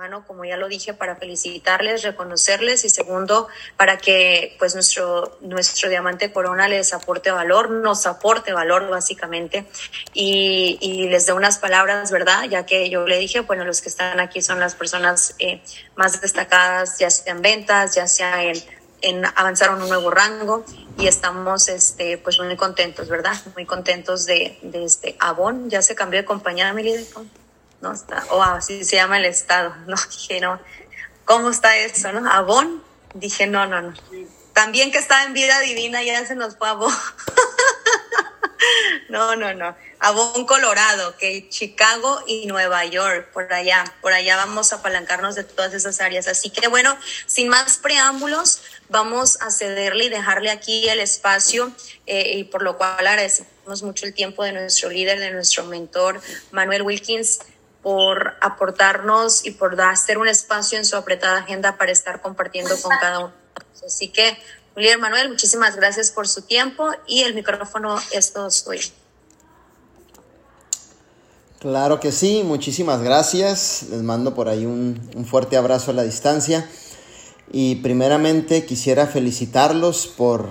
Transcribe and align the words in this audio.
antemano, 0.00 0.24
como 0.26 0.44
ya 0.44 0.56
lo 0.56 0.68
dije, 0.68 0.94
para 0.94 1.16
felicitarles, 1.16 2.02
reconocerles 2.02 2.84
y 2.84 2.88
segundo, 2.88 3.48
para 3.76 3.98
que 3.98 4.56
pues 4.58 4.74
nuestro, 4.74 5.36
nuestro 5.42 5.90
diamante 5.90 6.32
corona 6.32 6.68
les 6.68 6.94
aporte 6.94 7.30
valor, 7.30 7.70
nos 7.70 8.06
aporte 8.06 8.52
valor 8.52 8.88
básicamente 8.88 9.66
y, 10.14 11.08
les 11.10 11.26
dé 11.26 11.32
unas 11.32 11.58
palabras, 11.58 12.10
¿verdad? 12.10 12.44
Ya 12.44 12.64
que 12.64 12.88
yo 12.88 13.06
le 13.06 13.18
dije, 13.18 13.40
bueno, 13.40 13.64
los 13.64 13.80
que 13.80 13.88
están 13.88 14.20
aquí 14.20 14.42
son 14.42 14.60
las 14.60 14.74
personas 14.74 15.34
eh, 15.38 15.60
más 15.96 16.20
destacadas, 16.20 16.98
ya 16.98 17.10
sea 17.10 17.32
en 17.32 17.42
ventas, 17.42 17.94
ya 17.94 18.06
sea 18.06 18.44
en, 18.44 18.56
en 19.02 19.24
avanzar 19.24 19.70
a 19.70 19.72
un 19.72 19.88
nuevo 19.88 20.10
rango 20.10 20.64
y 20.98 21.08
estamos 21.08 21.68
este, 21.68 22.16
pues 22.18 22.38
muy 22.38 22.56
contentos, 22.56 23.08
¿verdad? 23.08 23.34
Muy 23.54 23.66
contentos 23.66 24.24
de, 24.24 24.58
de 24.62 24.84
este 24.84 25.16
Avon, 25.18 25.68
ya 25.68 25.82
se 25.82 25.94
cambió 25.94 26.20
de 26.20 26.24
compañía, 26.24 26.72
mi 26.72 26.84
líder. 26.84 27.04
¿No? 27.80 27.92
Está, 27.92 28.24
o 28.30 28.42
así 28.42 28.84
se 28.84 28.96
llama 28.96 29.18
el 29.18 29.24
estado, 29.24 29.74
¿no? 29.86 29.96
Dije, 30.10 30.40
no, 30.40 30.60
¿cómo 31.24 31.50
está 31.50 31.76
eso, 31.76 32.12
no? 32.12 32.30
Avon, 32.30 32.82
dije, 33.14 33.46
no, 33.46 33.66
no, 33.66 33.82
no. 33.82 33.94
También 34.52 34.90
que 34.90 34.98
estaba 34.98 35.24
en 35.24 35.32
vida 35.32 35.60
divina, 35.60 36.02
ya 36.02 36.24
se 36.26 36.34
nos 36.34 36.56
fue 36.56 36.68
no, 39.08 39.36
no, 39.36 39.54
no. 39.54 39.76
Avon, 40.00 40.46
Colorado, 40.46 41.16
que 41.16 41.48
Chicago 41.48 42.22
y 42.26 42.46
Nueva 42.46 42.84
York, 42.84 43.30
por 43.32 43.52
allá, 43.52 43.84
por 44.00 44.12
allá 44.12 44.36
vamos 44.36 44.72
a 44.72 44.76
apalancarnos 44.76 45.34
de 45.34 45.44
todas 45.44 45.74
esas 45.74 46.00
áreas. 46.00 46.26
Así 46.26 46.50
que 46.50 46.68
bueno, 46.68 46.96
sin 47.26 47.48
más 47.48 47.78
preámbulos, 47.78 48.62
vamos 48.88 49.40
a 49.40 49.50
cederle 49.50 50.04
y 50.04 50.08
dejarle 50.08 50.50
aquí 50.50 50.88
el 50.88 51.00
espacio 51.00 51.72
eh, 52.06 52.38
y 52.38 52.44
por 52.44 52.62
lo 52.62 52.76
cual 52.76 53.06
agradecemos 53.06 53.82
mucho 53.82 54.06
el 54.06 54.14
tiempo 54.14 54.44
de 54.44 54.52
nuestro 54.52 54.90
líder, 54.90 55.20
de 55.20 55.30
nuestro 55.30 55.64
mentor, 55.64 56.20
Manuel 56.50 56.82
Wilkins, 56.82 57.40
por 57.82 58.34
aportarnos 58.40 59.46
y 59.46 59.52
por 59.52 59.80
hacer 59.80 60.18
un 60.18 60.28
espacio 60.28 60.78
en 60.78 60.84
su 60.84 60.96
apretada 60.96 61.38
agenda 61.38 61.76
para 61.76 61.92
estar 61.92 62.20
compartiendo 62.20 62.76
con 62.80 62.92
cada 63.00 63.20
uno. 63.20 63.32
Así 63.86 64.08
que, 64.08 64.36
Julián 64.74 65.00
Manuel, 65.00 65.30
muchísimas 65.30 65.76
gracias 65.76 66.10
por 66.10 66.28
su 66.28 66.42
tiempo 66.42 66.90
y 67.06 67.22
el 67.22 67.34
micrófono 67.34 67.98
es 68.12 68.32
todo 68.32 68.50
suyo. 68.50 68.90
Claro 71.58 72.00
que 72.00 72.12
sí, 72.12 72.42
muchísimas 72.44 73.02
gracias. 73.02 73.84
Les 73.90 74.02
mando 74.02 74.34
por 74.34 74.48
ahí 74.48 74.64
un, 74.64 75.10
un 75.14 75.26
fuerte 75.26 75.56
abrazo 75.56 75.90
a 75.90 75.94
la 75.94 76.02
distancia. 76.02 76.68
Y 77.52 77.76
primeramente 77.76 78.64
quisiera 78.64 79.06
felicitarlos 79.06 80.06
por 80.06 80.48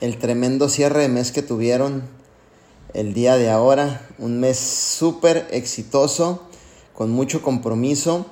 el 0.00 0.18
tremendo 0.18 0.68
cierre 0.68 1.02
de 1.02 1.08
mes 1.08 1.32
que 1.32 1.42
tuvieron 1.42 2.08
el 2.94 3.14
día 3.14 3.36
de 3.36 3.50
ahora. 3.50 4.06
Un 4.18 4.40
mes 4.40 4.58
súper 4.58 5.46
exitoso 5.50 6.45
con 6.96 7.10
mucho 7.10 7.42
compromiso. 7.42 8.26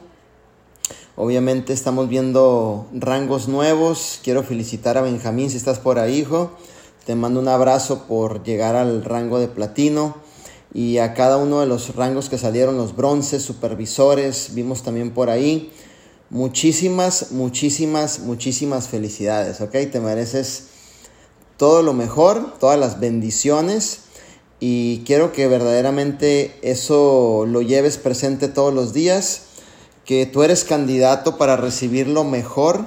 Obviamente 1.17 1.73
estamos 1.73 2.09
viendo 2.09 2.87
rangos 2.95 3.47
nuevos. 3.47 4.19
Quiero 4.25 4.43
felicitar 4.43 4.97
a 4.97 5.03
Benjamín 5.03 5.51
si 5.51 5.59
estás 5.59 5.79
por 5.79 5.99
ahí, 5.99 6.21
hijo. 6.21 6.51
Te 7.05 7.15
mando 7.15 7.41
un 7.41 7.49
abrazo 7.49 8.07
por 8.09 8.43
llegar 8.43 8.75
al 8.75 9.05
rango 9.05 9.39
de 9.39 9.49
platino 9.49 10.17
y 10.73 10.97
a 10.99 11.13
cada 11.13 11.37
uno 11.37 11.61
de 11.61 11.67
los 11.67 11.95
rangos 11.95 12.31
que 12.31 12.39
salieron, 12.39 12.79
los 12.79 12.97
bronces, 12.97 13.43
supervisores, 13.43 14.55
vimos 14.55 14.83
también 14.83 15.13
por 15.13 15.29
ahí. 15.29 15.71
Muchísimas, 16.31 17.33
muchísimas, 17.33 18.21
muchísimas 18.21 18.89
felicidades, 18.89 19.61
¿ok? 19.61 19.73
Te 19.93 20.01
mereces 20.01 20.69
todo 21.59 21.83
lo 21.83 21.93
mejor, 21.93 22.59
todas 22.59 22.81
las 22.81 22.99
bendiciones 22.99 24.04
y 24.61 25.03
quiero 25.05 25.33
que 25.33 25.47
verdaderamente 25.49 26.59
eso 26.63 27.45
lo 27.47 27.63
lleves 27.63 27.99
presente 27.99 28.49
todos 28.49 28.73
los 28.73 28.93
días, 28.93 29.43
que 30.05 30.27
tú 30.27 30.43
eres 30.43 30.65
candidato 30.65 31.37
para 31.37 31.57
recibir 31.57 32.09
lo 32.09 32.25
mejor 32.25 32.87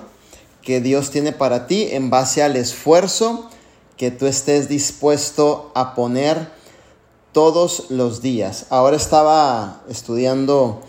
que 0.62 0.82
Dios 0.82 1.12
tiene 1.12 1.32
para 1.32 1.68
ti 1.68 1.88
en 1.92 2.10
base 2.10 2.44
al 2.44 2.56
esfuerzo 2.56 3.50
que 3.96 4.12
tú 4.12 4.28
estés 4.28 4.70
dispuesto 4.70 5.72
a 5.76 5.96
poner 5.96 6.50
todos 7.32 7.86
los 7.90 8.22
días. 8.22 8.68
Ahora 8.70 8.96
estaba 8.96 9.82
estudiando 9.90 10.82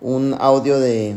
un 0.00 0.34
audio 0.38 0.78
de, 0.80 1.16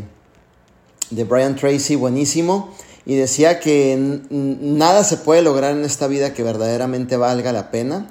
de 1.10 1.24
Brian 1.24 1.56
Tracy 1.56 1.96
buenísimo 1.96 2.74
y 3.04 3.16
decía 3.16 3.60
que 3.60 3.96
nada 4.30 5.02
se 5.04 5.16
puede 5.16 5.42
lograr 5.42 5.72
en 5.72 5.84
esta 5.84 6.06
vida 6.06 6.32
que 6.32 6.42
verdaderamente 6.42 7.16
valga 7.16 7.52
la 7.52 7.70
pena 7.70 8.08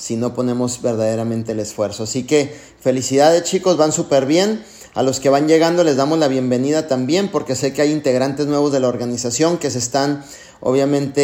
si 0.00 0.16
no 0.16 0.32
ponemos 0.34 0.80
verdaderamente 0.80 1.52
el 1.52 1.60
esfuerzo. 1.60 2.04
Así 2.04 2.24
que 2.24 2.54
felicidades 2.80 3.44
chicos, 3.44 3.76
van 3.76 3.92
súper 3.92 4.24
bien. 4.24 4.64
A 4.94 5.04
los 5.04 5.20
que 5.20 5.28
van 5.28 5.46
llegando 5.46 5.84
les 5.84 5.96
damos 5.96 6.18
la 6.18 6.26
bienvenida 6.26 6.88
también 6.88 7.28
porque 7.28 7.54
sé 7.54 7.72
que 7.72 7.82
hay 7.82 7.92
integrantes 7.92 8.46
nuevos 8.46 8.72
de 8.72 8.80
la 8.80 8.88
organización 8.88 9.58
que 9.58 9.70
se 9.70 9.78
están 9.78 10.24
obviamente 10.60 11.22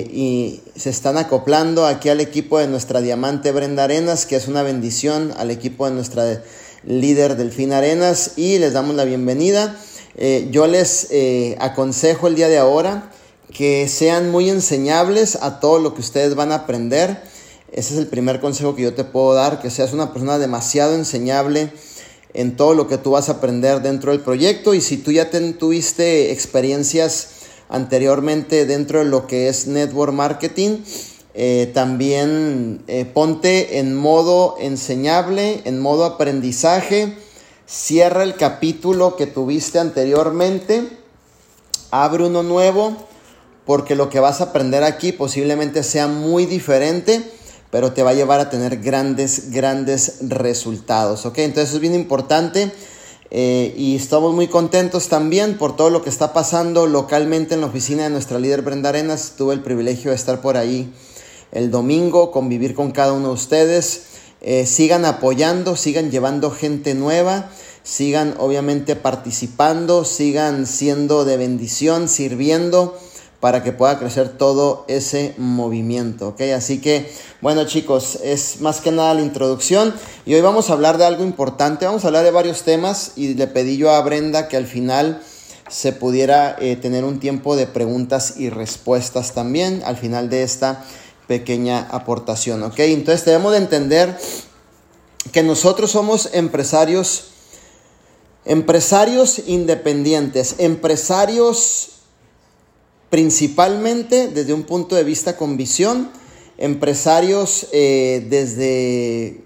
eh, 0.00 0.10
y 0.10 0.62
se 0.76 0.88
están 0.88 1.18
acoplando 1.18 1.84
aquí 1.84 2.08
al 2.08 2.20
equipo 2.20 2.58
de 2.58 2.68
nuestra 2.68 3.02
diamante 3.02 3.52
Brenda 3.52 3.84
Arenas, 3.84 4.24
que 4.24 4.36
es 4.36 4.48
una 4.48 4.62
bendición 4.62 5.34
al 5.36 5.50
equipo 5.50 5.86
de 5.86 5.94
nuestra 5.94 6.42
líder 6.84 7.36
Delfín 7.36 7.72
Arenas 7.72 8.32
y 8.36 8.58
les 8.58 8.72
damos 8.72 8.96
la 8.96 9.04
bienvenida. 9.04 9.76
Eh, 10.16 10.48
yo 10.50 10.66
les 10.66 11.08
eh, 11.10 11.56
aconsejo 11.60 12.28
el 12.28 12.34
día 12.34 12.48
de 12.48 12.58
ahora 12.58 13.10
que 13.52 13.88
sean 13.88 14.30
muy 14.30 14.48
enseñables 14.48 15.36
a 15.36 15.60
todo 15.60 15.78
lo 15.78 15.92
que 15.94 16.00
ustedes 16.00 16.34
van 16.34 16.52
a 16.52 16.56
aprender 16.56 17.31
ese 17.72 17.94
es 17.94 18.00
el 18.00 18.06
primer 18.06 18.38
consejo 18.40 18.76
que 18.76 18.82
yo 18.82 18.92
te 18.92 19.04
puedo 19.04 19.32
dar, 19.32 19.60
que 19.60 19.70
seas 19.70 19.94
una 19.94 20.12
persona 20.12 20.38
demasiado 20.38 20.94
enseñable 20.94 21.72
en 22.34 22.54
todo 22.54 22.74
lo 22.74 22.86
que 22.86 22.98
tú 22.98 23.12
vas 23.12 23.30
a 23.30 23.32
aprender 23.32 23.80
dentro 23.80 24.12
del 24.12 24.20
proyecto. 24.20 24.74
Y 24.74 24.82
si 24.82 24.98
tú 24.98 25.10
ya 25.10 25.30
tuviste 25.30 26.32
experiencias 26.32 27.28
anteriormente 27.70 28.66
dentro 28.66 28.98
de 28.98 29.06
lo 29.06 29.26
que 29.26 29.48
es 29.48 29.66
network 29.66 30.12
marketing, 30.12 30.80
eh, 31.34 31.70
también 31.72 32.82
eh, 32.88 33.06
ponte 33.06 33.78
en 33.78 33.94
modo 33.94 34.56
enseñable, 34.60 35.62
en 35.64 35.80
modo 35.80 36.04
aprendizaje, 36.04 37.16
cierra 37.66 38.22
el 38.22 38.36
capítulo 38.36 39.16
que 39.16 39.26
tuviste 39.26 39.78
anteriormente, 39.78 40.86
abre 41.90 42.24
uno 42.24 42.42
nuevo, 42.42 42.94
porque 43.64 43.94
lo 43.94 44.10
que 44.10 44.20
vas 44.20 44.42
a 44.42 44.44
aprender 44.44 44.84
aquí 44.84 45.12
posiblemente 45.12 45.82
sea 45.82 46.06
muy 46.06 46.44
diferente 46.44 47.22
pero 47.72 47.94
te 47.94 48.02
va 48.02 48.10
a 48.10 48.14
llevar 48.14 48.38
a 48.38 48.50
tener 48.50 48.82
grandes, 48.82 49.50
grandes 49.50 50.18
resultados, 50.20 51.24
¿ok? 51.24 51.38
Entonces 51.38 51.72
es 51.72 51.80
bien 51.80 51.94
importante 51.94 52.70
eh, 53.30 53.72
y 53.78 53.96
estamos 53.96 54.34
muy 54.34 54.48
contentos 54.48 55.08
también 55.08 55.56
por 55.56 55.74
todo 55.74 55.88
lo 55.88 56.02
que 56.02 56.10
está 56.10 56.34
pasando 56.34 56.86
localmente 56.86 57.54
en 57.54 57.62
la 57.62 57.68
oficina 57.68 58.02
de 58.02 58.10
nuestra 58.10 58.38
líder 58.38 58.60
Brenda 58.60 58.90
Arenas. 58.90 59.36
Tuve 59.38 59.54
el 59.54 59.62
privilegio 59.62 60.10
de 60.10 60.16
estar 60.16 60.42
por 60.42 60.58
ahí 60.58 60.92
el 61.50 61.70
domingo, 61.70 62.30
convivir 62.30 62.74
con 62.74 62.90
cada 62.90 63.14
uno 63.14 63.28
de 63.28 63.34
ustedes. 63.34 64.02
Eh, 64.42 64.66
sigan 64.66 65.06
apoyando, 65.06 65.74
sigan 65.74 66.10
llevando 66.10 66.50
gente 66.50 66.92
nueva, 66.92 67.48
sigan 67.84 68.34
obviamente 68.38 68.96
participando, 68.96 70.04
sigan 70.04 70.66
siendo 70.66 71.24
de 71.24 71.38
bendición, 71.38 72.10
sirviendo 72.10 72.98
para 73.42 73.64
que 73.64 73.72
pueda 73.72 73.98
crecer 73.98 74.28
todo 74.28 74.84
ese 74.86 75.34
movimiento, 75.36 76.28
¿ok? 76.28 76.42
Así 76.54 76.80
que, 76.80 77.12
bueno 77.40 77.64
chicos, 77.64 78.20
es 78.22 78.60
más 78.60 78.80
que 78.80 78.92
nada 78.92 79.14
la 79.14 79.22
introducción 79.22 79.92
y 80.24 80.34
hoy 80.34 80.40
vamos 80.42 80.70
a 80.70 80.74
hablar 80.74 80.96
de 80.96 81.06
algo 81.06 81.24
importante, 81.24 81.84
vamos 81.84 82.04
a 82.04 82.06
hablar 82.06 82.22
de 82.22 82.30
varios 82.30 82.62
temas 82.62 83.14
y 83.16 83.34
le 83.34 83.48
pedí 83.48 83.76
yo 83.78 83.90
a 83.90 84.00
Brenda 84.02 84.46
que 84.46 84.56
al 84.56 84.68
final 84.68 85.20
se 85.68 85.90
pudiera 85.90 86.54
eh, 86.60 86.76
tener 86.76 87.02
un 87.02 87.18
tiempo 87.18 87.56
de 87.56 87.66
preguntas 87.66 88.34
y 88.36 88.48
respuestas 88.48 89.34
también 89.34 89.82
al 89.84 89.96
final 89.96 90.30
de 90.30 90.44
esta 90.44 90.84
pequeña 91.26 91.88
aportación, 91.90 92.62
¿ok? 92.62 92.78
Entonces 92.78 93.24
debemos 93.24 93.50
de 93.50 93.58
entender 93.58 94.16
que 95.32 95.42
nosotros 95.42 95.90
somos 95.90 96.28
empresarios, 96.32 97.24
empresarios 98.44 99.42
independientes, 99.48 100.54
empresarios 100.58 101.91
principalmente 103.12 104.28
desde 104.28 104.54
un 104.54 104.62
punto 104.62 104.96
de 104.96 105.04
vista 105.04 105.36
con 105.36 105.58
visión, 105.58 106.10
empresarios 106.56 107.66
eh, 107.70 108.26
desde, 108.30 109.44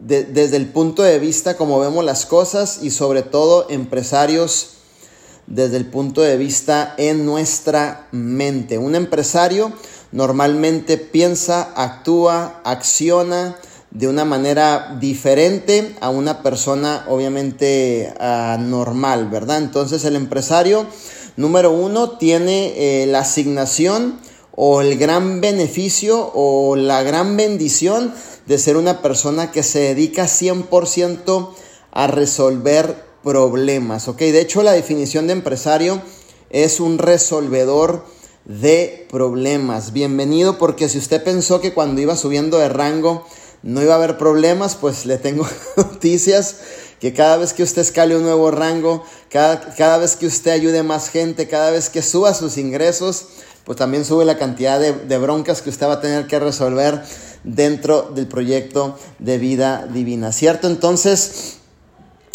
desde 0.00 0.56
el 0.56 0.66
punto 0.66 1.04
de 1.04 1.20
vista 1.20 1.56
como 1.56 1.78
vemos 1.78 2.04
las 2.04 2.26
cosas 2.26 2.80
y 2.82 2.90
sobre 2.90 3.22
todo 3.22 3.70
empresarios 3.70 4.70
desde 5.46 5.76
el 5.76 5.86
punto 5.86 6.20
de 6.20 6.36
vista 6.36 6.96
en 6.98 7.24
nuestra 7.24 8.08
mente. 8.10 8.76
Un 8.76 8.96
empresario 8.96 9.72
normalmente 10.10 10.98
piensa, 10.98 11.74
actúa, 11.76 12.60
acciona 12.64 13.56
de 13.92 14.08
una 14.08 14.24
manera 14.24 14.96
diferente 14.98 15.94
a 16.00 16.10
una 16.10 16.42
persona 16.42 17.04
obviamente 17.08 18.12
normal, 18.58 19.28
¿verdad? 19.30 19.58
Entonces 19.58 20.04
el 20.04 20.16
empresario 20.16 20.86
Número 21.36 21.70
uno, 21.70 22.16
tiene 22.18 23.02
eh, 23.02 23.06
la 23.06 23.20
asignación 23.20 24.18
o 24.52 24.80
el 24.80 24.96
gran 24.96 25.40
beneficio 25.42 26.32
o 26.34 26.76
la 26.76 27.02
gran 27.02 27.36
bendición 27.36 28.14
de 28.46 28.58
ser 28.58 28.76
una 28.76 29.02
persona 29.02 29.52
que 29.52 29.62
se 29.62 29.80
dedica 29.80 30.24
100% 30.24 31.50
a 31.92 32.06
resolver 32.06 33.04
problemas, 33.22 34.08
¿ok? 34.08 34.18
De 34.18 34.40
hecho, 34.40 34.62
la 34.62 34.72
definición 34.72 35.26
de 35.26 35.34
empresario 35.34 36.00
es 36.50 36.80
un 36.80 36.98
resolvedor 36.98 38.04
de 38.46 39.06
problemas. 39.10 39.92
Bienvenido 39.92 40.56
porque 40.56 40.88
si 40.88 40.98
usted 40.98 41.22
pensó 41.22 41.60
que 41.60 41.74
cuando 41.74 42.00
iba 42.00 42.16
subiendo 42.16 42.58
de 42.58 42.68
rango 42.68 43.26
no 43.62 43.82
iba 43.82 43.94
a 43.94 43.96
haber 43.96 44.16
problemas, 44.16 44.76
pues 44.76 45.04
le 45.06 45.18
tengo 45.18 45.46
noticias 45.76 46.56
que 47.00 47.12
cada 47.12 47.36
vez 47.36 47.52
que 47.52 47.62
usted 47.62 47.82
escale 47.82 48.16
un 48.16 48.22
nuevo 48.22 48.50
rango, 48.50 49.04
cada, 49.30 49.60
cada, 49.74 49.98
vez 49.98 50.16
que 50.16 50.26
usted 50.26 50.50
ayude 50.50 50.82
más 50.82 51.08
gente, 51.08 51.48
cada 51.48 51.70
vez 51.70 51.90
que 51.90 52.02
suba 52.02 52.34
sus 52.34 52.56
ingresos, 52.56 53.26
pues 53.64 53.78
también 53.78 54.04
sube 54.04 54.24
la 54.24 54.38
cantidad 54.38 54.80
de, 54.80 54.92
de 54.92 55.18
broncas 55.18 55.62
que 55.62 55.70
usted 55.70 55.86
va 55.86 55.94
a 55.94 56.00
tener 56.00 56.26
que 56.26 56.38
resolver 56.38 57.02
dentro 57.44 58.10
del 58.14 58.26
proyecto 58.26 58.98
de 59.18 59.38
vida 59.38 59.86
divina, 59.86 60.32
¿cierto? 60.32 60.68
Entonces, 60.68 61.58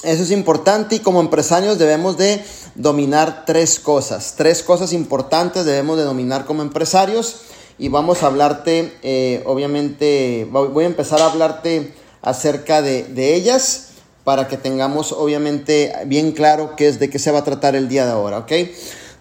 eso 0.04 0.24
es 0.24 0.31
importante 0.31 0.96
y 0.96 1.00
como 1.00 1.22
empresarios 1.22 1.78
debemos 1.78 2.18
de 2.18 2.44
dominar 2.75 3.44
tres 3.46 3.80
cosas, 3.80 4.34
tres 4.36 4.64
cosas 4.64 4.94
importantes 4.94 5.66
debemos 5.66 5.98
de 5.98 6.04
dominar 6.04 6.46
como 6.46 6.62
empresarios 6.62 7.42
y 7.78 7.90
vamos 7.90 8.24
a 8.24 8.28
hablarte, 8.28 8.98
eh, 9.04 9.44
obviamente, 9.46 10.48
voy 10.52 10.84
a 10.84 10.88
empezar 10.88 11.22
a 11.22 11.25
hablarte 11.25 11.94
acerca 12.22 12.81
de, 12.81 13.04
de, 13.04 13.36
ellas 13.36 13.91
para 14.23 14.47
que 14.47 14.57
tengamos 14.57 15.12
obviamente 15.12 15.94
bien 16.06 16.31
claro 16.31 16.75
qué 16.75 16.88
es 16.88 17.00
de 17.00 17.09
qué 17.09 17.19
se 17.19 17.31
va 17.31 17.39
a 17.39 17.44
tratar 17.44 17.75
el 17.75 17.89
día 17.89 18.06
de 18.06 18.12
ahora, 18.12 18.39
¿ok? 18.39 18.51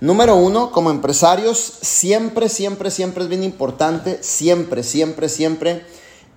Número 0.01 0.37
uno, 0.37 0.73
como 0.73 0.91
empresarios, 0.91 1.59
siempre, 1.83 2.49
siempre, 2.49 2.91
siempre 2.91 3.25
es 3.25 3.29
bien 3.29 3.45
importante, 3.45 4.19
siempre, 4.23 4.83
siempre, 4.83 5.29
siempre 5.29 5.85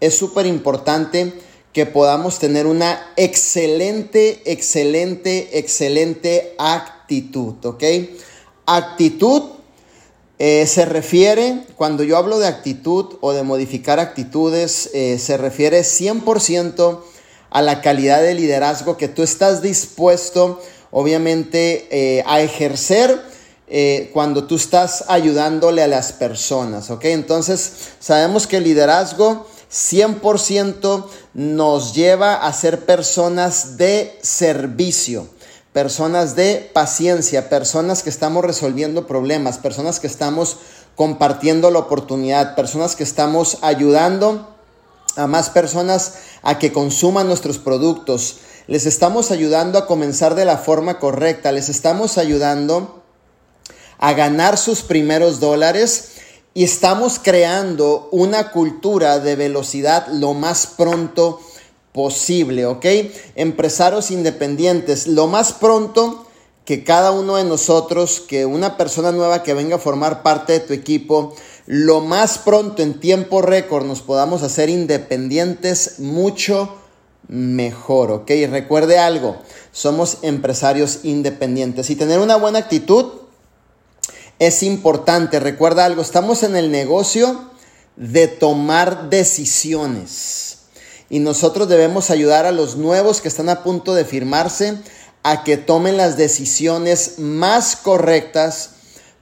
es 0.01 0.17
súper 0.17 0.45
importante 0.45 1.33
que 1.71 1.85
podamos 1.85 2.39
tener 2.39 2.67
una 2.67 2.99
excelente, 3.15 4.41
excelente, 4.45 5.57
excelente 5.57 6.55
actitud, 6.59 7.55
¿ok? 7.65 7.83
Actitud 8.65 9.43
eh, 10.39 10.67
se 10.67 10.83
refiere, 10.83 11.63
cuando 11.75 12.03
yo 12.03 12.17
hablo 12.17 12.39
de 12.39 12.47
actitud 12.47 13.15
o 13.21 13.31
de 13.31 13.43
modificar 13.43 13.99
actitudes, 13.99 14.89
eh, 14.93 15.17
se 15.19 15.37
refiere 15.37 15.81
100% 15.81 16.99
a 17.53 17.61
la 17.61 17.81
calidad 17.81 18.21
de 18.21 18.33
liderazgo 18.33 18.97
que 18.97 19.07
tú 19.07 19.23
estás 19.23 19.61
dispuesto, 19.61 20.59
obviamente, 20.91 21.87
eh, 21.91 22.23
a 22.27 22.41
ejercer 22.41 23.31
cuando 24.11 24.43
tú 24.43 24.55
estás 24.57 25.05
ayudándole 25.07 25.81
a 25.81 25.87
las 25.87 26.11
personas, 26.11 26.91
¿ok? 26.91 27.05
Entonces, 27.05 27.71
sabemos 27.99 28.45
que 28.45 28.57
el 28.57 28.65
liderazgo 28.65 29.47
100% 29.73 31.07
nos 31.33 31.95
lleva 31.95 32.35
a 32.35 32.53
ser 32.53 32.85
personas 32.85 33.77
de 33.77 34.15
servicio, 34.21 35.27
personas 35.73 36.35
de 36.35 36.69
paciencia, 36.71 37.49
personas 37.49 38.03
que 38.03 38.11
estamos 38.11 38.45
resolviendo 38.45 39.07
problemas, 39.07 39.57
personas 39.57 39.99
que 39.99 40.05
estamos 40.05 40.57
compartiendo 40.95 41.71
la 41.71 41.79
oportunidad, 41.79 42.55
personas 42.55 42.95
que 42.95 43.03
estamos 43.03 43.57
ayudando 43.61 44.52
a 45.15 45.27
más 45.27 45.49
personas 45.49 46.13
a 46.41 46.59
que 46.59 46.73
consuman 46.73 47.27
nuestros 47.27 47.57
productos. 47.57 48.37
Les 48.67 48.85
estamos 48.85 49.31
ayudando 49.31 49.77
a 49.77 49.87
comenzar 49.87 50.35
de 50.35 50.45
la 50.45 50.57
forma 50.57 50.99
correcta, 50.99 51.51
les 51.51 51.69
estamos 51.69 52.17
ayudando 52.17 53.03
a 53.97 54.13
ganar 54.13 54.57
sus 54.57 54.81
primeros 54.81 55.39
dólares 55.39 56.09
y 56.53 56.63
estamos 56.63 57.19
creando 57.19 58.09
una 58.11 58.51
cultura 58.51 59.19
de 59.19 59.35
velocidad 59.35 60.07
lo 60.07 60.33
más 60.33 60.67
pronto 60.67 61.39
posible, 61.93 62.65
¿ok? 62.65 62.85
Empresarios 63.35 64.11
independientes, 64.11 65.07
lo 65.07 65.27
más 65.27 65.53
pronto 65.53 66.25
que 66.65 66.83
cada 66.83 67.11
uno 67.11 67.35
de 67.35 67.43
nosotros, 67.43 68.21
que 68.21 68.45
una 68.45 68.77
persona 68.77 69.11
nueva 69.11 69.43
que 69.43 69.53
venga 69.53 69.75
a 69.75 69.79
formar 69.79 70.23
parte 70.23 70.53
de 70.53 70.59
tu 70.61 70.73
equipo, 70.73 71.35
lo 71.65 72.01
más 72.01 72.37
pronto 72.39 72.81
en 72.81 72.99
tiempo 72.99 73.41
récord 73.41 73.85
nos 73.85 74.01
podamos 74.01 74.43
hacer 74.43 74.69
independientes 74.69 75.99
mucho 75.99 76.75
mejor, 77.27 78.11
¿ok? 78.11 78.29
Y 78.31 78.47
recuerde 78.47 78.99
algo, 78.99 79.37
somos 79.71 80.17
empresarios 80.23 80.99
independientes 81.03 81.89
y 81.89 81.95
tener 81.95 82.19
una 82.19 82.35
buena 82.35 82.59
actitud 82.59 83.05
es 84.39 84.63
importante. 84.63 85.39
Recuerda 85.39 85.85
algo, 85.85 86.01
estamos 86.01 86.43
en 86.43 86.55
el 86.55 86.71
negocio 86.71 87.49
de 87.95 88.27
tomar 88.27 89.09
decisiones. 89.09 90.57
Y 91.09 91.19
nosotros 91.19 91.69
debemos 91.69 92.09
ayudar 92.09 92.45
a 92.45 92.51
los 92.51 92.75
nuevos 92.75 93.21
que 93.21 93.27
están 93.27 93.49
a 93.49 93.63
punto 93.63 93.93
de 93.93 94.03
firmarse 94.03 94.77
a 95.21 95.43
que 95.43 95.57
tomen 95.57 95.95
las 95.95 96.17
decisiones 96.17 97.19
más 97.19 97.75
correctas 97.75 98.71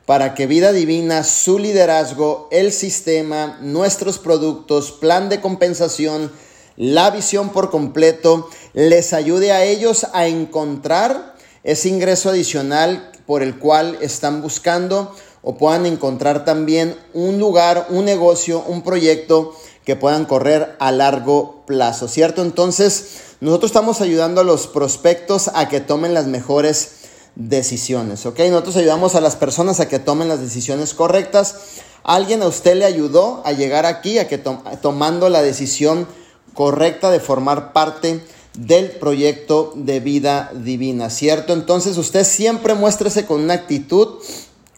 para 0.06 0.34
que 0.34 0.48
Vida 0.48 0.72
Divina, 0.72 1.24
su 1.24 1.60
liderazgo, 1.60 2.48
el 2.52 2.72
sistema, 2.72 3.60
nuestros 3.62 4.18
productos, 4.18 4.92
plan 4.92 5.30
de 5.30 5.42
compensación, 5.42 6.32
la 6.76 7.12
visión 7.12 7.50
por 7.50 7.70
completo, 7.70 8.50
les 8.74 9.14
ayude 9.14 9.52
a 9.52 9.64
ellos 9.64 10.08
a 10.14 10.28
encontrar 10.28 11.36
ese 11.64 11.90
ingreso 11.90 12.30
adicional 12.30 13.12
por 13.26 13.44
el 13.44 13.60
cual 13.60 13.98
están 14.02 14.42
buscando 14.42 15.16
o 15.44 15.58
puedan 15.58 15.86
encontrar 15.86 16.46
también 16.46 16.98
un 17.14 17.40
lugar, 17.40 17.88
un 17.90 18.06
negocio, 18.06 18.64
un 18.68 18.84
proyecto 18.84 19.56
que 19.86 19.96
puedan 19.96 20.26
correr 20.26 20.76
a 20.80 20.92
largo 20.92 21.64
plazo, 21.66 22.08
¿cierto? 22.08 22.42
Entonces, 22.42 23.36
nosotros 23.40 23.72
estamos 23.72 24.02
ayudando 24.02 24.42
a 24.42 24.44
los 24.44 24.68
prospectos 24.68 25.50
a 25.54 25.68
que 25.68 25.80
tomen 25.80 26.14
las 26.14 26.28
mejores 26.28 27.01
decisiones, 27.36 28.26
¿ok? 28.26 28.40
Nosotros 28.50 28.78
ayudamos 28.78 29.16
a 29.16 29.22
las 29.22 29.36
personas 29.36 29.80
a 29.80 29.88
que 29.88 30.00
tomen 30.00 30.28
las 30.28 30.42
decisiones 30.42 30.94
correctas. 30.94 31.56
Alguien 32.04 32.42
a 32.42 32.48
usted 32.48 32.76
le 32.76 32.86
ayudó 32.86 33.42
a 33.46 33.52
llegar 33.54 33.86
aquí, 33.86 34.18
a 34.20 34.28
que 34.28 34.38
tomando 34.38 35.30
la 35.30 35.42
decisión 35.42 36.08
correcta 36.54 37.10
de 37.10 37.20
formar 37.20 37.74
parte 37.74 38.22
del 38.58 38.92
proyecto 38.92 39.72
de 39.76 40.00
vida 40.00 40.52
divina, 40.54 41.10
¿cierto? 41.10 41.54
Entonces 41.54 41.98
usted 41.98 42.26
siempre 42.26 42.74
muéstrese 42.74 43.26
con 43.26 43.42
una 43.42 43.54
actitud 43.54 44.20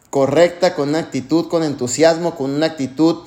correcta, 0.09 0.75
con 0.75 0.89
una 0.89 0.99
actitud, 0.99 1.47
con 1.47 1.63
entusiasmo, 1.63 2.35
con 2.35 2.51
una 2.51 2.67
actitud 2.67 3.23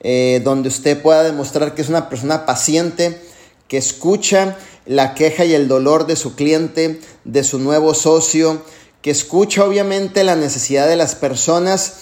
eh, 0.00 0.40
donde 0.44 0.68
usted 0.68 1.02
pueda 1.02 1.24
demostrar 1.24 1.74
que 1.74 1.82
es 1.82 1.88
una 1.88 2.08
persona 2.08 2.46
paciente, 2.46 3.20
que 3.68 3.76
escucha 3.76 4.56
la 4.86 5.14
queja 5.14 5.44
y 5.44 5.54
el 5.54 5.68
dolor 5.68 6.06
de 6.06 6.16
su 6.16 6.34
cliente, 6.34 7.00
de 7.24 7.44
su 7.44 7.58
nuevo 7.58 7.94
socio, 7.94 8.62
que 9.02 9.10
escucha 9.10 9.64
obviamente 9.64 10.24
la 10.24 10.34
necesidad 10.34 10.88
de 10.88 10.96
las 10.96 11.14
personas. 11.14 11.92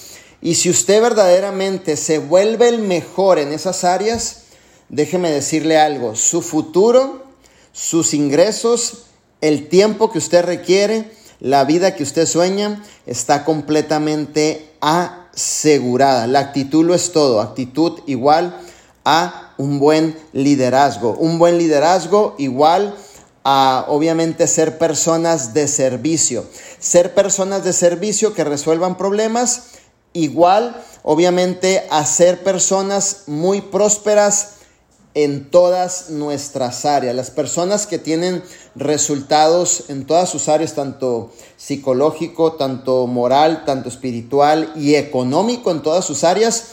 Y 0.40 0.54
si 0.54 0.70
usted 0.70 1.02
verdaderamente 1.02 1.96
se 1.96 2.18
vuelve 2.18 2.68
el 2.68 2.78
mejor 2.78 3.38
en 3.38 3.52
esas 3.52 3.84
áreas, 3.84 4.42
déjeme 4.88 5.30
decirle 5.30 5.76
algo, 5.76 6.14
su 6.14 6.42
futuro, 6.42 7.24
sus 7.72 8.14
ingresos, 8.14 9.06
el 9.40 9.68
tiempo 9.68 10.10
que 10.10 10.18
usted 10.18 10.44
requiere, 10.44 11.10
la 11.40 11.64
vida 11.64 11.94
que 11.94 12.02
usted 12.02 12.26
sueña, 12.26 12.82
está 13.04 13.44
completamente 13.44 14.70
asegurada. 14.80 16.26
La 16.26 16.38
actitud 16.38 16.84
lo 16.84 16.94
es 16.94 17.12
todo, 17.12 17.40
actitud 17.40 18.00
igual 18.06 18.58
a 19.04 19.45
un 19.58 19.78
buen 19.78 20.16
liderazgo. 20.32 21.12
Un 21.18 21.38
buen 21.38 21.58
liderazgo 21.58 22.34
igual 22.38 22.94
a 23.44 23.84
obviamente 23.88 24.46
ser 24.46 24.78
personas 24.78 25.54
de 25.54 25.68
servicio. 25.68 26.44
Ser 26.78 27.14
personas 27.14 27.64
de 27.64 27.72
servicio 27.72 28.34
que 28.34 28.44
resuelvan 28.44 28.96
problemas 28.96 29.76
igual 30.12 30.82
obviamente 31.02 31.86
a 31.90 32.04
ser 32.04 32.42
personas 32.42 33.24
muy 33.26 33.60
prósperas 33.60 34.54
en 35.14 35.50
todas 35.50 36.10
nuestras 36.10 36.84
áreas. 36.84 37.14
Las 37.14 37.30
personas 37.30 37.86
que 37.86 37.98
tienen 37.98 38.42
resultados 38.74 39.84
en 39.88 40.04
todas 40.04 40.28
sus 40.28 40.48
áreas, 40.48 40.74
tanto 40.74 41.30
psicológico, 41.56 42.54
tanto 42.54 43.06
moral, 43.06 43.64
tanto 43.64 43.88
espiritual 43.88 44.72
y 44.74 44.96
económico 44.96 45.70
en 45.70 45.80
todas 45.80 46.04
sus 46.04 46.24
áreas, 46.24 46.64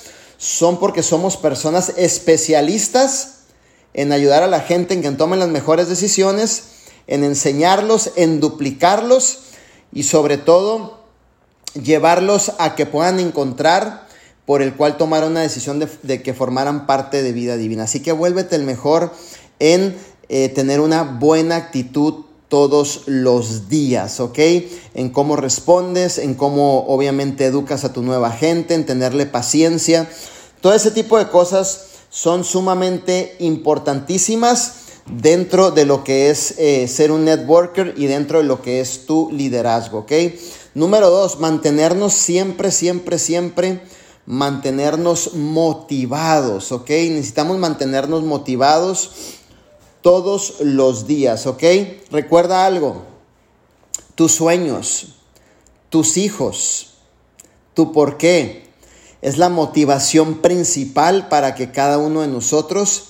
son 0.43 0.77
porque 0.77 1.03
somos 1.03 1.38
personas 1.38 1.93
especialistas 1.95 3.43
en 3.93 4.12
ayudar 4.12 4.43
a 4.43 4.47
la 4.47 4.59
gente 4.59 4.93
en 4.93 5.01
que 5.01 5.09
tomen 5.12 5.39
las 5.39 5.47
mejores 5.47 5.88
decisiones, 5.88 6.63
en 7.07 7.23
enseñarlos, 7.23 8.12
en 8.17 8.41
duplicarlos 8.41 9.39
y 9.93 10.03
sobre 10.03 10.38
todo 10.38 11.00
llevarlos 11.81 12.51
a 12.59 12.75
que 12.75 12.85
puedan 12.85 13.21
encontrar 13.21 14.05
por 14.45 14.62
el 14.62 14.75
cual 14.75 14.97
tomaron 14.97 15.31
una 15.31 15.39
decisión 15.39 15.79
de, 15.79 16.21
que 16.21 16.33
formaran 16.33 16.88
parte 16.88 17.23
de 17.23 17.31
vida 17.31 17.55
divina. 17.55 17.83
Así 17.83 18.01
que 18.01 18.12
vuélvete 18.12 18.57
el 18.57 18.63
mejor 18.63 19.13
en 19.59 19.95
eh, 20.27 20.50
tener 20.50 20.81
una 20.81 21.03
buena 21.03 21.55
actitud 21.55 22.25
todos 22.53 23.01
los 23.07 23.67
días, 23.67 24.19
¿ok? 24.19 24.38
En 24.93 25.10
cómo 25.10 25.36
respondes, 25.36 26.19
en 26.19 26.36
cómo 26.36 26.86
obviamente 26.86 27.45
educas 27.45 27.83
a 27.83 27.93
tu 27.93 28.03
nueva 28.03 28.29
gente, 28.29 28.75
en 28.75 28.86
tenerle 28.86 29.25
paciencia. 29.25 30.07
Todo 30.62 30.75
ese 30.75 30.91
tipo 30.91 31.17
de 31.17 31.29
cosas 31.29 31.86
son 32.12 32.43
sumamente 32.43 33.36
importantísimas 33.39 34.74
dentro 35.07 35.72
de 35.72 35.88
lo 35.88 36.03
que 36.03 36.29
es 36.29 36.53
eh, 36.60 36.88
ser 36.88 37.12
un 37.12 37.25
networker 37.25 37.95
y 37.98 38.05
dentro 38.05 38.38
de 38.38 38.43
lo 38.43 38.62
que 38.62 38.81
es 38.81 39.07
tu 39.07 39.31
liderazgo, 39.31 40.01
¿ok? 40.01 40.12
Número 40.75 41.10
dos, 41.10 41.39
mantenernos 41.39 42.13
siempre, 42.13 42.69
siempre, 42.69 43.17
siempre, 43.17 43.81
mantenernos 44.27 45.33
motivados, 45.33 46.72
¿ok? 46.72 46.89
Necesitamos 46.89 47.57
mantenernos 47.57 48.22
motivados 48.22 49.39
todos 50.03 50.60
los 50.60 51.07
días, 51.07 51.48
¿ok? 51.48 51.63
Recuerda 52.12 52.67
algo, 52.67 53.03
tus 54.13 54.33
sueños, 54.33 55.15
tus 55.89 56.17
hijos, 56.17 56.93
tu 57.74 57.91
por 57.91 58.17
qué, 58.17 58.72
es 59.24 59.38
la 59.39 59.50
motivación 59.50 60.41
principal 60.41 61.29
para 61.29 61.55
que 61.55 61.72
cada 61.72 61.98
uno 61.98 62.22
de 62.22 62.27
nosotros 62.27 63.05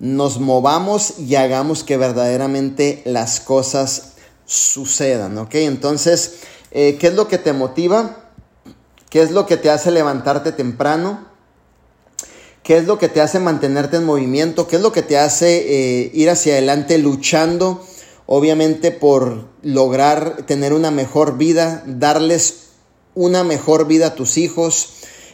nos 0.00 0.40
movamos 0.40 1.18
y 1.18 1.34
hagamos 1.34 1.84
que 1.84 1.98
verdaderamente 1.98 3.02
las 3.04 3.38
cosas 3.40 4.14
sucedan, 4.46 5.36
¿ok? 5.36 5.54
Entonces, 5.56 6.40
eh, 6.70 6.96
¿qué 6.98 7.08
es 7.08 7.14
lo 7.14 7.28
que 7.28 7.36
te 7.36 7.52
motiva? 7.52 8.30
¿Qué 9.10 9.20
es 9.20 9.30
lo 9.30 9.44
que 9.44 9.58
te 9.58 9.70
hace 9.70 9.90
levantarte 9.90 10.52
temprano? 10.52 11.29
¿Qué 12.70 12.76
es 12.76 12.86
lo 12.86 12.98
que 12.98 13.08
te 13.08 13.20
hace 13.20 13.40
mantenerte 13.40 13.96
en 13.96 14.04
movimiento? 14.04 14.68
¿Qué 14.68 14.76
es 14.76 14.82
lo 14.82 14.92
que 14.92 15.02
te 15.02 15.18
hace 15.18 16.04
eh, 16.04 16.10
ir 16.14 16.30
hacia 16.30 16.52
adelante 16.52 16.98
luchando, 16.98 17.84
obviamente, 18.26 18.92
por 18.92 19.48
lograr 19.64 20.44
tener 20.46 20.72
una 20.72 20.92
mejor 20.92 21.36
vida, 21.36 21.82
darles 21.84 22.68
una 23.16 23.42
mejor 23.42 23.88
vida 23.88 24.06
a 24.06 24.14
tus 24.14 24.38
hijos, 24.38 24.90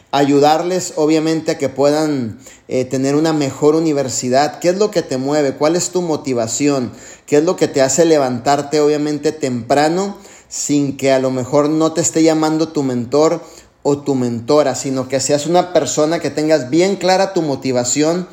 ayudarles 0.09 0.93
obviamente 0.95 1.51
a 1.51 1.57
que 1.59 1.69
puedan 1.69 2.39
eh, 2.69 2.85
tener 2.85 3.13
una 3.13 3.33
mejor 3.33 3.75
universidad. 3.75 4.57
¿Qué 4.57 4.69
es 4.69 4.79
lo 4.79 4.89
que 4.89 5.03
te 5.03 5.17
mueve? 5.17 5.53
¿Cuál 5.53 5.75
es 5.75 5.91
tu 5.91 6.01
motivación? 6.01 6.91
¿Qué 7.27 7.37
es 7.37 7.43
lo 7.43 7.55
que 7.55 7.67
te 7.67 7.83
hace 7.83 8.05
levantarte 8.05 8.79
obviamente 8.79 9.31
temprano 9.31 10.17
sin 10.49 10.97
que 10.97 11.11
a 11.11 11.19
lo 11.19 11.29
mejor 11.29 11.69
no 11.69 11.93
te 11.93 12.01
esté 12.01 12.23
llamando 12.23 12.69
tu 12.69 12.81
mentor 12.81 13.43
o 13.89 13.99
tu 13.99 14.15
mentora, 14.15 14.75
sino 14.75 15.07
que 15.07 15.21
seas 15.21 15.45
una 15.45 15.71
persona 15.71 16.19
que 16.19 16.29
tengas 16.29 16.69
bien 16.69 16.97
clara 16.97 17.31
tu 17.31 17.41
motivación? 17.41 18.27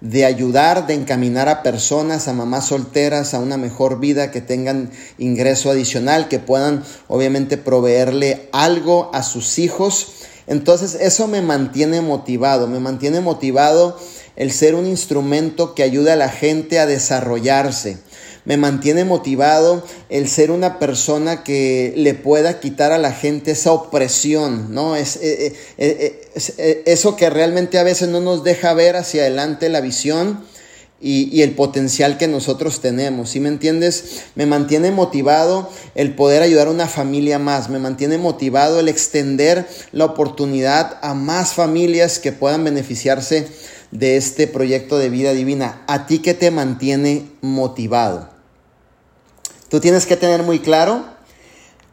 de 0.00 0.24
ayudar, 0.24 0.86
de 0.86 0.94
encaminar 0.94 1.48
a 1.48 1.62
personas, 1.62 2.28
a 2.28 2.32
mamás 2.32 2.66
solteras, 2.66 3.34
a 3.34 3.38
una 3.38 3.56
mejor 3.56 3.98
vida, 3.98 4.30
que 4.30 4.40
tengan 4.40 4.90
ingreso 5.18 5.70
adicional, 5.70 6.28
que 6.28 6.38
puedan 6.38 6.84
obviamente 7.08 7.56
proveerle 7.56 8.48
algo 8.52 9.10
a 9.14 9.22
sus 9.22 9.58
hijos. 9.58 10.08
Entonces 10.46 10.96
eso 11.00 11.26
me 11.28 11.42
mantiene 11.42 12.02
motivado, 12.02 12.68
me 12.68 12.78
mantiene 12.78 13.20
motivado 13.20 13.98
el 14.36 14.52
ser 14.52 14.74
un 14.74 14.86
instrumento 14.86 15.74
que 15.74 15.82
ayude 15.82 16.12
a 16.12 16.16
la 16.16 16.28
gente 16.28 16.78
a 16.78 16.86
desarrollarse 16.86 17.98
me 18.46 18.56
mantiene 18.56 19.04
motivado 19.04 19.84
el 20.08 20.28
ser 20.28 20.50
una 20.50 20.78
persona 20.78 21.42
que 21.42 21.92
le 21.96 22.14
pueda 22.14 22.60
quitar 22.60 22.92
a 22.92 22.98
la 22.98 23.12
gente 23.12 23.50
esa 23.50 23.72
opresión, 23.72 24.72
¿no? 24.72 24.96
Es, 24.96 25.16
eh, 25.16 25.52
eh, 25.76 26.30
eh, 26.56 26.82
eso 26.86 27.16
que 27.16 27.28
realmente 27.28 27.78
a 27.78 27.82
veces 27.82 28.08
no 28.08 28.20
nos 28.20 28.44
deja 28.44 28.72
ver 28.72 28.96
hacia 28.96 29.22
adelante 29.22 29.68
la 29.68 29.82
visión. 29.82 30.44
Y, 30.98 31.28
y, 31.30 31.42
el 31.42 31.50
potencial 31.50 32.16
que 32.16 32.26
nosotros 32.26 32.80
tenemos. 32.80 33.28
¿Sí 33.28 33.38
me 33.38 33.50
entiendes? 33.50 34.22
Me 34.34 34.46
mantiene 34.46 34.90
motivado 34.92 35.68
el 35.94 36.14
poder 36.14 36.40
ayudar 36.40 36.68
a 36.68 36.70
una 36.70 36.88
familia 36.88 37.38
más. 37.38 37.68
Me 37.68 37.78
mantiene 37.78 38.16
motivado 38.16 38.80
el 38.80 38.88
extender 38.88 39.66
la 39.92 40.06
oportunidad 40.06 40.98
a 41.02 41.12
más 41.12 41.52
familias 41.52 42.18
que 42.18 42.32
puedan 42.32 42.64
beneficiarse 42.64 43.46
de 43.90 44.16
este 44.16 44.46
proyecto 44.46 44.96
de 44.96 45.10
vida 45.10 45.34
divina. 45.34 45.84
¿A 45.86 46.06
ti 46.06 46.20
qué 46.20 46.32
te 46.32 46.50
mantiene 46.50 47.26
motivado? 47.42 48.35
Tú 49.68 49.80
tienes 49.80 50.06
que 50.06 50.16
tener 50.16 50.42
muy 50.42 50.60
claro 50.60 51.04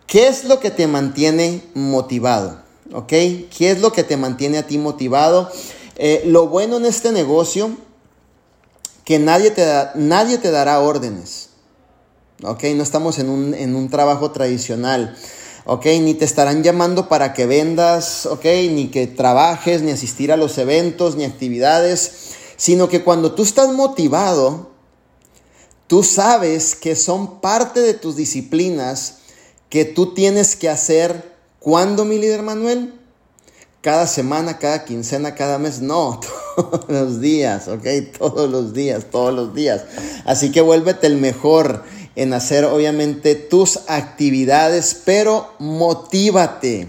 qué 0.05 0.27
es 0.27 0.43
lo 0.43 0.59
que 0.59 0.69
te 0.69 0.87
mantiene 0.87 1.63
motivado, 1.73 2.61
¿ok? 2.93 3.07
¿Qué 3.07 3.71
es 3.71 3.81
lo 3.81 3.91
que 3.91 4.03
te 4.03 4.17
mantiene 4.17 4.59
a 4.59 4.67
ti 4.67 4.77
motivado? 4.77 5.49
Eh, 5.95 6.23
lo 6.25 6.47
bueno 6.47 6.77
en 6.77 6.85
este 6.85 7.11
negocio, 7.11 7.71
que 9.05 9.17
nadie 9.19 9.51
te, 9.51 9.65
da, 9.65 9.91
nadie 9.95 10.37
te 10.37 10.51
dará 10.51 10.79
órdenes, 10.79 11.49
¿ok? 12.43 12.63
No 12.75 12.83
estamos 12.83 13.17
en 13.17 13.29
un, 13.29 13.53
en 13.53 13.75
un 13.75 13.89
trabajo 13.89 14.31
tradicional. 14.31 15.15
¿ok? 15.65 15.85
Ni 16.01 16.13
te 16.13 16.25
estarán 16.25 16.61
llamando 16.63 17.07
para 17.07 17.33
que 17.33 17.45
vendas, 17.45 18.25
¿ok? 18.25 18.43
Ni 18.71 18.89
que 18.89 19.07
trabajes, 19.07 19.81
ni 19.81 19.91
asistir 19.91 20.31
a 20.31 20.37
los 20.37 20.57
eventos, 20.57 21.15
ni 21.15 21.23
actividades, 21.23 22.33
sino 22.57 22.89
que 22.89 23.03
cuando 23.03 23.33
tú 23.33 23.43
estás 23.43 23.69
motivado, 23.71 24.72
Tú 25.93 26.01
sabes 26.01 26.73
que 26.73 26.95
son 26.95 27.39
parte 27.39 27.79
de 27.79 27.93
tus 27.93 28.15
disciplinas 28.15 29.17
que 29.69 29.85
tú 29.85 30.15
tienes 30.15 30.55
que 30.55 30.67
hacer. 30.67 31.35
¿Cuándo, 31.59 32.03
mi 32.03 32.17
líder 32.17 32.41
Manuel? 32.41 32.95
Cada 33.81 34.07
semana, 34.07 34.57
cada 34.57 34.85
quincena, 34.85 35.35
cada 35.35 35.59
mes. 35.59 35.81
No, 35.81 36.19
todos 36.55 36.85
los 36.89 37.21
días, 37.21 37.67
¿ok? 37.67 37.85
Todos 38.17 38.49
los 38.49 38.73
días, 38.73 39.05
todos 39.11 39.35
los 39.35 39.53
días. 39.53 39.83
Así 40.25 40.51
que 40.51 40.61
vuélvete 40.61 41.05
el 41.05 41.17
mejor 41.17 41.83
en 42.15 42.33
hacer, 42.33 42.65
obviamente, 42.65 43.35
tus 43.35 43.81
actividades, 43.85 44.99
pero 45.05 45.51
motívate. 45.59 46.87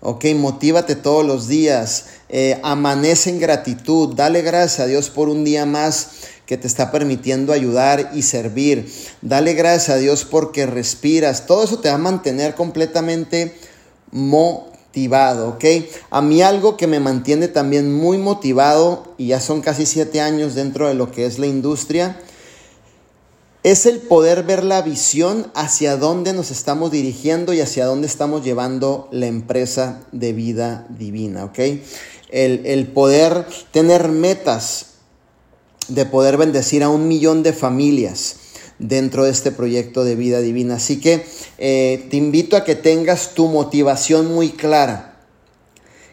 Ok, 0.00 0.26
motívate 0.36 0.94
todos 0.94 1.26
los 1.26 1.48
días. 1.48 2.04
Eh, 2.28 2.60
amanece 2.62 3.30
en 3.30 3.40
gratitud. 3.40 4.14
Dale 4.14 4.42
gracias 4.42 4.78
a 4.78 4.86
Dios 4.86 5.10
por 5.10 5.28
un 5.28 5.42
día 5.44 5.66
más 5.66 6.10
que 6.48 6.56
te 6.56 6.66
está 6.66 6.90
permitiendo 6.90 7.52
ayudar 7.52 8.12
y 8.14 8.22
servir. 8.22 8.90
Dale 9.20 9.52
gracias 9.52 9.90
a 9.90 9.96
Dios 9.98 10.24
porque 10.24 10.64
respiras. 10.64 11.44
Todo 11.44 11.62
eso 11.62 11.78
te 11.78 11.90
va 11.90 11.96
a 11.96 11.98
mantener 11.98 12.54
completamente 12.54 13.54
motivado, 14.10 15.50
¿ok? 15.50 15.64
A 16.08 16.22
mí 16.22 16.40
algo 16.40 16.78
que 16.78 16.86
me 16.86 17.00
mantiene 17.00 17.48
también 17.48 17.94
muy 17.94 18.16
motivado, 18.16 19.14
y 19.18 19.26
ya 19.26 19.40
son 19.40 19.60
casi 19.60 19.84
siete 19.84 20.22
años 20.22 20.54
dentro 20.54 20.88
de 20.88 20.94
lo 20.94 21.12
que 21.12 21.26
es 21.26 21.38
la 21.38 21.46
industria, 21.46 22.18
es 23.62 23.84
el 23.84 23.98
poder 23.98 24.44
ver 24.44 24.64
la 24.64 24.80
visión 24.80 25.52
hacia 25.54 25.98
dónde 25.98 26.32
nos 26.32 26.50
estamos 26.50 26.90
dirigiendo 26.90 27.52
y 27.52 27.60
hacia 27.60 27.84
dónde 27.84 28.06
estamos 28.06 28.42
llevando 28.42 29.10
la 29.12 29.26
empresa 29.26 30.00
de 30.12 30.32
vida 30.32 30.86
divina, 30.88 31.44
¿ok? 31.44 31.58
El, 32.30 32.64
el 32.64 32.86
poder 32.86 33.44
tener 33.70 34.08
metas, 34.08 34.87
de 35.88 36.06
poder 36.06 36.36
bendecir 36.36 36.82
a 36.82 36.88
un 36.88 37.08
millón 37.08 37.42
de 37.42 37.52
familias 37.52 38.36
dentro 38.78 39.24
de 39.24 39.30
este 39.30 39.50
proyecto 39.50 40.04
de 40.04 40.14
vida 40.14 40.40
divina. 40.40 40.76
Así 40.76 41.00
que 41.00 41.24
eh, 41.58 42.06
te 42.10 42.16
invito 42.16 42.56
a 42.56 42.64
que 42.64 42.74
tengas 42.74 43.34
tu 43.34 43.48
motivación 43.48 44.32
muy 44.32 44.50
clara, 44.50 45.16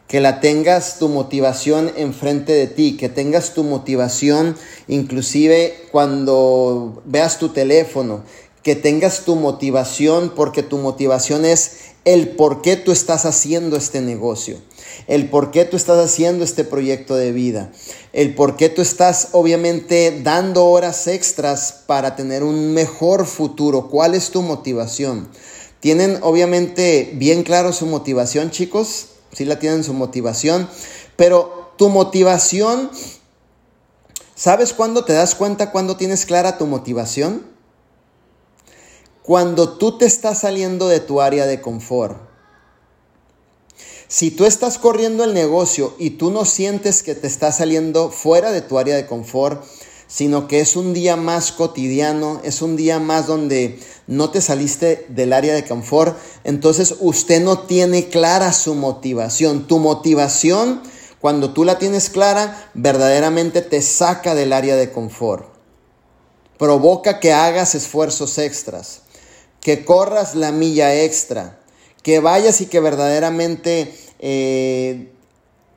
que 0.08 0.20
la 0.20 0.40
tengas 0.40 1.00
tu 1.00 1.10
motivación 1.10 1.92
enfrente 1.98 2.54
de 2.54 2.68
ti, 2.68 2.98
que 2.98 3.10
tengas 3.10 3.54
tu 3.54 3.64
motivación 3.64 4.56
inclusive 4.88 5.88
cuando 5.92 7.02
veas 7.06 7.40
tu 7.40 7.50
teléfono, 7.50 8.24
que 8.64 8.76
tengas 8.76 9.26
tu 9.26 9.36
motivación 9.36 10.32
porque 10.36 10.64
tu 10.64 10.78
motivación 10.78 11.46
es 11.46 11.78
el 12.04 12.30
por 12.30 12.62
qué 12.62 12.76
tú 12.76 12.92
estás 12.92 13.26
haciendo 13.26 13.78
este 13.78 14.02
negocio. 14.02 14.58
El 15.08 15.30
por 15.30 15.52
qué 15.52 15.66
tú 15.66 15.78
estás 15.78 16.04
haciendo 16.04 16.44
este 16.44 16.64
proyecto 16.64 17.16
de 17.16 17.32
vida, 17.32 17.72
el 18.14 18.36
por 18.36 18.56
qué 18.56 18.70
tú 18.70 18.82
estás 18.82 19.30
obviamente 19.32 20.22
dando 20.24 20.66
horas 20.66 21.08
extras 21.08 21.84
para 21.86 22.16
tener 22.16 22.44
un 22.44 22.74
mejor 22.74 23.26
futuro, 23.26 23.90
cuál 23.90 24.16
es 24.16 24.32
tu 24.32 24.42
motivación. 24.42 25.30
¿Tienen 25.80 26.20
obviamente 26.22 27.12
bien 27.16 27.44
claro 27.44 27.72
su 27.72 27.86
motivación, 27.86 28.50
chicos? 28.50 29.10
Sí 29.32 29.46
la 29.46 29.60
tienen 29.60 29.84
su 29.84 29.94
motivación, 29.94 30.68
pero 31.16 31.74
tu 31.78 31.90
motivación, 31.90 32.90
¿sabes 34.34 34.74
cuándo 34.74 35.06
te 35.06 35.14
das 35.14 35.36
cuenta 35.36 35.72
cuando 35.72 35.98
tienes 35.98 36.26
clara 36.26 36.58
tu 36.58 36.66
motivación? 36.66 37.46
Cuando 39.22 39.78
tú 39.78 39.98
te 39.98 40.06
estás 40.06 40.40
saliendo 40.40 40.88
de 40.88 41.00
tu 41.00 41.22
área 41.22 41.46
de 41.46 41.62
confort. 41.62 42.18
Si 44.08 44.30
tú 44.30 44.46
estás 44.46 44.78
corriendo 44.78 45.24
el 45.24 45.34
negocio 45.34 45.96
y 45.98 46.12
tú 46.12 46.30
no 46.30 46.46
sientes 46.46 47.02
que 47.02 47.16
te 47.16 47.26
estás 47.26 47.58
saliendo 47.58 48.12
fuera 48.12 48.52
de 48.52 48.62
tu 48.62 48.78
área 48.78 48.96
de 48.96 49.08
confort, 49.08 49.64
sino 50.08 50.48
que 50.48 50.60
es 50.60 50.76
un 50.76 50.94
día 50.94 51.16
más 51.16 51.52
cotidiano, 51.52 52.40
es 52.44 52.62
un 52.62 52.76
día 52.76 53.00
más 53.00 53.26
donde 53.26 53.80
no 54.06 54.30
te 54.30 54.42
saliste 54.42 55.08
del 55.10 55.34
área 55.34 55.56
de 55.56 55.66
confort, 55.66 56.18
entonces 56.44 56.96
usted 57.00 57.42
no 57.42 57.60
tiene 57.60 58.08
clara 58.08 58.54
su 58.54 58.76
motivación. 58.76 59.66
Tu 59.66 59.80
motivación, 59.80 60.82
cuando 61.20 61.54
tú 61.54 61.64
la 61.64 61.80
tienes 61.80 62.12
clara, 62.12 62.70
verdaderamente 62.76 63.64
te 63.64 63.82
saca 63.82 64.36
del 64.36 64.54
área 64.54 64.76
de 64.76 64.92
confort. 64.92 65.48
Provoca 66.60 67.20
que 67.20 67.34
hagas 67.34 67.74
esfuerzos 67.74 68.38
extras, 68.38 69.02
que 69.60 69.84
corras 69.84 70.36
la 70.36 70.52
milla 70.52 70.94
extra, 70.94 71.60
que 72.06 72.20
vayas 72.20 72.62
y 72.62 72.68
que 72.68 72.80
verdaderamente 72.80 73.92
eh, 74.20 75.12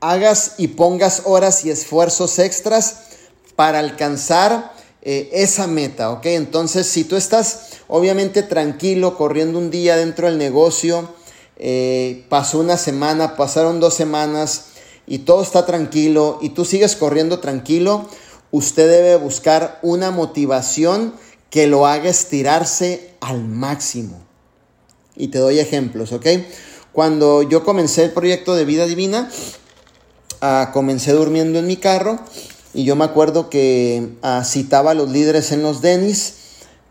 hagas 0.00 0.56
y 0.58 0.68
pongas 0.68 1.23
horas 1.25 1.64
y 1.64 1.70
esfuerzos 1.70 2.38
extras 2.38 2.97
para 3.56 3.78
alcanzar 3.78 4.75
eh, 5.00 5.30
esa 5.32 5.66
meta, 5.66 6.11
¿ok? 6.11 6.26
Entonces, 6.26 6.87
si 6.87 7.04
tú 7.04 7.16
estás 7.16 7.78
obviamente 7.88 8.42
tranquilo, 8.42 9.16
corriendo 9.16 9.58
un 9.58 9.70
día 9.70 9.97
dentro 9.97 10.26
del 10.26 10.37
negocio, 10.37 11.08
eh, 11.56 12.26
pasó 12.28 12.58
una 12.58 12.76
semana, 12.76 13.35
pasaron 13.35 13.80
dos 13.80 13.94
semanas 13.94 14.66
y 15.06 15.20
todo 15.20 15.42
está 15.42 15.64
tranquilo 15.64 16.40
y 16.42 16.50
tú 16.50 16.66
sigues 16.66 16.94
corriendo 16.94 17.40
tranquilo, 17.40 18.06
usted 18.50 18.87
debe 18.87 19.16
buscar 19.16 19.78
una 19.80 20.11
motivación 20.11 21.14
que 21.49 21.66
lo 21.66 21.87
haga 21.87 22.11
estirarse 22.11 23.14
al 23.20 23.42
máximo. 23.47 24.27
Y 25.18 25.28
te 25.28 25.38
doy 25.38 25.58
ejemplos, 25.58 26.12
¿ok? 26.12 26.26
Cuando 26.92 27.42
yo 27.42 27.64
comencé 27.64 28.04
el 28.04 28.12
proyecto 28.12 28.54
de 28.54 28.64
vida 28.64 28.87
divina, 28.87 29.28
ah, 30.40 30.70
comencé 30.72 31.12
durmiendo 31.12 31.58
en 31.58 31.66
mi 31.66 31.76
carro 31.76 32.18
y 32.72 32.84
yo 32.84 32.96
me 32.96 33.04
acuerdo 33.04 33.50
que 33.50 34.14
ah, 34.22 34.42
citaba 34.44 34.92
a 34.92 34.94
los 34.94 35.10
líderes 35.10 35.52
en 35.52 35.62
los 35.62 35.82
Denis 35.82 36.34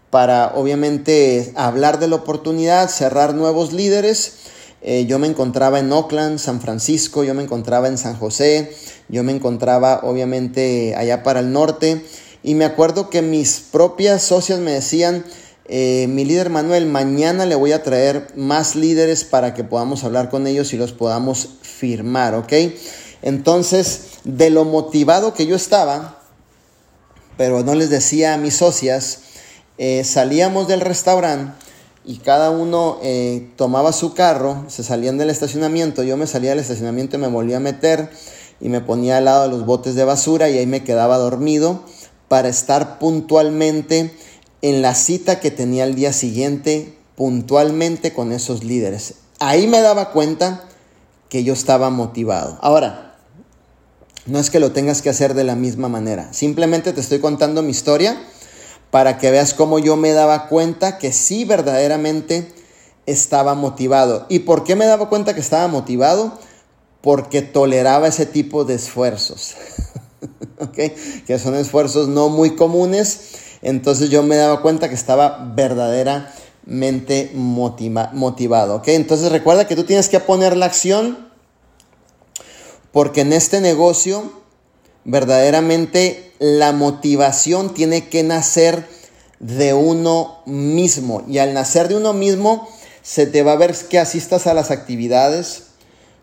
para 0.09 0.53
obviamente 0.55 1.51
hablar 1.55 1.99
de 1.99 2.07
la 2.07 2.17
oportunidad, 2.17 2.89
cerrar 2.89 3.33
nuevos 3.33 3.73
líderes. 3.73 4.33
Eh, 4.81 5.05
yo 5.07 5.19
me 5.19 5.27
encontraba 5.27 5.79
en 5.79 5.91
Oakland, 5.91 6.37
San 6.39 6.61
Francisco, 6.61 7.23
yo 7.23 7.33
me 7.33 7.43
encontraba 7.43 7.87
en 7.87 7.97
San 7.97 8.15
José, 8.15 8.71
yo 9.09 9.23
me 9.23 9.31
encontraba 9.31 10.01
obviamente 10.03 10.95
allá 10.95 11.23
para 11.23 11.39
el 11.39 11.51
norte 11.51 12.05
y 12.43 12.55
me 12.55 12.65
acuerdo 12.65 13.09
que 13.09 13.21
mis 13.21 13.59
propias 13.71 14.21
socias 14.21 14.59
me 14.59 14.71
decían, 14.71 15.25
eh, 15.69 16.07
mi 16.09 16.23
líder 16.23 16.49
Manuel, 16.49 16.85
mañana 16.85 17.45
le 17.45 17.55
voy 17.55 17.73
a 17.73 17.83
traer 17.83 18.27
más 18.35 18.75
líderes 18.75 19.25
para 19.25 19.53
que 19.53 19.63
podamos 19.63 20.03
hablar 20.03 20.29
con 20.29 20.47
ellos 20.47 20.71
y 20.73 20.77
los 20.77 20.93
podamos 20.93 21.49
firmar, 21.61 22.35
¿ok? 22.35 22.53
Entonces, 23.21 24.01
de 24.23 24.49
lo 24.49 24.63
motivado 24.63 25.33
que 25.33 25.45
yo 25.45 25.55
estaba, 25.55 26.21
pero 27.35 27.63
no 27.63 27.75
les 27.75 27.89
decía 27.89 28.33
a 28.33 28.37
mis 28.37 28.55
socias, 28.55 29.19
eh, 29.77 30.03
salíamos 30.03 30.67
del 30.67 30.81
restaurante 30.81 31.53
y 32.05 32.19
cada 32.19 32.49
uno 32.49 32.99
eh, 33.03 33.51
tomaba 33.57 33.91
su 33.91 34.13
carro, 34.13 34.63
se 34.69 34.83
salían 34.83 35.17
del 35.17 35.29
estacionamiento, 35.29 36.03
yo 36.03 36.15
me 36.15 36.27
salía 36.27 36.51
del 36.51 36.59
estacionamiento 36.59 37.17
y 37.17 37.19
me 37.19 37.27
volvía 37.27 37.57
a 37.57 37.59
meter 37.59 38.09
y 38.61 38.69
me 38.69 38.79
ponía 38.79 39.17
al 39.17 39.25
lado 39.25 39.43
de 39.43 39.49
los 39.49 39.65
botes 39.65 39.95
de 39.95 40.05
basura 40.05 40.49
y 40.49 40.57
ahí 40.57 40.65
me 40.65 40.85
quedaba 40.85 41.17
dormido 41.17 41.83
para 42.29 42.47
estar 42.47 42.99
puntualmente 42.99 44.15
en 44.61 44.81
la 44.81 44.95
cita 44.95 45.39
que 45.39 45.51
tenía 45.51 45.83
el 45.83 45.95
día 45.95 46.13
siguiente 46.13 46.97
puntualmente 47.15 48.13
con 48.13 48.31
esos 48.31 48.63
líderes. 48.63 49.15
Ahí 49.39 49.67
me 49.67 49.81
daba 49.81 50.11
cuenta 50.11 50.63
que 51.29 51.43
yo 51.43 51.53
estaba 51.53 51.89
motivado. 51.89 52.57
Ahora, 52.61 53.15
no 54.25 54.39
es 54.39 54.49
que 54.49 54.59
lo 54.59 54.71
tengas 54.71 55.01
que 55.01 55.09
hacer 55.09 55.33
de 55.33 55.43
la 55.43 55.55
misma 55.55 55.89
manera. 55.89 56.33
Simplemente 56.33 56.93
te 56.93 57.01
estoy 57.01 57.19
contando 57.19 57.63
mi 57.63 57.71
historia 57.71 58.21
para 58.91 59.17
que 59.17 59.31
veas 59.31 59.53
cómo 59.53 59.79
yo 59.79 59.95
me 59.95 60.11
daba 60.11 60.47
cuenta 60.47 60.97
que 60.97 61.11
sí 61.11 61.45
verdaderamente 61.45 62.51
estaba 63.05 63.55
motivado. 63.55 64.25
¿Y 64.29 64.39
por 64.39 64.63
qué 64.63 64.75
me 64.75 64.85
daba 64.85 65.09
cuenta 65.09 65.33
que 65.33 65.39
estaba 65.39 65.67
motivado? 65.67 66.37
Porque 67.01 67.41
toleraba 67.41 68.07
ese 68.07 68.25
tipo 68.25 68.63
de 68.63 68.75
esfuerzos. 68.75 69.55
Que 71.27 71.37
son 71.37 71.53
esfuerzos 71.55 72.07
no 72.07 72.29
muy 72.29 72.55
comunes 72.55 73.19
entonces 73.61 74.09
yo 74.09 74.23
me 74.23 74.35
daba 74.35 74.61
cuenta 74.61 74.89
que 74.89 74.95
estaba 74.95 75.51
verdaderamente 75.55 77.31
motivado. 77.33 78.75
¿ok? 78.75 78.87
Entonces 78.89 79.31
recuerda 79.31 79.67
que 79.67 79.75
tú 79.75 79.83
tienes 79.83 80.09
que 80.09 80.19
poner 80.19 80.55
la 80.57 80.67
acción 80.67 81.27
porque 82.91 83.21
en 83.21 83.33
este 83.33 83.61
negocio 83.61 84.31
verdaderamente 85.03 86.33
la 86.39 86.73
motivación 86.73 87.73
tiene 87.73 88.09
que 88.09 88.23
nacer 88.23 88.87
de 89.39 89.73
uno 89.73 90.39
mismo. 90.45 91.23
Y 91.27 91.37
al 91.37 91.53
nacer 91.53 91.87
de 91.87 91.95
uno 91.95 92.13
mismo, 92.13 92.67
se 93.01 93.25
te 93.25 93.43
va 93.43 93.53
a 93.53 93.57
ver 93.57 93.73
que 93.89 93.99
asistas 93.99 94.47
a 94.47 94.53
las 94.53 94.71
actividades, 94.71 95.67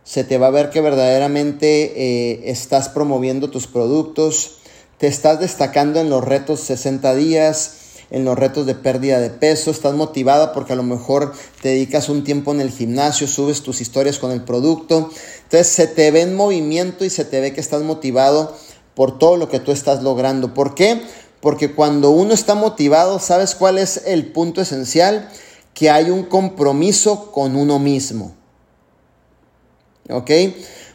se 0.05 0.23
te 0.23 0.37
va 0.37 0.49
a 0.49 0.51
ver 0.51 0.71
que 0.71 0.81
verdaderamente 0.81 1.93
eh, 1.97 2.51
estás 2.51 2.89
promoviendo 2.91 3.51
tus 3.51 3.67
productos, 3.67 4.59
te 5.05 5.09
estás 5.09 5.39
destacando 5.39 6.01
en 6.01 6.09
los 6.09 6.25
retos 6.25 6.61
60 6.61 7.15
días, 7.15 7.73
en 8.11 8.25
los 8.25 8.39
retos 8.39 8.65
de 8.65 8.75
pérdida 8.75 9.21
de 9.21 9.29
peso, 9.29 9.71
estás 9.71 9.93
motivada 9.93 10.55
porque 10.55 10.73
a 10.73 10.77
lo 10.77 10.83
mejor 10.83 11.35
te 11.61 11.69
dedicas 11.69 12.09
un 12.09 12.25
tiempo 12.25 12.53
en 12.53 12.63
el 12.63 12.71
gimnasio, 12.71 13.29
subes 13.29 13.61
tus 13.61 13.83
historias 13.83 14.19
con 14.19 14.31
el 14.31 14.45
producto. 14.45 15.11
Entonces 15.43 15.69
se 15.69 15.89
te 15.89 16.11
ve 16.11 16.23
en 16.23 16.35
movimiento 16.35 17.05
y 17.05 17.11
se 17.11 17.27
te 17.27 17.43
ve 17.43 17.53
que 17.53 17.61
estás 17.61 17.83
motivado 17.83 18.57
por 18.95 19.19
todo 19.19 19.37
lo 19.37 19.51
que 19.51 19.61
tú 19.61 19.73
estás 19.73 20.03
logrando. 20.03 20.55
¿Por 20.55 20.75
qué? 20.75 21.03
Porque 21.43 21.75
cuando 21.75 22.09
uno 22.09 22.33
está 22.33 22.55
motivado, 22.55 23.19
¿sabes 23.19 23.55
cuál 23.55 23.77
es 23.77 24.05
el 24.07 24.33
punto 24.33 24.63
esencial? 24.63 25.29
Que 25.75 25.91
hay 25.91 26.09
un 26.09 26.23
compromiso 26.23 27.31
con 27.31 27.57
uno 27.57 27.79
mismo. 27.79 28.35
¿Ok? 30.09 30.31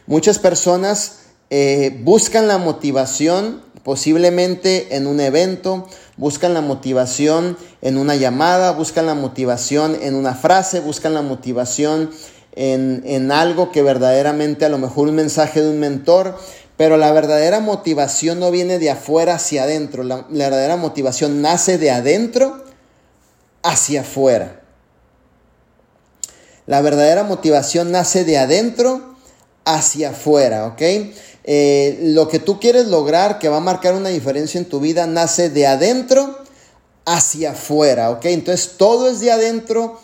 Muchas 0.08 0.40
personas 0.40 1.18
eh, 1.48 1.96
buscan 2.02 2.48
la 2.48 2.58
motivación 2.58 3.69
posiblemente 3.84 4.96
en 4.96 5.06
un 5.06 5.20
evento, 5.20 5.86
buscan 6.16 6.54
la 6.54 6.60
motivación 6.60 7.56
en 7.82 7.98
una 7.98 8.16
llamada, 8.16 8.72
buscan 8.72 9.06
la 9.06 9.14
motivación 9.14 9.96
en 10.00 10.14
una 10.14 10.34
frase, 10.34 10.80
buscan 10.80 11.14
la 11.14 11.22
motivación 11.22 12.10
en, 12.52 13.32
algo 13.32 13.70
que 13.70 13.82
verdaderamente 13.82 14.64
a 14.64 14.68
lo 14.68 14.78
mejor 14.78 15.08
un 15.08 15.14
mensaje 15.14 15.62
de 15.62 15.70
un 15.70 15.78
mentor, 15.78 16.36
pero 16.76 16.96
la 16.96 17.12
verdadera 17.12 17.60
motivación 17.60 18.40
no 18.40 18.50
viene 18.50 18.78
de 18.78 18.90
afuera 18.90 19.34
hacia 19.34 19.64
adentro, 19.64 20.02
la, 20.02 20.26
la 20.30 20.44
verdadera 20.44 20.76
motivación 20.76 21.42
nace 21.42 21.78
de 21.78 21.90
adentro 21.90 22.64
hacia 23.62 24.02
afuera. 24.02 24.60
La 26.66 26.82
verdadera 26.82 27.24
motivación 27.24 27.90
nace 27.90 28.24
de 28.24 28.38
adentro 28.38 29.16
hacia 29.64 30.10
afuera, 30.10 30.66
¿ok? 30.66 30.82
Eh, 31.44 31.98
lo 32.02 32.28
que 32.28 32.38
tú 32.38 32.60
quieres 32.60 32.88
lograr, 32.88 33.38
que 33.38 33.48
va 33.48 33.58
a 33.58 33.60
marcar 33.60 33.94
una 33.94 34.10
diferencia 34.10 34.58
en 34.58 34.66
tu 34.66 34.80
vida, 34.80 35.06
nace 35.06 35.50
de 35.50 35.66
adentro 35.66 36.38
hacia 37.06 37.52
afuera, 37.52 38.10
¿ok? 38.10 38.26
Entonces 38.26 38.76
todo 38.76 39.08
es 39.08 39.20
de 39.20 39.32
adentro 39.32 39.98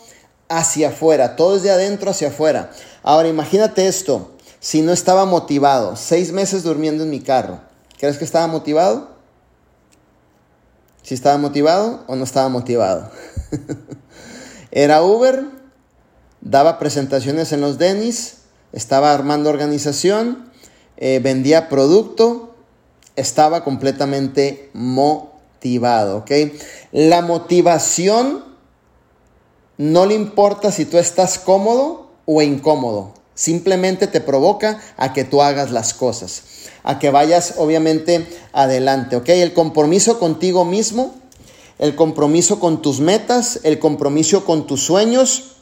hacia 0.49 0.89
afuera, 0.89 1.35
todo 1.35 1.57
es 1.57 1.63
de 1.63 1.71
adentro 1.71 2.11
hacia 2.11 2.29
afuera. 2.29 2.71
Ahora 3.03 3.27
imagínate 3.27 3.87
esto, 3.87 4.31
si 4.59 4.81
no 4.81 4.91
estaba 4.91 5.25
motivado, 5.25 5.95
seis 5.95 6.31
meses 6.31 6.63
durmiendo 6.63 7.03
en 7.03 7.09
mi 7.09 7.21
carro, 7.21 7.61
¿crees 7.99 8.17
que 8.17 8.25
estaba 8.25 8.47
motivado? 8.47 9.15
¿Si 11.03 11.13
estaba 11.13 11.37
motivado 11.37 12.03
o 12.07 12.15
no 12.15 12.23
estaba 12.23 12.49
motivado? 12.49 13.11
Era 14.71 15.03
Uber, 15.03 15.45
daba 16.41 16.79
presentaciones 16.79 17.53
en 17.53 17.61
los 17.61 17.77
Denis, 17.77 18.39
estaba 18.73 19.13
armando 19.13 19.49
organización, 19.49 20.46
eh, 20.97 21.19
vendía 21.21 21.69
producto, 21.69 22.55
estaba 23.15 23.63
completamente 23.63 24.69
motivado. 24.73 26.25
La 26.91 27.21
motivación 27.21 28.43
no 29.77 30.05
le 30.05 30.15
importa 30.15 30.71
si 30.71 30.85
tú 30.85 30.97
estás 30.97 31.37
cómodo 31.37 32.11
o 32.25 32.41
incómodo. 32.41 33.13
Simplemente 33.35 34.07
te 34.07 34.21
provoca 34.21 34.81
a 34.97 35.13
que 35.13 35.23
tú 35.23 35.43
hagas 35.43 35.71
las 35.71 35.93
cosas, 35.93 36.43
a 36.83 36.97
que 36.97 37.11
vayas 37.11 37.55
obviamente 37.57 38.27
adelante, 38.51 39.15
¿ok? 39.15 39.29
El 39.29 39.53
compromiso 39.53 40.17
contigo 40.17 40.65
mismo, 40.65 41.13
el 41.77 41.95
compromiso 41.95 42.59
con 42.59 42.81
tus 42.81 42.99
metas, 42.99 43.59
el 43.63 43.77
compromiso 43.77 44.45
con 44.45 44.65
tus 44.65 44.81
sueños. 44.83 45.57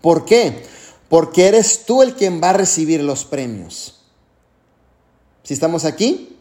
¿Por 0.00 0.24
qué? 0.24 0.64
Porque 1.08 1.46
eres 1.46 1.84
tú 1.86 2.02
el 2.02 2.14
quien 2.14 2.42
va 2.42 2.50
a 2.50 2.54
recibir 2.54 3.00
los 3.02 3.24
premios. 3.24 4.01
Si 5.44 5.54
estamos 5.54 5.84
aquí, 5.84 6.36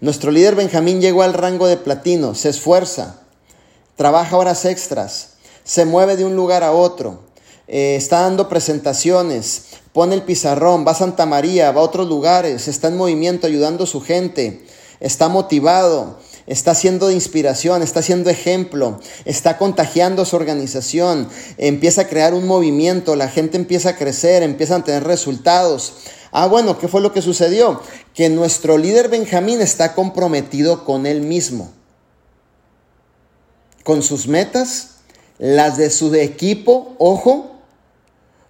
nuestro 0.00 0.32
líder 0.32 0.56
Benjamín 0.56 1.00
llegó 1.00 1.22
al 1.22 1.32
rango 1.32 1.68
de 1.68 1.76
platino, 1.76 2.34
se 2.34 2.48
esfuerza, 2.48 3.20
trabaja 3.94 4.36
horas 4.36 4.64
extras, 4.64 5.34
se 5.62 5.84
mueve 5.84 6.16
de 6.16 6.24
un 6.24 6.34
lugar 6.34 6.64
a 6.64 6.72
otro, 6.72 7.20
eh, 7.68 7.94
está 7.94 8.22
dando 8.22 8.48
presentaciones, 8.48 9.66
pone 9.92 10.16
el 10.16 10.22
pizarrón, 10.22 10.84
va 10.84 10.90
a 10.90 10.96
Santa 10.96 11.24
María, 11.24 11.70
va 11.70 11.82
a 11.82 11.84
otros 11.84 12.08
lugares, 12.08 12.66
está 12.66 12.88
en 12.88 12.96
movimiento 12.96 13.46
ayudando 13.46 13.84
a 13.84 13.86
su 13.86 14.00
gente, 14.00 14.66
está 14.98 15.28
motivado, 15.28 16.18
está 16.48 16.74
siendo 16.74 17.06
de 17.06 17.14
inspiración, 17.14 17.80
está 17.80 18.02
siendo 18.02 18.28
ejemplo, 18.28 18.98
está 19.24 19.56
contagiando 19.56 20.24
su 20.24 20.34
organización, 20.34 21.28
empieza 21.58 22.02
a 22.02 22.08
crear 22.08 22.34
un 22.34 22.48
movimiento, 22.48 23.14
la 23.14 23.28
gente 23.28 23.56
empieza 23.56 23.90
a 23.90 23.96
crecer, 23.96 24.42
empiezan 24.42 24.80
a 24.80 24.84
tener 24.84 25.04
resultados. 25.04 25.94
Ah, 26.36 26.48
bueno, 26.48 26.80
¿qué 26.80 26.88
fue 26.88 27.00
lo 27.00 27.12
que 27.12 27.22
sucedió? 27.22 27.80
Que 28.12 28.28
nuestro 28.28 28.76
líder 28.76 29.08
Benjamín 29.08 29.60
está 29.60 29.94
comprometido 29.94 30.84
con 30.84 31.06
él 31.06 31.20
mismo, 31.20 31.70
con 33.84 34.02
sus 34.02 34.26
metas, 34.26 34.96
las 35.38 35.76
de 35.76 35.90
su 35.90 36.12
equipo, 36.16 36.96
ojo, 36.98 37.52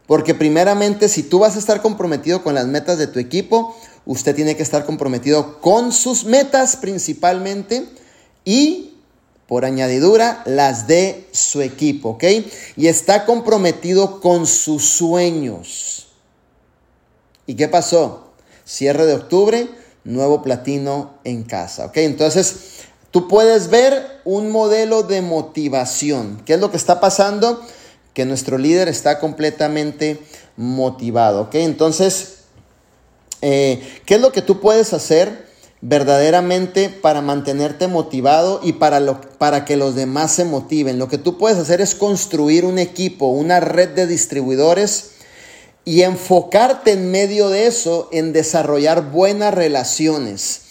porque 0.06 0.34
primeramente 0.34 1.10
si 1.10 1.24
tú 1.24 1.40
vas 1.40 1.56
a 1.56 1.58
estar 1.58 1.82
comprometido 1.82 2.42
con 2.42 2.54
las 2.54 2.66
metas 2.66 2.96
de 2.96 3.06
tu 3.06 3.18
equipo, 3.18 3.76
usted 4.06 4.34
tiene 4.34 4.56
que 4.56 4.62
estar 4.62 4.86
comprometido 4.86 5.60
con 5.60 5.92
sus 5.92 6.24
metas 6.24 6.76
principalmente 6.76 7.86
y 8.46 8.94
por 9.46 9.66
añadidura 9.66 10.42
las 10.46 10.86
de 10.86 11.28
su 11.32 11.60
equipo, 11.60 12.12
¿ok? 12.12 12.24
Y 12.78 12.86
está 12.86 13.26
comprometido 13.26 14.22
con 14.22 14.46
sus 14.46 14.88
sueños. 14.88 16.03
¿Y 17.46 17.54
qué 17.54 17.68
pasó? 17.68 18.32
Cierre 18.64 19.06
de 19.06 19.14
octubre, 19.14 19.68
nuevo 20.04 20.42
platino 20.42 21.14
en 21.24 21.44
casa, 21.44 21.86
¿ok? 21.86 21.98
Entonces, 21.98 22.84
tú 23.10 23.28
puedes 23.28 23.68
ver 23.68 24.20
un 24.24 24.50
modelo 24.50 25.02
de 25.02 25.22
motivación. 25.22 26.42
¿Qué 26.44 26.54
es 26.54 26.60
lo 26.60 26.70
que 26.70 26.76
está 26.76 27.00
pasando? 27.00 27.60
que 28.14 28.24
nuestro 28.24 28.56
líder 28.56 28.88
está 28.88 29.18
completamente 29.18 30.20
motivado. 30.56 31.42
¿ok? 31.42 31.56
Entonces, 31.56 32.36
eh, 33.42 33.82
¿qué 34.06 34.14
es 34.14 34.20
lo 34.20 34.32
que 34.32 34.40
tú 34.40 34.60
puedes 34.60 34.94
hacer 34.94 35.52
verdaderamente 35.80 36.88
para 36.88 37.20
mantenerte 37.20 37.88
motivado 37.88 38.60
y 38.62 38.74
para, 38.74 39.00
lo, 39.00 39.20
para 39.20 39.64
que 39.64 39.76
los 39.76 39.96
demás 39.96 40.32
se 40.32 40.44
motiven? 40.44 40.98
Lo 40.98 41.08
que 41.08 41.18
tú 41.18 41.36
puedes 41.36 41.58
hacer 41.58 41.80
es 41.80 41.94
construir 41.94 42.64
un 42.64 42.78
equipo, 42.78 43.26
una 43.26 43.60
red 43.60 43.90
de 43.90 44.06
distribuidores 44.06 45.10
y 45.84 46.02
enfocarte 46.02 46.92
en 46.92 47.10
medio 47.10 47.50
de 47.50 47.66
eso 47.66 48.08
en 48.12 48.32
desarrollar 48.32 49.10
buenas 49.10 49.52
relaciones. 49.52 50.62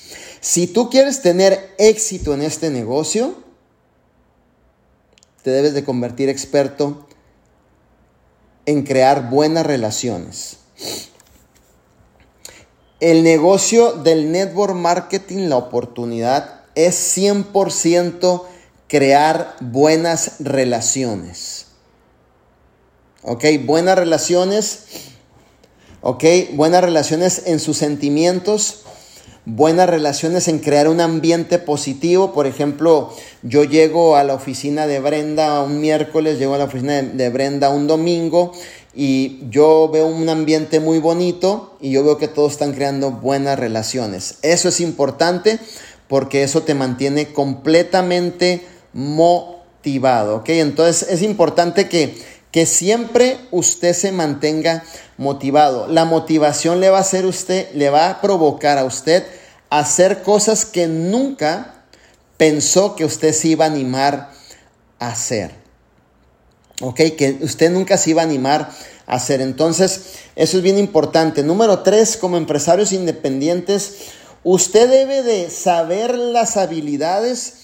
Si 0.42 0.68
tú 0.68 0.90
quieres 0.90 1.22
tener 1.22 1.74
éxito 1.78 2.34
en 2.34 2.42
este 2.42 2.70
negocio, 2.70 3.36
te 5.44 5.52
debes 5.52 5.74
de 5.74 5.84
convertir 5.84 6.30
experto 6.30 7.08
en 8.66 8.84
crear 8.84 9.30
buenas 9.30 9.66
relaciones. 9.66 10.58
El 13.00 13.24
negocio 13.24 13.94
del 13.94 14.32
network 14.32 14.76
marketing, 14.76 15.50
la 15.50 15.58
oportunidad, 15.58 16.62
es 16.76 17.18
100% 17.18 18.44
crear 18.88 19.56
buenas 19.60 20.36
relaciones. 20.40 21.63
¿Ok? 23.24 23.46
Buenas 23.66 23.98
relaciones. 23.98 24.86
¿Ok? 26.02 26.24
Buenas 26.54 26.84
relaciones 26.84 27.44
en 27.46 27.62
sus 27.62 27.78
sentimientos, 27.78 28.82
buenas 29.46 29.90
relaciones 29.90 30.50
en 30.50 30.60
crear 30.60 30.90
un 30.90 31.00
ambiente 31.00 31.60
positivo. 31.60 32.34
Por 32.34 32.46
ejemplo, 32.46 33.14
yo 33.42 33.64
llego 33.64 34.18
a 34.18 34.26
la 34.26 34.34
oficina 34.34 34.86
de 34.86 35.00
Brenda 35.00 35.64
un 35.64 35.80
miércoles, 35.80 36.40
llego 36.40 36.56
a 36.56 36.58
la 36.58 36.66
oficina 36.66 37.02
de, 37.02 37.30
Brenda 37.30 37.70
un 37.70 37.88
domingo 37.88 38.52
y 38.94 39.44
yo 39.50 39.90
veo 39.94 40.08
un 40.08 40.28
ambiente 40.28 40.82
muy 40.82 41.00
bonito 41.00 41.78
y 41.80 41.92
yo 41.92 42.04
veo 42.04 42.18
que 42.18 42.28
todos 42.28 42.52
están 42.52 42.74
creando 42.74 43.12
buenas 43.12 43.58
relaciones. 43.58 44.40
Eso 44.42 44.68
es 44.68 44.82
importante 44.82 45.58
porque 46.10 46.44
eso 46.44 46.64
te 46.64 46.74
mantiene 46.74 47.32
completamente 47.32 48.62
motivado, 48.92 50.38
¿ok? 50.38 50.50
Entonces 50.50 51.08
es 51.10 51.22
importante 51.22 51.88
que, 51.88 52.16
que 52.54 52.68
siempre 52.68 53.40
usted 53.50 53.94
se 53.94 54.12
mantenga 54.12 54.84
motivado. 55.18 55.88
La 55.88 56.06
motivación 56.06 56.80
le 56.80 56.92
va 56.92 57.00
a 57.00 57.02
hacer 57.02 57.26
usted, 57.26 57.74
le 57.74 57.90
va 57.90 58.10
a 58.12 58.22
provocar 58.22 58.78
a 58.78 58.86
usted 58.86 59.26
hacer 59.72 60.22
cosas 60.22 60.64
que 60.64 60.86
nunca 60.86 61.84
pensó 62.38 62.96
que 62.96 63.06
usted 63.06 63.34
se 63.34 63.48
iba 63.50 63.66
a 63.66 63.70
animar 63.70 64.32
a 65.00 65.08
hacer. 65.08 65.50
¿Ok? 66.80 66.98
Que 67.18 67.40
usted 67.42 67.72
nunca 67.72 67.98
se 67.98 68.12
iba 68.12 68.22
a 68.22 68.26
animar 68.26 68.70
a 69.08 69.16
hacer. 69.16 69.42
Entonces, 69.42 70.02
eso 70.36 70.58
es 70.58 70.64
bien 70.64 70.78
importante. 70.78 71.42
Número 71.42 71.80
tres, 71.80 72.18
como 72.18 72.38
empresarios 72.38 72.92
independientes, 72.92 73.96
usted 74.44 74.92
debe 74.92 75.24
de 75.24 75.50
saber 75.50 76.16
las 76.16 76.56
habilidades 76.56 77.63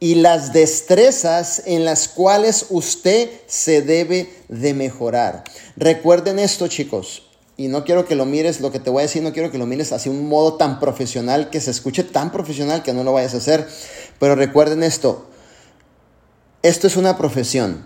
y 0.00 0.14
las 0.14 0.54
destrezas 0.54 1.62
en 1.66 1.84
las 1.84 2.08
cuales 2.08 2.66
usted 2.70 3.30
se 3.46 3.82
debe 3.82 4.34
de 4.48 4.72
mejorar. 4.72 5.44
Recuerden 5.76 6.38
esto, 6.38 6.66
chicos, 6.68 7.24
y 7.58 7.68
no 7.68 7.84
quiero 7.84 8.06
que 8.06 8.14
lo 8.14 8.24
mires, 8.24 8.62
lo 8.62 8.72
que 8.72 8.80
te 8.80 8.88
voy 8.88 9.00
a 9.00 9.06
decir, 9.06 9.22
no 9.22 9.34
quiero 9.34 9.50
que 9.50 9.58
lo 9.58 9.66
mires 9.66 9.92
así 9.92 10.08
un 10.08 10.26
modo 10.26 10.54
tan 10.54 10.80
profesional, 10.80 11.50
que 11.50 11.60
se 11.60 11.70
escuche 11.70 12.02
tan 12.02 12.32
profesional 12.32 12.82
que 12.82 12.94
no 12.94 13.04
lo 13.04 13.12
vayas 13.12 13.34
a 13.34 13.36
hacer, 13.36 13.68
pero 14.18 14.34
recuerden 14.34 14.82
esto, 14.82 15.26
esto 16.62 16.86
es 16.86 16.96
una 16.96 17.18
profesión, 17.18 17.84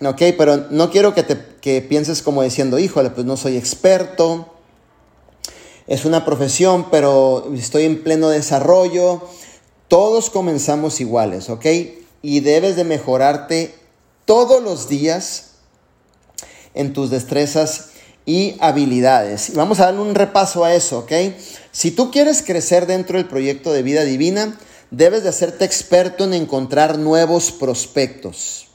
¿ok? 0.00 0.22
Pero 0.38 0.68
no 0.70 0.90
quiero 0.90 1.12
que, 1.12 1.22
te, 1.22 1.38
que 1.60 1.82
pienses 1.82 2.22
como 2.22 2.42
diciendo, 2.42 2.78
híjole, 2.78 3.10
pues 3.10 3.26
no 3.26 3.36
soy 3.36 3.58
experto, 3.58 4.48
es 5.86 6.06
una 6.06 6.24
profesión, 6.24 6.90
pero 6.90 7.52
estoy 7.54 7.84
en 7.84 8.02
pleno 8.02 8.30
desarrollo, 8.30 9.28
todos 9.88 10.30
comenzamos 10.30 11.00
iguales, 11.00 11.50
¿ok? 11.50 11.66
Y 12.22 12.40
debes 12.40 12.76
de 12.76 12.84
mejorarte 12.84 13.74
todos 14.24 14.62
los 14.62 14.88
días 14.88 15.50
en 16.74 16.92
tus 16.92 17.10
destrezas 17.10 17.90
y 18.26 18.56
habilidades. 18.60 19.54
Vamos 19.54 19.80
a 19.80 19.86
darle 19.86 20.00
un 20.00 20.14
repaso 20.14 20.64
a 20.64 20.74
eso, 20.74 21.00
¿ok? 21.00 21.12
Si 21.72 21.90
tú 21.90 22.10
quieres 22.10 22.42
crecer 22.42 22.86
dentro 22.86 23.18
del 23.18 23.28
proyecto 23.28 23.72
de 23.72 23.82
vida 23.82 24.04
divina, 24.04 24.58
debes 24.90 25.22
de 25.22 25.28
hacerte 25.28 25.64
experto 25.64 26.24
en 26.24 26.34
encontrar 26.34 26.98
nuevos 26.98 27.52
prospectos. 27.52 28.68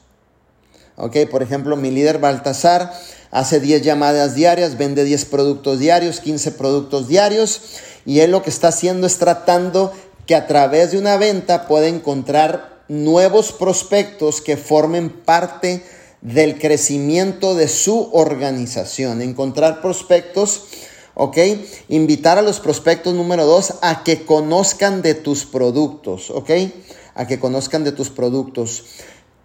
¿Ok? 0.97 1.15
Por 1.31 1.41
ejemplo, 1.41 1.77
mi 1.77 1.91
líder 1.91 2.19
Baltasar 2.19 2.93
hace 3.31 3.59
10 3.59 3.83
llamadas 3.83 4.35
diarias, 4.35 4.77
vende 4.77 5.05
10 5.05 5.25
productos 5.25 5.79
diarios, 5.79 6.19
15 6.19 6.51
productos 6.51 7.07
diarios, 7.07 7.61
y 8.05 8.19
él 8.19 8.31
lo 8.31 8.43
que 8.43 8.49
está 8.49 8.67
haciendo 8.69 9.07
es 9.07 9.17
tratando 9.17 9.93
que 10.29 10.35
a 10.35 10.45
través 10.45 10.91
de 10.91 10.99
una 10.99 11.17
venta 11.17 11.65
pueda 11.65 11.87
encontrar 11.87 12.83
nuevos 12.87 13.51
prospectos 13.51 14.41
que 14.41 14.57
formen 14.57 15.09
parte 15.09 15.83
del 16.21 16.59
crecimiento 16.59 17.55
de 17.55 17.67
su 17.67 18.11
organización. 18.13 19.23
Encontrar 19.23 19.81
prospectos, 19.81 20.65
¿ok? 21.15 21.35
Invitar 21.87 22.37
a 22.37 22.43
los 22.43 22.59
prospectos 22.59 23.15
número 23.15 23.47
dos 23.47 23.73
a 23.81 24.03
que 24.03 24.23
conozcan 24.23 25.01
de 25.01 25.15
tus 25.15 25.45
productos, 25.45 26.29
¿ok? 26.29 26.51
A 27.15 27.25
que 27.25 27.39
conozcan 27.39 27.83
de 27.83 27.91
tus 27.91 28.11
productos. 28.11 28.83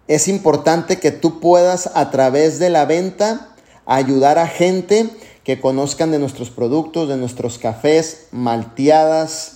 Es 0.07 0.27
importante 0.27 0.99
que 0.99 1.09
tú 1.09 1.39
puedas 1.39 1.89
a 1.95 2.11
través 2.11 2.59
de 2.59 2.69
la 2.69 2.85
venta 2.85 3.55
ayudar 3.87 4.37
a 4.37 4.45
gente 4.45 5.09
que 5.43 5.59
conozcan 5.59 6.11
de 6.11 6.19
nuestros 6.19 6.51
productos, 6.51 7.09
de 7.09 7.17
nuestros 7.17 7.57
cafés, 7.57 8.27
malteadas, 8.29 9.54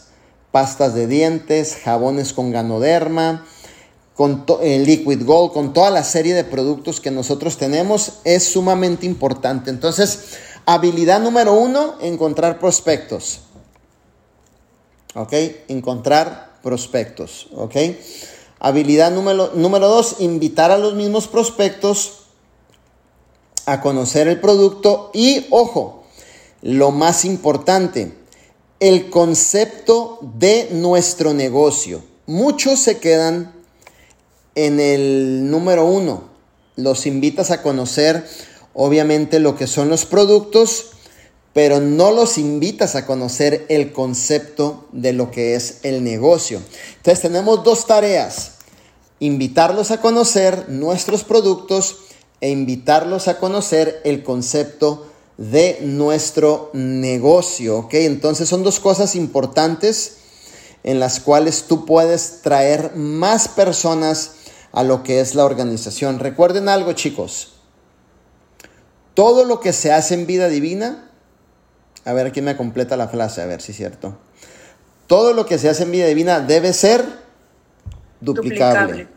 pastas 0.51 0.93
de 0.93 1.07
dientes, 1.07 1.77
jabones 1.83 2.33
con 2.33 2.51
ganoderma, 2.51 3.45
con 4.15 4.45
el 4.61 4.85
Liquid 4.85 5.23
Gold, 5.23 5.53
con 5.53 5.73
toda 5.73 5.91
la 5.91 6.03
serie 6.03 6.33
de 6.33 6.43
productos 6.43 6.99
que 6.99 7.11
nosotros 7.11 7.57
tenemos, 7.57 8.19
es 8.25 8.43
sumamente 8.51 9.05
importante. 9.05 9.69
Entonces, 9.69 10.37
habilidad 10.65 11.21
número 11.21 11.53
uno, 11.53 11.95
encontrar 12.01 12.59
prospectos. 12.59 13.41
¿Ok? 15.15 15.33
Encontrar 15.69 16.59
prospectos. 16.61 17.47
¿Ok? 17.55 17.75
Habilidad 18.59 19.11
número, 19.11 19.51
número 19.55 19.87
dos, 19.87 20.17
invitar 20.19 20.71
a 20.71 20.77
los 20.77 20.95
mismos 20.95 21.27
prospectos 21.27 22.25
a 23.65 23.79
conocer 23.79 24.27
el 24.27 24.41
producto 24.41 25.11
y, 25.13 25.47
ojo, 25.49 26.03
lo 26.61 26.91
más 26.91 27.23
importante, 27.23 28.18
el 28.79 29.09
concepto 29.09 30.19
de 30.21 30.69
nuestro 30.71 31.33
negocio. 31.33 32.01
Muchos 32.25 32.79
se 32.79 32.99
quedan 32.99 33.53
en 34.55 34.79
el 34.79 35.49
número 35.49 35.85
uno. 35.85 36.29
Los 36.75 37.05
invitas 37.05 37.51
a 37.51 37.61
conocer, 37.61 38.25
obviamente, 38.73 39.39
lo 39.39 39.55
que 39.57 39.67
son 39.67 39.89
los 39.89 40.05
productos, 40.05 40.91
pero 41.53 41.81
no 41.81 42.11
los 42.11 42.37
invitas 42.37 42.95
a 42.95 43.05
conocer 43.05 43.65
el 43.67 43.91
concepto 43.91 44.87
de 44.93 45.11
lo 45.11 45.29
que 45.29 45.55
es 45.55 45.79
el 45.83 46.03
negocio. 46.03 46.61
Entonces 46.97 47.21
tenemos 47.21 47.63
dos 47.65 47.85
tareas. 47.85 48.53
Invitarlos 49.19 49.91
a 49.91 49.99
conocer 49.99 50.69
nuestros 50.69 51.25
productos 51.25 51.97
e 52.39 52.49
invitarlos 52.49 53.27
a 53.27 53.39
conocer 53.39 53.99
el 54.05 54.23
concepto 54.23 55.08
de 55.39 55.79
nuestro 55.81 56.69
negocio. 56.73 57.79
¿ok? 57.79 57.93
Entonces 57.93 58.49
son 58.49 58.61
dos 58.61 58.79
cosas 58.79 59.15
importantes 59.15 60.17
en 60.83 60.99
las 60.99 61.21
cuales 61.21 61.63
tú 61.63 61.85
puedes 61.85 62.41
traer 62.41 62.95
más 62.95 63.47
personas 63.47 64.33
a 64.73 64.83
lo 64.83 65.01
que 65.01 65.21
es 65.21 65.35
la 65.35 65.45
organización. 65.45 66.19
Recuerden 66.19 66.67
algo 66.67 66.91
chicos, 66.93 67.53
todo 69.13 69.45
lo 69.45 69.61
que 69.61 69.73
se 69.73 69.91
hace 69.91 70.13
en 70.13 70.27
vida 70.27 70.49
divina, 70.49 71.09
a 72.05 72.13
ver 72.13 72.27
aquí 72.27 72.41
me 72.41 72.55
completa 72.55 72.97
la 72.97 73.07
frase, 73.07 73.41
a 73.41 73.45
ver 73.45 73.61
si 73.61 73.71
es 73.71 73.77
cierto. 73.77 74.17
Todo 75.07 75.33
lo 75.33 75.45
que 75.45 75.57
se 75.57 75.69
hace 75.69 75.83
en 75.83 75.91
vida 75.91 76.05
divina 76.05 76.39
debe 76.41 76.73
ser 76.73 77.03
duplicable. 78.21 79.07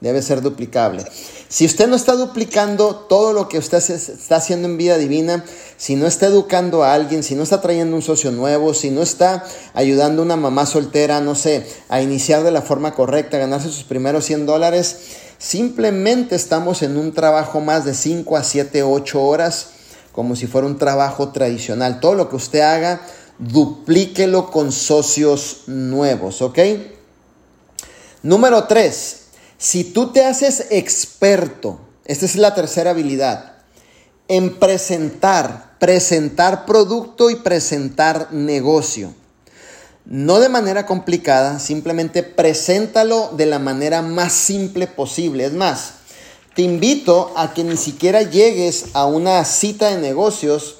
Debe 0.00 0.22
ser 0.22 0.40
duplicable. 0.40 1.04
Si 1.52 1.66
usted 1.66 1.86
no 1.86 1.96
está 1.96 2.14
duplicando 2.14 2.96
todo 2.96 3.34
lo 3.34 3.46
que 3.46 3.58
usted 3.58 3.76
está 3.76 4.36
haciendo 4.36 4.66
en 4.66 4.78
vida 4.78 4.96
divina, 4.96 5.44
si 5.76 5.96
no 5.96 6.06
está 6.06 6.24
educando 6.24 6.82
a 6.82 6.94
alguien, 6.94 7.22
si 7.22 7.34
no 7.34 7.42
está 7.42 7.60
trayendo 7.60 7.94
un 7.94 8.00
socio 8.00 8.32
nuevo, 8.32 8.72
si 8.72 8.90
no 8.90 9.02
está 9.02 9.44
ayudando 9.74 10.22
a 10.22 10.24
una 10.24 10.36
mamá 10.36 10.64
soltera, 10.64 11.20
no 11.20 11.34
sé, 11.34 11.66
a 11.90 12.00
iniciar 12.00 12.42
de 12.42 12.52
la 12.52 12.62
forma 12.62 12.94
correcta, 12.94 13.36
a 13.36 13.40
ganarse 13.40 13.68
sus 13.68 13.84
primeros 13.84 14.24
100 14.24 14.46
dólares, 14.46 14.96
simplemente 15.36 16.36
estamos 16.36 16.80
en 16.80 16.96
un 16.96 17.12
trabajo 17.12 17.60
más 17.60 17.84
de 17.84 17.92
5 17.92 18.34
a 18.38 18.44
7, 18.44 18.82
8 18.82 19.22
horas, 19.22 19.72
como 20.12 20.36
si 20.36 20.46
fuera 20.46 20.66
un 20.66 20.78
trabajo 20.78 21.32
tradicional. 21.32 22.00
Todo 22.00 22.14
lo 22.14 22.30
que 22.30 22.36
usted 22.36 22.60
haga, 22.60 23.02
duplíquelo 23.38 24.50
con 24.50 24.72
socios 24.72 25.64
nuevos, 25.66 26.40
¿ok? 26.40 26.58
Número 28.22 28.64
3 28.64 29.21
si 29.62 29.84
tú 29.84 30.08
te 30.08 30.24
haces 30.24 30.66
experto, 30.70 31.78
esta 32.04 32.26
es 32.26 32.34
la 32.34 32.52
tercera 32.52 32.90
habilidad, 32.90 33.58
en 34.26 34.58
presentar, 34.58 35.76
presentar 35.78 36.66
producto 36.66 37.30
y 37.30 37.36
presentar 37.36 38.32
negocio. 38.32 39.14
No 40.04 40.40
de 40.40 40.48
manera 40.48 40.84
complicada, 40.84 41.60
simplemente 41.60 42.24
preséntalo 42.24 43.30
de 43.36 43.46
la 43.46 43.60
manera 43.60 44.02
más 44.02 44.32
simple 44.32 44.88
posible. 44.88 45.44
Es 45.44 45.52
más, 45.52 45.92
te 46.56 46.62
invito 46.62 47.32
a 47.36 47.54
que 47.54 47.62
ni 47.62 47.76
siquiera 47.76 48.22
llegues 48.22 48.86
a 48.94 49.06
una 49.06 49.44
cita 49.44 49.90
de 49.90 50.00
negocios 50.00 50.78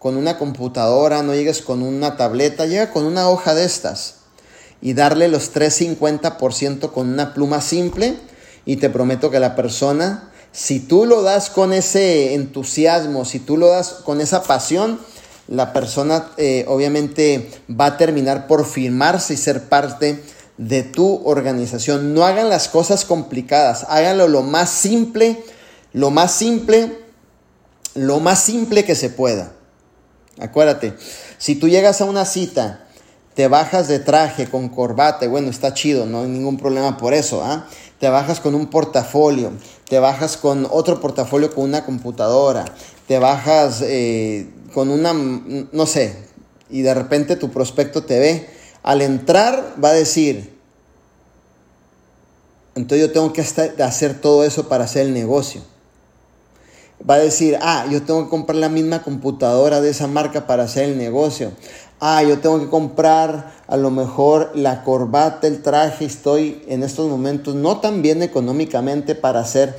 con 0.00 0.16
una 0.16 0.38
computadora, 0.38 1.22
no 1.22 1.34
llegues 1.34 1.62
con 1.62 1.84
una 1.84 2.16
tableta, 2.16 2.66
llega 2.66 2.90
con 2.90 3.04
una 3.04 3.28
hoja 3.28 3.54
de 3.54 3.64
estas 3.64 4.23
y 4.84 4.92
darle 4.92 5.28
los 5.28 5.54
350% 5.54 6.92
con 6.92 7.08
una 7.08 7.32
pluma 7.32 7.62
simple 7.62 8.18
y 8.66 8.76
te 8.76 8.90
prometo 8.90 9.30
que 9.30 9.40
la 9.40 9.56
persona, 9.56 10.30
si 10.52 10.78
tú 10.78 11.06
lo 11.06 11.22
das 11.22 11.48
con 11.48 11.72
ese 11.72 12.34
entusiasmo, 12.34 13.24
si 13.24 13.38
tú 13.38 13.56
lo 13.56 13.68
das 13.68 13.94
con 14.04 14.20
esa 14.20 14.42
pasión, 14.42 15.00
la 15.48 15.72
persona 15.72 16.32
eh, 16.36 16.66
obviamente 16.68 17.50
va 17.68 17.86
a 17.86 17.96
terminar 17.96 18.46
por 18.46 18.66
firmarse 18.66 19.32
y 19.32 19.38
ser 19.38 19.70
parte 19.70 20.22
de 20.58 20.82
tu 20.82 21.22
organización. 21.24 22.12
No 22.12 22.26
hagan 22.26 22.50
las 22.50 22.68
cosas 22.68 23.06
complicadas, 23.06 23.86
háganlo 23.88 24.28
lo 24.28 24.42
más 24.42 24.68
simple, 24.68 25.42
lo 25.94 26.10
más 26.10 26.30
simple, 26.30 26.98
lo 27.94 28.20
más 28.20 28.38
simple 28.38 28.84
que 28.84 28.94
se 28.94 29.08
pueda. 29.08 29.52
Acuérdate, 30.38 30.92
si 31.38 31.54
tú 31.54 31.68
llegas 31.68 32.02
a 32.02 32.04
una 32.04 32.26
cita 32.26 32.83
te 33.34 33.48
bajas 33.48 33.88
de 33.88 33.98
traje 33.98 34.48
con 34.48 34.68
corbata, 34.68 35.26
bueno, 35.26 35.50
está 35.50 35.74
chido, 35.74 36.06
no 36.06 36.22
hay 36.22 36.28
ningún 36.28 36.56
problema 36.56 36.96
por 36.96 37.14
eso, 37.14 37.42
¿ah? 37.42 37.66
Te 37.98 38.08
bajas 38.08 38.40
con 38.40 38.54
un 38.54 38.66
portafolio, 38.66 39.52
te 39.88 39.98
bajas 39.98 40.36
con 40.36 40.66
otro 40.70 41.00
portafolio 41.00 41.52
con 41.52 41.64
una 41.64 41.84
computadora, 41.84 42.64
te 43.08 43.18
bajas 43.18 43.82
eh, 43.82 44.48
con 44.72 44.90
una, 44.90 45.12
no 45.12 45.86
sé, 45.86 46.16
y 46.70 46.82
de 46.82 46.94
repente 46.94 47.36
tu 47.36 47.50
prospecto 47.50 48.04
te 48.04 48.18
ve. 48.18 48.48
Al 48.82 49.00
entrar 49.00 49.74
va 49.82 49.90
a 49.90 49.94
decir, 49.94 50.58
entonces 52.74 53.06
yo 53.06 53.12
tengo 53.12 53.32
que 53.32 53.40
hacer 53.40 54.20
todo 54.20 54.44
eso 54.44 54.68
para 54.68 54.84
hacer 54.84 55.06
el 55.06 55.14
negocio. 55.14 55.62
Va 57.08 57.14
a 57.14 57.18
decir, 57.18 57.58
ah, 57.60 57.86
yo 57.90 58.02
tengo 58.02 58.24
que 58.24 58.30
comprar 58.30 58.56
la 58.56 58.68
misma 58.68 59.02
computadora 59.02 59.80
de 59.80 59.90
esa 59.90 60.06
marca 60.06 60.46
para 60.46 60.64
hacer 60.64 60.84
el 60.84 60.98
negocio 60.98 61.52
ah, 62.06 62.22
yo 62.22 62.38
tengo 62.38 62.60
que 62.60 62.68
comprar 62.68 63.54
a 63.66 63.78
lo 63.78 63.90
mejor 63.90 64.50
la 64.54 64.84
corbata, 64.84 65.46
el 65.46 65.62
traje, 65.62 66.04
estoy 66.04 66.62
en 66.68 66.82
estos 66.82 67.08
momentos 67.08 67.54
no 67.54 67.80
tan 67.80 68.02
bien 68.02 68.22
económicamente 68.22 69.14
para 69.14 69.40
hacer 69.40 69.74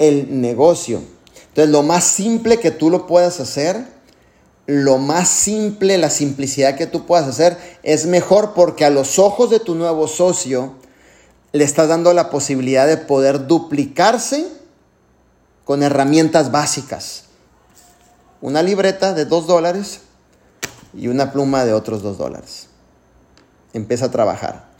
el 0.00 0.40
negocio. 0.40 1.00
Entonces, 1.50 1.70
lo 1.70 1.84
más 1.84 2.02
simple 2.02 2.58
que 2.58 2.72
tú 2.72 2.90
lo 2.90 3.06
puedas 3.06 3.38
hacer, 3.38 3.86
lo 4.66 4.98
más 4.98 5.28
simple, 5.28 5.96
la 5.96 6.10
simplicidad 6.10 6.74
que 6.74 6.88
tú 6.88 7.06
puedas 7.06 7.28
hacer, 7.28 7.56
es 7.84 8.06
mejor 8.06 8.52
porque 8.54 8.84
a 8.84 8.90
los 8.90 9.20
ojos 9.20 9.48
de 9.50 9.60
tu 9.60 9.76
nuevo 9.76 10.08
socio 10.08 10.74
le 11.52 11.62
estás 11.62 11.86
dando 11.86 12.12
la 12.14 12.30
posibilidad 12.30 12.88
de 12.88 12.96
poder 12.96 13.46
duplicarse 13.46 14.48
con 15.64 15.84
herramientas 15.84 16.50
básicas. 16.50 17.26
Una 18.40 18.60
libreta 18.60 19.14
de 19.14 19.24
dos 19.24 19.46
dólares 19.46 20.00
y 20.96 21.08
una 21.08 21.32
pluma 21.32 21.64
de 21.64 21.72
otros 21.72 22.02
dos 22.02 22.18
dólares. 22.18 22.68
Empieza 23.72 24.06
a 24.06 24.10
trabajar. 24.10 24.70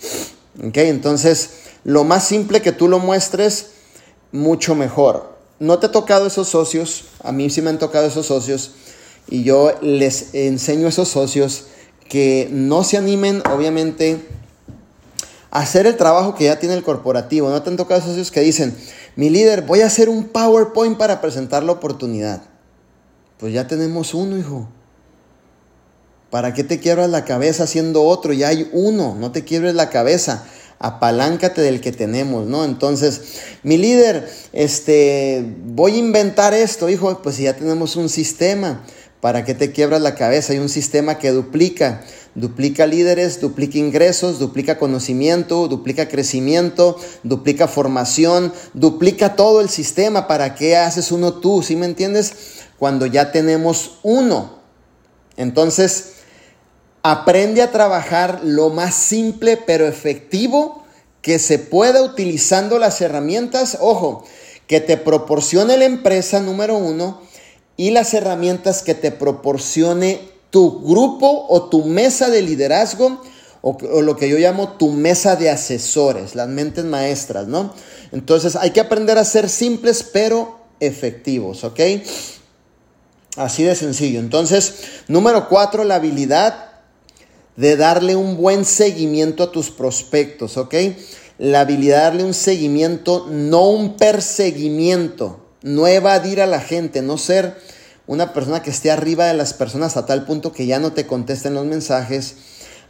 ¿Ok? 0.63 0.77
Entonces, 0.77 1.51
lo 1.85 2.05
más 2.05 2.25
simple 2.27 2.63
que 2.63 2.73
tú 2.73 2.89
lo 2.89 2.99
muestres, 2.99 3.71
mucho 4.33 4.75
mejor. 4.75 5.35
No 5.59 5.79
te 5.79 5.87
ha 5.87 5.93
tocado 5.93 6.27
esos 6.27 6.49
socios, 6.49 7.07
a 7.23 7.33
mí 7.33 7.51
sí 7.51 7.63
me 7.63 7.71
han 7.71 7.79
tocado 7.79 8.07
esos 8.07 8.27
socios, 8.27 8.73
y 9.29 9.45
yo 9.45 9.73
les 9.81 10.35
enseño 10.35 10.87
a 10.87 10.91
esos 10.91 11.09
socios 11.09 11.67
que 12.09 12.49
no 12.51 12.85
se 12.85 12.99
animen, 12.99 13.43
obviamente, 13.53 14.27
a 15.51 15.61
hacer 15.61 15.87
el 15.87 15.97
trabajo 15.97 16.35
que 16.35 16.45
ya 16.45 16.59
tiene 16.59 16.75
el 16.75 16.83
corporativo. 16.83 17.49
No 17.49 17.63
te 17.63 17.71
han 17.71 17.77
tocado 17.77 18.01
socios 18.01 18.31
que 18.31 18.41
dicen, 18.41 18.77
mi 19.17 19.31
líder, 19.31 19.63
voy 19.63 19.81
a 19.81 19.87
hacer 19.87 20.09
un 20.09 20.29
PowerPoint 20.29 20.99
para 20.99 21.21
presentar 21.21 21.63
la 21.63 21.73
oportunidad. 21.73 22.43
Pues 23.39 23.53
ya 23.53 23.67
tenemos 23.67 24.15
uno, 24.15 24.37
hijo. 24.37 24.69
¿Para 26.35 26.53
qué 26.53 26.65
te 26.65 26.81
quiebras 26.81 27.11
la 27.11 27.25
cabeza 27.25 27.63
haciendo 27.63 28.03
otro? 28.03 28.33
Ya 28.33 28.49
hay 28.49 28.69
uno, 28.73 29.17
no 29.17 29.31
te 29.31 29.45
quiebres 29.45 29.77
la 29.77 29.89
cabeza. 29.89 30.45
Apaláncate 30.81 31.61
del 31.61 31.81
que 31.81 31.93
tenemos, 31.93 32.49
¿no? 32.49 32.65
Entonces, 32.65 33.21
mi 33.63 33.77
líder, 33.77 34.29
este, 34.53 35.47
voy 35.65 35.95
a 35.95 35.99
inventar 35.99 36.53
esto, 36.53 36.89
hijo, 36.89 37.23
pues 37.23 37.39
ya 37.39 37.55
tenemos 37.55 37.95
un 37.95 38.09
sistema. 38.09 38.85
¿Para 39.21 39.45
qué 39.45 39.55
te 39.55 39.71
quiebras 39.71 40.03
la 40.03 40.17
cabeza? 40.17 40.55
Hay 40.55 40.59
un 40.59 40.69
sistema 40.69 41.19
que 41.19 41.31
duplica, 41.31 42.03
duplica 42.35 42.85
líderes, 42.89 43.41
duplica 43.41 43.79
ingresos, 43.79 44.41
duplica 44.41 44.77
conocimiento, 44.77 45.69
duplica 45.69 46.09
crecimiento, 46.09 46.99
duplica 47.23 47.69
formación, 47.69 48.53
duplica 48.73 49.37
todo 49.37 49.61
el 49.61 49.69
sistema. 49.69 50.27
¿Para 50.27 50.57
qué 50.57 50.77
haces 50.77 51.13
uno 51.13 51.35
tú? 51.35 51.63
¿Sí 51.63 51.77
me 51.77 51.87
entiendes? 51.87 52.33
Cuando 52.77 53.07
ya 53.07 53.31
tenemos 53.31 53.99
uno. 54.03 54.59
Entonces, 55.37 56.14
Aprende 57.07 57.61
a 57.61 57.71
trabajar 57.71 58.41
lo 58.45 58.71
más 58.71 58.95
simple 58.95 59.59
pero 59.59 59.87
efectivo 59.87 60.83
que 61.21 61.39
se 61.39 61.59
pueda 61.59 62.01
utilizando 62.01 62.79
las 62.79 63.03
herramientas, 63.03 63.77
ojo, 63.79 64.25
que 64.67 64.81
te 64.81 64.97
proporcione 64.97 65.77
la 65.77 65.85
empresa 65.85 66.41
número 66.41 66.79
uno 66.79 67.21
y 67.77 67.91
las 67.91 68.15
herramientas 68.15 68.83
que 68.83 68.95
te 68.95 69.11
proporcione 69.11 70.19
tu 70.49 70.81
grupo 70.81 71.45
o 71.51 71.65
tu 71.65 71.85
mesa 71.85 72.31
de 72.31 72.41
liderazgo 72.41 73.21
o, 73.61 73.77
lo 74.01 74.17
que 74.17 74.31
yo 74.31 74.39
llamo 74.39 74.71
tu 74.79 74.91
mesa 74.91 75.37
de 75.37 75.51
asesores, 75.51 76.35
las 76.35 76.49
mentes 76.49 76.87
maestras, 76.87 77.47
¿no? 77.47 77.75
Entonces 78.13 78.57
hay 78.57 78.71
que 78.71 78.81
aprender 78.81 79.19
a 79.19 79.27
ser 79.27 79.51
simples 79.51 80.03
pero 80.11 80.59
efectivos, 80.81 81.65
¿ok? 81.65 81.81
Así 83.37 83.63
de 83.63 83.75
sencillo. 83.75 84.21
Entonces, 84.21 84.75
número 85.07 85.51
cuatro, 85.51 85.85
la 85.85 85.97
habilidad 85.97 86.74
de 87.57 87.77
darle 87.77 88.17
un 88.17 88.37
buen 88.37 88.65
seguimiento 88.65 89.43
a 89.45 89.53
tus 89.53 89.71
prospectos, 89.71 90.57
¿ok? 90.57 90.75
La 91.39 91.61
habilidad 91.61 91.99
de 91.99 92.03
darle 92.05 92.25
un 92.25 92.35
seguimiento, 92.35 93.27
no 93.31 93.69
un 93.69 93.97
perseguimiento. 93.97 95.41
no 95.63 95.87
evadir 95.87 96.43
a 96.43 96.47
la 96.47 96.61
gente, 96.61 97.01
no 97.01 97.17
ser 97.17 97.57
una 98.07 98.35
persona 98.35 98.61
que 98.61 98.69
esté 98.69 98.91
arriba 98.91 99.25
de 99.27 99.35
las 99.35 99.55
personas 99.55 99.97
a 99.97 100.05
tal 100.05 100.27
punto 100.27 100.53
que 100.53 100.67
ya 100.67 100.79
no 100.79 100.93
te 100.93 101.07
contesten 101.07 101.55
los 101.55 101.65
mensajes, 101.65 102.37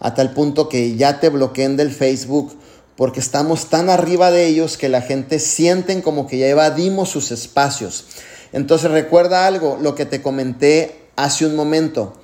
a 0.00 0.14
tal 0.14 0.32
punto 0.32 0.68
que 0.68 0.96
ya 0.96 1.20
te 1.20 1.28
bloqueen 1.28 1.76
del 1.76 1.92
Facebook, 1.92 2.58
porque 2.96 3.20
estamos 3.20 3.66
tan 3.66 3.90
arriba 3.90 4.32
de 4.32 4.46
ellos 4.46 4.76
que 4.76 4.88
la 4.88 5.02
gente 5.02 5.38
sienten 5.38 6.02
como 6.02 6.26
que 6.26 6.38
ya 6.38 6.48
evadimos 6.48 7.10
sus 7.10 7.30
espacios. 7.30 8.06
Entonces 8.52 8.90
recuerda 8.90 9.46
algo, 9.46 9.78
lo 9.80 9.94
que 9.94 10.04
te 10.04 10.20
comenté 10.20 10.96
hace 11.16 11.46
un 11.46 11.54
momento. 11.54 12.14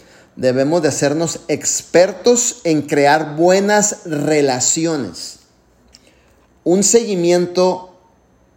Debemos 0.41 0.81
de 0.81 0.89
hacernos 0.89 1.41
expertos 1.49 2.63
en 2.65 2.81
crear 2.81 3.37
buenas 3.37 4.07
relaciones. 4.07 5.41
Un 6.65 6.83
seguimiento 6.83 7.95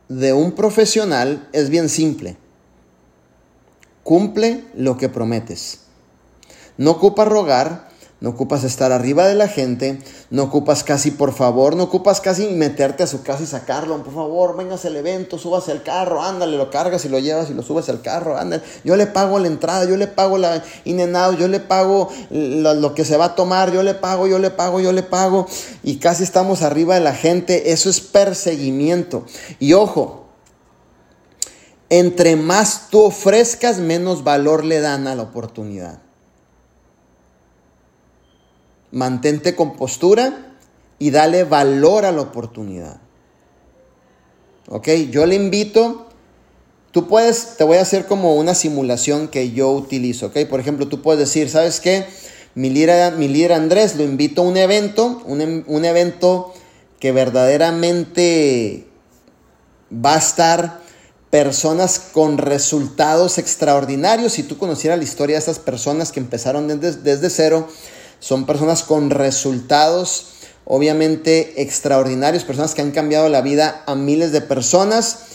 de 0.08 0.32
un 0.32 0.54
profesional 0.54 1.50
es 1.52 1.70
bien 1.70 1.90
simple. 1.90 2.38
Cumple 4.02 4.64
lo 4.76 4.96
que 4.96 5.10
prometes. 5.10 5.82
No 6.78 6.92
ocupa 6.92 7.26
rogar, 7.26 7.90
no 8.24 8.30
ocupas 8.30 8.64
estar 8.64 8.94
arriba 8.94 9.28
de 9.28 9.36
la 9.36 9.50
gente, 9.50 10.00
no 10.30 10.44
ocupas 10.44 10.86
casi, 10.86 11.12
por 11.12 11.34
favor, 11.34 11.76
no 11.76 11.84
ocupas 11.84 12.22
casi 12.22 12.48
meterte 12.48 13.04
a 13.04 13.08
su 13.08 13.22
casa 13.22 13.44
y 13.44 13.46
sacarlo, 13.46 14.02
por 14.02 14.14
favor, 14.14 14.56
vengas 14.56 14.86
al 14.86 14.96
evento, 14.96 15.38
subas 15.38 15.68
al 15.68 15.84
carro, 15.84 16.24
ándale, 16.24 16.56
lo 16.56 16.72
cargas 16.72 17.04
y 17.04 17.10
lo 17.10 17.20
llevas 17.20 17.50
y 17.50 17.54
lo 17.54 17.64
subes 17.64 17.90
al 17.90 18.02
carro, 18.02 18.38
ándale, 18.38 18.64
yo 18.86 18.96
le 18.96 19.08
pago 19.08 19.40
la 19.40 19.48
entrada, 19.48 19.84
yo 19.84 19.98
le 19.98 20.08
pago 20.08 20.38
la 20.38 20.64
in 20.86 21.00
yo 21.38 21.50
le 21.50 21.60
pago 21.60 22.08
lo, 22.30 22.74
lo 22.74 22.96
que 22.96 23.04
se 23.04 23.18
va 23.18 23.26
a 23.26 23.36
tomar, 23.36 23.74
yo 23.74 23.84
le 23.84 23.94
pago, 23.94 24.26
yo 24.26 24.40
le 24.40 24.52
pago, 24.52 24.80
yo 24.80 24.94
le 24.94 25.04
pago, 25.04 25.46
y 25.84 25.98
casi 25.98 26.24
estamos 26.24 26.62
arriba 26.62 26.96
de 26.96 27.02
la 27.02 27.16
gente, 27.16 27.74
eso 27.74 27.90
es 27.90 28.00
perseguimiento. 28.00 29.26
Y 29.60 29.74
ojo, 29.74 30.30
entre 31.90 32.38
más 32.38 32.88
tú 32.90 33.04
ofrezcas, 33.04 33.80
menos 33.80 34.24
valor 34.24 34.64
le 34.64 34.80
dan 34.80 35.08
a 35.08 35.16
la 35.16 35.24
oportunidad 35.24 36.03
mantente 38.94 39.56
con 39.56 39.76
postura 39.76 40.56
y 41.00 41.10
dale 41.10 41.44
valor 41.44 42.06
a 42.06 42.12
la 42.14 42.22
oportunidad. 42.22 43.02
¿Ok? 44.70 44.88
Yo 45.10 45.26
le 45.26 45.36
invito, 45.36 46.08
tú 46.92 47.08
puedes, 47.08 47.58
te 47.58 47.66
voy 47.66 47.78
a 47.78 47.82
hacer 47.82 48.06
como 48.06 48.36
una 48.36 48.54
simulación 48.54 49.28
que 49.28 49.52
yo 49.52 49.72
utilizo, 49.72 50.28
¿ok? 50.28 50.46
Por 50.50 50.60
ejemplo, 50.60 50.88
tú 50.88 51.02
puedes 51.02 51.20
decir, 51.20 51.50
¿sabes 51.50 51.82
qué? 51.82 52.06
Mi 52.56 52.70
líder, 52.70 53.18
mi 53.18 53.28
líder 53.28 53.54
Andrés 53.54 53.96
lo 53.96 54.04
invito 54.04 54.44
a 54.44 54.46
un 54.46 54.58
evento, 54.58 55.22
un, 55.26 55.66
un 55.68 55.86
evento 55.86 56.54
que 57.00 57.12
verdaderamente 57.12 58.88
va 59.94 60.16
a 60.16 60.20
estar 60.20 60.82
personas 61.32 62.00
con 62.00 62.38
resultados 62.38 63.40
extraordinarios. 63.40 64.34
Si 64.34 64.44
tú 64.44 64.60
conocieras 64.60 65.00
la 65.00 65.04
historia 65.04 65.36
de 65.36 65.40
estas 65.40 65.58
personas 65.58 66.12
que 66.12 66.20
empezaron 66.20 66.68
desde, 66.68 67.02
desde 67.02 67.30
cero, 67.32 67.68
son 68.24 68.46
personas 68.46 68.84
con 68.84 69.10
resultados 69.10 70.28
obviamente 70.64 71.62
extraordinarios, 71.62 72.46
personas 72.46 72.74
que 72.74 72.82
han 72.82 72.92
cambiado 72.92 73.28
la 73.28 73.42
vida 73.42 73.84
a 73.86 73.96
miles 73.96 74.32
de 74.32 74.40
personas. 74.40 75.26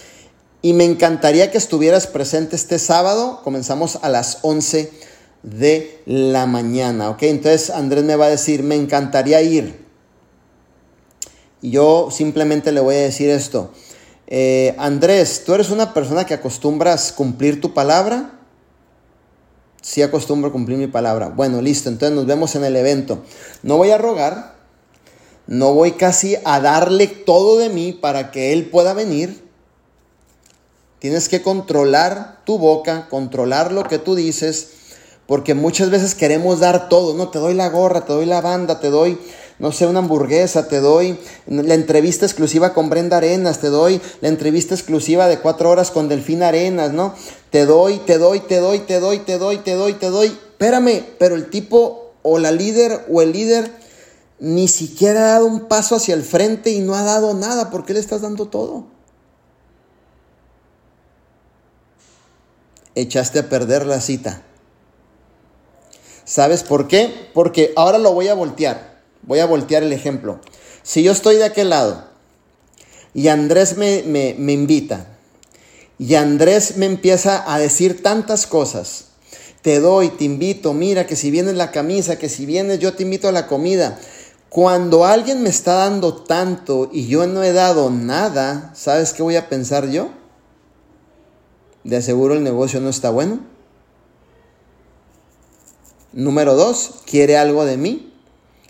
Y 0.62 0.72
me 0.72 0.84
encantaría 0.84 1.50
que 1.50 1.58
estuvieras 1.58 2.06
presente 2.06 2.56
este 2.56 2.78
sábado. 2.78 3.42
Comenzamos 3.44 3.98
a 4.00 4.08
las 4.08 4.38
11 4.40 4.90
de 5.42 6.02
la 6.06 6.46
mañana, 6.46 7.10
¿ok? 7.10 7.24
Entonces 7.24 7.68
Andrés 7.68 8.04
me 8.04 8.16
va 8.16 8.24
a 8.24 8.30
decir, 8.30 8.62
me 8.62 8.74
encantaría 8.74 9.42
ir. 9.42 9.84
Y 11.60 11.72
yo 11.72 12.08
simplemente 12.10 12.72
le 12.72 12.80
voy 12.80 12.94
a 12.94 13.00
decir 13.00 13.28
esto. 13.28 13.70
Eh, 14.28 14.74
Andrés, 14.78 15.42
¿tú 15.44 15.52
eres 15.52 15.68
una 15.68 15.92
persona 15.92 16.24
que 16.24 16.32
acostumbras 16.32 17.12
cumplir 17.12 17.60
tu 17.60 17.74
palabra? 17.74 18.37
Si 19.88 20.02
acostumbro 20.02 20.52
cumplir 20.52 20.76
mi 20.76 20.86
palabra. 20.86 21.30
Bueno, 21.30 21.62
listo, 21.62 21.88
entonces 21.88 22.14
nos 22.14 22.26
vemos 22.26 22.54
en 22.54 22.62
el 22.62 22.76
evento. 22.76 23.22
No 23.62 23.78
voy 23.78 23.90
a 23.90 23.96
rogar, 23.96 24.54
no 25.46 25.72
voy 25.72 25.92
casi 25.92 26.36
a 26.44 26.60
darle 26.60 27.06
todo 27.06 27.56
de 27.56 27.70
mí 27.70 27.94
para 27.94 28.30
que 28.30 28.52
Él 28.52 28.66
pueda 28.66 28.92
venir. 28.92 29.42
Tienes 30.98 31.30
que 31.30 31.40
controlar 31.40 32.42
tu 32.44 32.58
boca, 32.58 33.08
controlar 33.08 33.72
lo 33.72 33.84
que 33.84 33.98
tú 33.98 34.14
dices, 34.14 34.72
porque 35.26 35.54
muchas 35.54 35.88
veces 35.88 36.14
queremos 36.14 36.60
dar 36.60 36.90
todo, 36.90 37.14
no, 37.14 37.30
te 37.30 37.38
doy 37.38 37.54
la 37.54 37.70
gorra, 37.70 38.04
te 38.04 38.12
doy 38.12 38.26
la 38.26 38.42
banda, 38.42 38.80
te 38.80 38.90
doy 38.90 39.18
no 39.58 39.72
sé, 39.72 39.86
una 39.86 39.98
hamburguesa, 39.98 40.68
te 40.68 40.80
doy 40.80 41.18
la 41.46 41.74
entrevista 41.74 42.24
exclusiva 42.24 42.72
con 42.72 42.90
Brenda 42.90 43.16
Arenas, 43.16 43.58
te 43.58 43.68
doy 43.68 44.00
la 44.20 44.28
entrevista 44.28 44.74
exclusiva 44.74 45.26
de 45.26 45.40
cuatro 45.40 45.70
horas 45.70 45.90
con 45.90 46.08
Delfín 46.08 46.42
Arenas, 46.42 46.92
¿no? 46.92 47.14
Te 47.50 47.66
doy, 47.66 47.98
te 47.98 48.18
doy, 48.18 48.40
te 48.40 48.60
doy, 48.60 48.80
te 48.80 49.00
doy, 49.00 49.18
te 49.20 49.38
doy, 49.38 49.58
te 49.58 49.74
doy, 49.74 49.94
te 49.94 50.10
doy. 50.10 50.26
Espérame, 50.26 51.04
pero 51.18 51.34
el 51.34 51.50
tipo 51.50 52.12
o 52.22 52.38
la 52.38 52.52
líder 52.52 53.06
o 53.10 53.22
el 53.22 53.32
líder 53.32 53.72
ni 54.38 54.68
siquiera 54.68 55.20
ha 55.20 55.32
dado 55.32 55.46
un 55.46 55.66
paso 55.66 55.96
hacia 55.96 56.14
el 56.14 56.22
frente 56.22 56.70
y 56.70 56.80
no 56.80 56.94
ha 56.94 57.02
dado 57.02 57.34
nada. 57.34 57.70
¿Por 57.70 57.84
qué 57.84 57.94
le 57.94 58.00
estás 58.00 58.20
dando 58.20 58.46
todo? 58.46 58.86
Echaste 62.94 63.38
a 63.38 63.48
perder 63.48 63.86
la 63.86 64.00
cita. 64.00 64.42
¿Sabes 66.24 66.62
por 66.62 66.88
qué? 66.88 67.30
Porque 67.32 67.72
ahora 67.76 67.98
lo 67.98 68.12
voy 68.12 68.28
a 68.28 68.34
voltear. 68.34 69.00
Voy 69.22 69.38
a 69.38 69.46
voltear 69.46 69.82
el 69.82 69.92
ejemplo. 69.92 70.40
Si 70.82 71.02
yo 71.02 71.12
estoy 71.12 71.36
de 71.36 71.44
aquel 71.44 71.70
lado 71.70 72.04
y 73.14 73.28
Andrés 73.28 73.76
me, 73.76 74.02
me, 74.02 74.52
invita 74.52 75.17
y 75.98 76.14
Andrés 76.14 76.76
me 76.76 76.86
empieza 76.86 77.52
a 77.52 77.58
decir 77.58 78.02
tantas 78.02 78.46
cosas, 78.46 79.06
te 79.62 79.80
doy, 79.80 80.10
te 80.10 80.24
invito, 80.24 80.72
mira 80.72 81.06
que 81.06 81.16
si 81.16 81.30
vienes 81.30 81.54
la 81.54 81.72
camisa, 81.72 82.18
que 82.18 82.28
si 82.28 82.46
vienes 82.46 82.78
yo 82.78 82.94
te 82.94 83.02
invito 83.02 83.28
a 83.28 83.32
la 83.32 83.46
comida. 83.46 83.98
Cuando 84.48 85.04
alguien 85.04 85.42
me 85.42 85.50
está 85.50 85.74
dando 85.74 86.14
tanto 86.22 86.88
y 86.92 87.06
yo 87.06 87.26
no 87.26 87.42
he 87.42 87.52
dado 87.52 87.90
nada, 87.90 88.72
¿sabes 88.74 89.12
qué 89.12 89.22
voy 89.22 89.36
a 89.36 89.48
pensar 89.48 89.90
yo? 89.90 90.08
De 91.84 91.96
aseguro 91.96 92.34
el 92.34 92.42
negocio 92.42 92.80
no 92.80 92.88
está 92.88 93.10
bueno. 93.10 93.40
Número 96.12 96.54
dos, 96.54 97.02
quiere 97.04 97.36
algo 97.36 97.64
de 97.64 97.76
mí. 97.76 98.14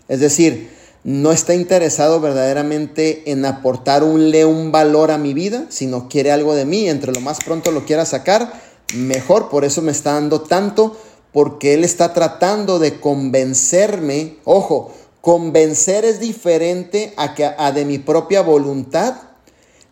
Es 0.07 0.19
decir, 0.19 0.69
no 1.03 1.31
está 1.31 1.53
interesado 1.53 2.19
verdaderamente 2.19 3.31
en 3.31 3.45
aportar 3.45 4.03
un, 4.03 4.33
un 4.35 4.71
valor 4.71 5.11
a 5.11 5.17
mi 5.17 5.33
vida, 5.33 5.65
sino 5.69 6.09
quiere 6.09 6.31
algo 6.31 6.55
de 6.55 6.65
mí. 6.65 6.89
Entre 6.89 7.13
lo 7.13 7.21
más 7.21 7.39
pronto 7.43 7.71
lo 7.71 7.85
quiera 7.85 8.05
sacar, 8.05 8.51
mejor. 8.95 9.49
Por 9.49 9.63
eso 9.63 9.81
me 9.81 9.91
está 9.91 10.13
dando 10.13 10.41
tanto, 10.41 10.97
porque 11.31 11.73
él 11.73 11.83
está 11.83 12.13
tratando 12.13 12.79
de 12.79 12.99
convencerme. 12.99 14.37
Ojo, 14.43 14.93
convencer 15.21 16.05
es 16.05 16.19
diferente 16.19 17.13
a 17.17 17.33
que 17.33 17.45
a 17.45 17.71
de 17.71 17.85
mi 17.85 17.97
propia 17.97 18.41
voluntad 18.41 19.15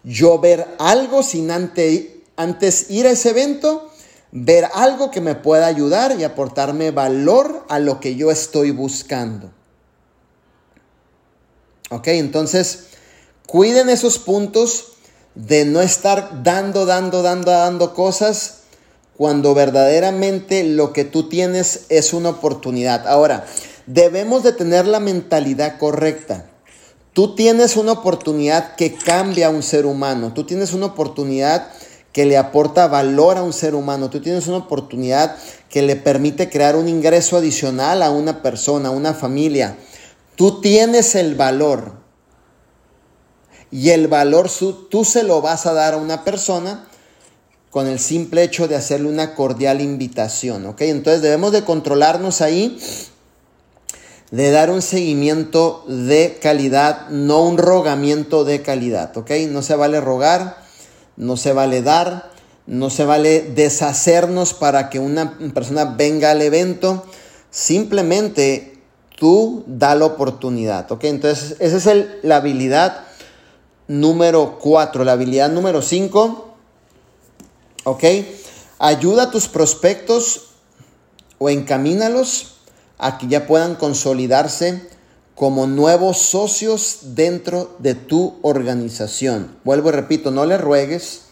yo 0.04 0.40
ver 0.40 0.66
algo 0.80 1.22
sin 1.22 1.52
antes 1.52 2.90
ir 2.90 3.08
a 3.08 3.12
ese 3.12 3.30
evento, 3.32 3.90
ver 4.32 4.68
algo 4.74 5.12
que 5.12 5.20
me 5.20 5.36
pueda 5.36 5.68
ayudar 5.68 6.18
y 6.18 6.24
aportarme 6.24 6.92
valor 6.92 7.66
a 7.68 7.80
lo 7.80 8.00
que 8.00 8.16
yo 8.16 8.32
estoy 8.32 8.72
buscando. 8.72 9.52
¿Ok? 11.90 12.08
Entonces, 12.10 12.88
cuiden 13.46 13.90
esos 13.90 14.20
puntos 14.20 14.94
de 15.36 15.66
no 15.66 15.82
estar 15.82 16.44
dando, 16.44 16.86
dando, 16.86 17.22
dando, 17.22 17.52
dando 17.52 17.94
cosas 17.94 18.60
cuando 19.16 19.54
verdaderamente 19.54 20.64
lo 20.64 20.94
que 20.94 21.04
tú 21.04 21.30
tienes 21.30 21.86
es 21.90 22.14
una 22.14 22.30
oportunidad. 22.30 23.08
Ahora, 23.08 23.46
debemos 23.86 24.44
de 24.44 24.54
tener 24.54 24.86
la 24.86 25.00
mentalidad 25.00 25.78
correcta. 25.80 26.46
Tú 27.14 27.34
tienes 27.34 27.78
una 27.78 27.94
oportunidad 27.94 28.76
que 28.76 28.94
cambia 28.94 29.48
a 29.48 29.50
un 29.50 29.64
ser 29.64 29.88
humano. 29.88 30.34
Tú 30.34 30.44
tienes 30.44 30.74
una 30.74 30.88
oportunidad 30.88 31.70
que 32.12 32.26
le 32.26 32.38
aporta 32.38 32.88
valor 32.88 33.38
a 33.38 33.44
un 33.44 33.54
ser 33.54 33.74
humano. 33.74 34.10
Tú 34.12 34.22
tienes 34.22 34.48
una 34.48 34.58
oportunidad 34.58 35.36
que 35.70 35.82
le 35.82 35.96
permite 35.96 36.50
crear 36.50 36.76
un 36.76 36.88
ingreso 36.88 37.38
adicional 37.38 38.04
a 38.04 38.12
una 38.12 38.44
persona, 38.44 38.90
a 38.90 38.92
una 38.92 39.16
familia. 39.16 39.78
Tú 40.38 40.62
tienes 40.62 41.16
el 41.16 41.34
valor. 41.34 41.94
Y 43.72 43.90
el 43.90 44.08
valor 44.08 44.50
tú 44.90 45.04
se 45.04 45.24
lo 45.24 45.42
vas 45.42 45.66
a 45.66 45.74
dar 45.74 45.96
a 45.96 45.98
una 45.98 46.24
persona 46.24 46.88
con 47.72 47.88
el 47.88 48.00
simple 48.00 48.44
hecho 48.44 48.68
de 48.68 48.76
hacerle 48.76 49.10
una 49.10 49.36
cordial 49.36 49.82
invitación, 49.82 50.66
¿ok? 50.68 50.82
Entonces 50.82 51.22
debemos 51.22 51.52
de 51.52 51.66
controlarnos 51.66 52.42
ahí, 52.42 52.80
de 54.32 54.52
dar 54.52 54.70
un 54.70 54.82
seguimiento 54.82 55.84
de 55.88 56.38
calidad, 56.42 57.10
no 57.10 57.44
un 57.44 57.58
rogamiento 57.58 58.46
de 58.46 58.62
calidad, 58.62 59.18
¿ok? 59.18 59.32
No 59.50 59.64
se 59.64 59.76
vale 59.76 60.00
rogar, 60.00 60.58
no 61.18 61.36
se 61.36 61.52
vale 61.52 61.82
dar, 61.82 62.32
no 62.68 62.90
se 62.90 63.06
vale 63.06 63.42
deshacernos 63.42 64.54
para 64.54 64.90
que 64.90 65.00
una 65.00 65.38
persona 65.54 65.86
venga 65.86 66.32
al 66.32 66.42
evento, 66.44 67.06
simplemente 67.50 68.77
tú 69.18 69.64
da 69.68 69.96
la 69.96 70.06
oportunidad, 70.06 70.92
¿ok? 70.92 71.04
Entonces, 71.04 71.58
esa 71.60 71.78
es 71.78 71.86
el, 71.88 72.20
la 72.24 72.38
habilidad 72.38 73.04
número 73.88 74.60
4. 74.60 75.04
La 75.04 75.14
habilidad 75.14 75.50
número 75.50 75.82
5, 75.82 76.48
¿Ok? 77.88 78.04
Ayuda 78.80 79.24
a 79.24 79.32
tus 79.32 79.48
prospectos 79.48 80.50
o 81.38 81.50
encamínalos 81.50 82.56
a 82.98 83.18
que 83.18 83.28
ya 83.28 83.48
puedan 83.48 83.76
consolidarse 83.76 84.90
como 85.36 85.68
nuevos 85.68 86.18
socios 86.18 87.00
dentro 87.16 87.78
de 87.80 87.96
tu 87.96 88.40
organización. 88.42 89.56
Vuelvo 89.64 89.88
y 89.88 89.94
repito, 89.94 90.32
no 90.32 90.46
les 90.46 90.60
ruegues, 90.60 91.28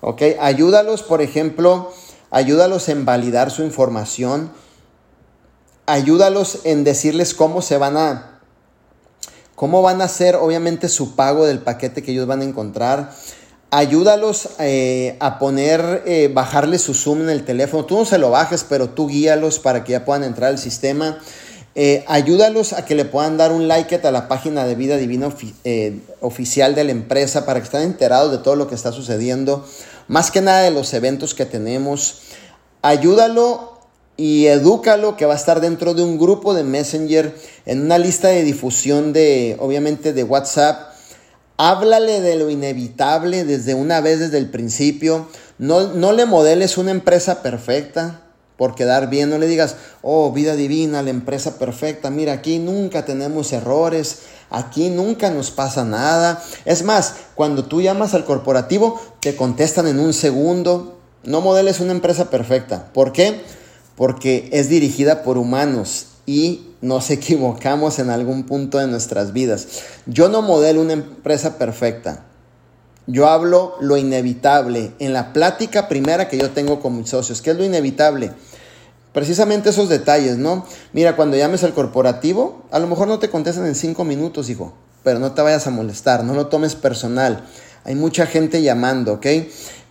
¿ok? 0.00 0.22
Ayúdalos, 0.38 1.02
por 1.02 1.22
ejemplo, 1.22 1.90
ayúdalos 2.30 2.88
en 2.88 3.04
validar 3.04 3.50
su 3.50 3.64
información, 3.64 4.52
ayúdalos 5.92 6.60
en 6.64 6.84
decirles 6.84 7.34
cómo 7.34 7.62
se 7.62 7.76
van 7.76 7.96
a, 7.96 8.40
cómo 9.54 9.82
van 9.82 10.00
a 10.00 10.04
hacer, 10.04 10.36
obviamente, 10.36 10.88
su 10.88 11.16
pago 11.16 11.46
del 11.46 11.58
paquete 11.58 12.02
que 12.02 12.12
ellos 12.12 12.26
van 12.26 12.40
a 12.40 12.44
encontrar. 12.44 13.12
Ayúdalos 13.70 14.48
eh, 14.58 15.16
a 15.20 15.38
poner, 15.38 16.02
eh, 16.06 16.30
bajarle 16.32 16.78
su 16.78 16.94
Zoom 16.94 17.22
en 17.22 17.30
el 17.30 17.44
teléfono. 17.44 17.84
Tú 17.84 17.98
no 17.98 18.04
se 18.04 18.18
lo 18.18 18.30
bajes, 18.30 18.64
pero 18.68 18.90
tú 18.90 19.08
guíalos 19.08 19.58
para 19.58 19.84
que 19.84 19.92
ya 19.92 20.04
puedan 20.04 20.24
entrar 20.24 20.50
al 20.50 20.58
sistema. 20.58 21.18
Eh, 21.76 22.04
ayúdalos 22.08 22.72
a 22.72 22.84
que 22.84 22.96
le 22.96 23.04
puedan 23.04 23.36
dar 23.36 23.52
un 23.52 23.68
like 23.68 23.94
a 24.02 24.10
la 24.10 24.26
página 24.26 24.64
de 24.64 24.74
Vida 24.74 24.96
Divina 24.96 25.32
eh, 25.62 26.00
oficial 26.20 26.74
de 26.74 26.82
la 26.82 26.90
empresa 26.90 27.46
para 27.46 27.60
que 27.60 27.66
estén 27.66 27.82
enterados 27.82 28.32
de 28.32 28.38
todo 28.38 28.56
lo 28.56 28.66
que 28.66 28.74
está 28.74 28.90
sucediendo, 28.90 29.64
más 30.08 30.32
que 30.32 30.40
nada 30.40 30.62
de 30.62 30.72
los 30.72 30.92
eventos 30.94 31.32
que 31.32 31.46
tenemos. 31.46 32.22
Ayúdalo 32.82 33.69
y 34.16 34.46
edúcalo 34.46 35.16
que 35.16 35.26
va 35.26 35.32
a 35.32 35.36
estar 35.36 35.60
dentro 35.60 35.94
de 35.94 36.02
un 36.02 36.18
grupo 36.18 36.52
de 36.54 36.62
Messenger, 36.64 37.34
en 37.66 37.82
una 37.82 37.98
lista 37.98 38.28
de 38.28 38.42
difusión 38.42 39.12
de, 39.12 39.56
obviamente, 39.58 40.12
de 40.12 40.24
WhatsApp. 40.24 40.92
Háblale 41.56 42.20
de 42.20 42.36
lo 42.36 42.50
inevitable 42.50 43.44
desde 43.44 43.74
una 43.74 44.00
vez, 44.00 44.18
desde 44.18 44.38
el 44.38 44.50
principio. 44.50 45.28
No, 45.58 45.94
no 45.94 46.12
le 46.12 46.26
modeles 46.26 46.78
una 46.78 46.90
empresa 46.90 47.42
perfecta 47.42 48.22
por 48.56 48.74
quedar 48.74 49.08
bien. 49.08 49.30
No 49.30 49.38
le 49.38 49.46
digas, 49.46 49.76
oh, 50.02 50.32
vida 50.32 50.54
divina, 50.54 51.02
la 51.02 51.08
empresa 51.08 51.58
perfecta. 51.58 52.10
Mira, 52.10 52.34
aquí 52.34 52.58
nunca 52.58 53.06
tenemos 53.06 53.54
errores. 53.54 54.18
Aquí 54.50 54.90
nunca 54.90 55.30
nos 55.30 55.50
pasa 55.50 55.84
nada. 55.84 56.42
Es 56.66 56.82
más, 56.82 57.14
cuando 57.34 57.64
tú 57.64 57.80
llamas 57.80 58.12
al 58.12 58.26
corporativo, 58.26 59.00
te 59.20 59.34
contestan 59.34 59.86
en 59.86 59.98
un 59.98 60.12
segundo. 60.12 60.98
No 61.24 61.40
modeles 61.40 61.80
una 61.80 61.92
empresa 61.92 62.28
perfecta. 62.28 62.92
¿Por 62.92 63.12
qué? 63.12 63.40
Porque 64.00 64.48
es 64.50 64.70
dirigida 64.70 65.22
por 65.22 65.36
humanos 65.36 66.06
y 66.24 66.68
nos 66.80 67.10
equivocamos 67.10 67.98
en 67.98 68.08
algún 68.08 68.44
punto 68.44 68.78
de 68.78 68.86
nuestras 68.86 69.34
vidas. 69.34 69.68
Yo 70.06 70.30
no 70.30 70.40
modelo 70.40 70.80
una 70.80 70.94
empresa 70.94 71.58
perfecta. 71.58 72.24
Yo 73.06 73.28
hablo 73.28 73.74
lo 73.78 73.98
inevitable 73.98 74.92
en 75.00 75.12
la 75.12 75.34
plática 75.34 75.86
primera 75.86 76.28
que 76.28 76.38
yo 76.38 76.48
tengo 76.48 76.80
con 76.80 76.96
mis 76.96 77.10
socios. 77.10 77.42
¿Qué 77.42 77.50
es 77.50 77.58
lo 77.58 77.62
inevitable? 77.62 78.32
Precisamente 79.12 79.68
esos 79.68 79.90
detalles, 79.90 80.38
¿no? 80.38 80.64
Mira, 80.94 81.14
cuando 81.14 81.36
llames 81.36 81.62
al 81.62 81.74
corporativo, 81.74 82.62
a 82.70 82.78
lo 82.78 82.86
mejor 82.86 83.06
no 83.06 83.18
te 83.18 83.28
contestan 83.28 83.66
en 83.66 83.74
cinco 83.74 84.04
minutos, 84.04 84.48
hijo, 84.48 84.72
pero 85.04 85.18
no 85.18 85.32
te 85.32 85.42
vayas 85.42 85.66
a 85.66 85.70
molestar, 85.70 86.24
no 86.24 86.32
lo 86.32 86.46
tomes 86.46 86.74
personal. 86.74 87.44
Hay 87.84 87.96
mucha 87.96 88.24
gente 88.24 88.62
llamando, 88.62 89.12
¿ok? 89.12 89.26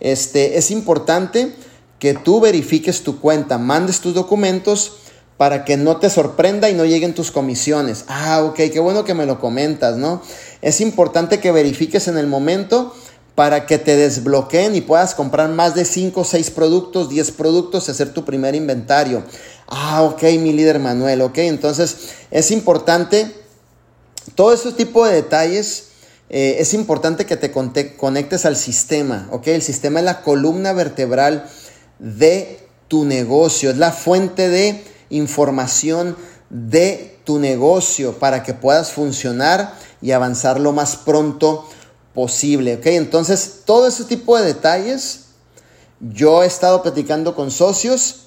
Este, 0.00 0.58
es 0.58 0.72
importante 0.72 1.54
que 2.00 2.14
tú 2.14 2.40
verifiques 2.40 3.04
tu 3.04 3.20
cuenta, 3.20 3.58
mandes 3.58 4.00
tus 4.00 4.14
documentos 4.14 4.94
para 5.36 5.64
que 5.64 5.76
no 5.76 5.98
te 5.98 6.10
sorprenda 6.10 6.68
y 6.68 6.74
no 6.74 6.84
lleguen 6.84 7.14
tus 7.14 7.30
comisiones. 7.30 8.04
Ah, 8.08 8.42
ok, 8.42 8.56
qué 8.72 8.80
bueno 8.80 9.04
que 9.04 9.14
me 9.14 9.26
lo 9.26 9.38
comentas, 9.38 9.96
¿no? 9.96 10.20
Es 10.62 10.80
importante 10.80 11.40
que 11.40 11.52
verifiques 11.52 12.08
en 12.08 12.18
el 12.18 12.26
momento 12.26 12.94
para 13.34 13.66
que 13.66 13.78
te 13.78 13.96
desbloqueen 13.96 14.74
y 14.74 14.80
puedas 14.80 15.14
comprar 15.14 15.48
más 15.50 15.74
de 15.74 15.84
5, 15.84 16.24
6 16.24 16.50
productos, 16.50 17.08
10 17.08 17.30
productos 17.32 17.88
y 17.88 17.90
hacer 17.90 18.12
tu 18.12 18.24
primer 18.24 18.54
inventario. 18.54 19.22
Ah, 19.68 20.02
ok, 20.02 20.22
mi 20.40 20.52
líder 20.52 20.78
Manuel, 20.78 21.20
ok. 21.22 21.38
Entonces 21.38 21.96
es 22.30 22.50
importante, 22.50 23.34
todo 24.34 24.52
ese 24.52 24.72
tipo 24.72 25.06
de 25.06 25.14
detalles, 25.14 25.88
eh, 26.28 26.56
es 26.60 26.74
importante 26.74 27.26
que 27.26 27.36
te 27.36 27.50
conectes 27.50 28.44
al 28.46 28.56
sistema, 28.56 29.28
ok. 29.32 29.48
El 29.48 29.62
sistema 29.62 30.00
es 30.00 30.04
la 30.04 30.22
columna 30.22 30.72
vertebral 30.72 31.46
de 32.00 32.66
tu 32.88 33.04
negocio, 33.04 33.70
es 33.70 33.76
la 33.76 33.92
fuente 33.92 34.48
de 34.48 34.82
información 35.10 36.16
de 36.48 37.18
tu 37.24 37.38
negocio 37.38 38.18
para 38.18 38.42
que 38.42 38.54
puedas 38.54 38.90
funcionar 38.90 39.74
y 40.02 40.10
avanzar 40.10 40.58
lo 40.58 40.72
más 40.72 40.96
pronto 40.96 41.68
posible, 42.14 42.76
¿ok? 42.76 42.86
Entonces, 42.86 43.60
todo 43.64 43.86
ese 43.86 44.04
tipo 44.04 44.36
de 44.36 44.46
detalles, 44.46 45.26
yo 46.00 46.42
he 46.42 46.46
estado 46.46 46.82
platicando 46.82 47.36
con 47.36 47.50
socios, 47.50 48.26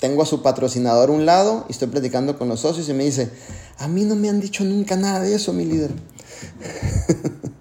tengo 0.00 0.22
a 0.22 0.26
su 0.26 0.42
patrocinador 0.42 1.10
a 1.10 1.12
un 1.12 1.24
lado 1.24 1.66
y 1.68 1.72
estoy 1.72 1.88
platicando 1.88 2.36
con 2.36 2.48
los 2.48 2.60
socios 2.60 2.88
y 2.88 2.94
me 2.94 3.04
dice, 3.04 3.30
a 3.78 3.86
mí 3.86 4.04
no 4.04 4.16
me 4.16 4.28
han 4.28 4.40
dicho 4.40 4.64
nunca 4.64 4.96
nada 4.96 5.20
de 5.20 5.34
eso, 5.34 5.52
mi 5.52 5.64
líder. 5.64 5.90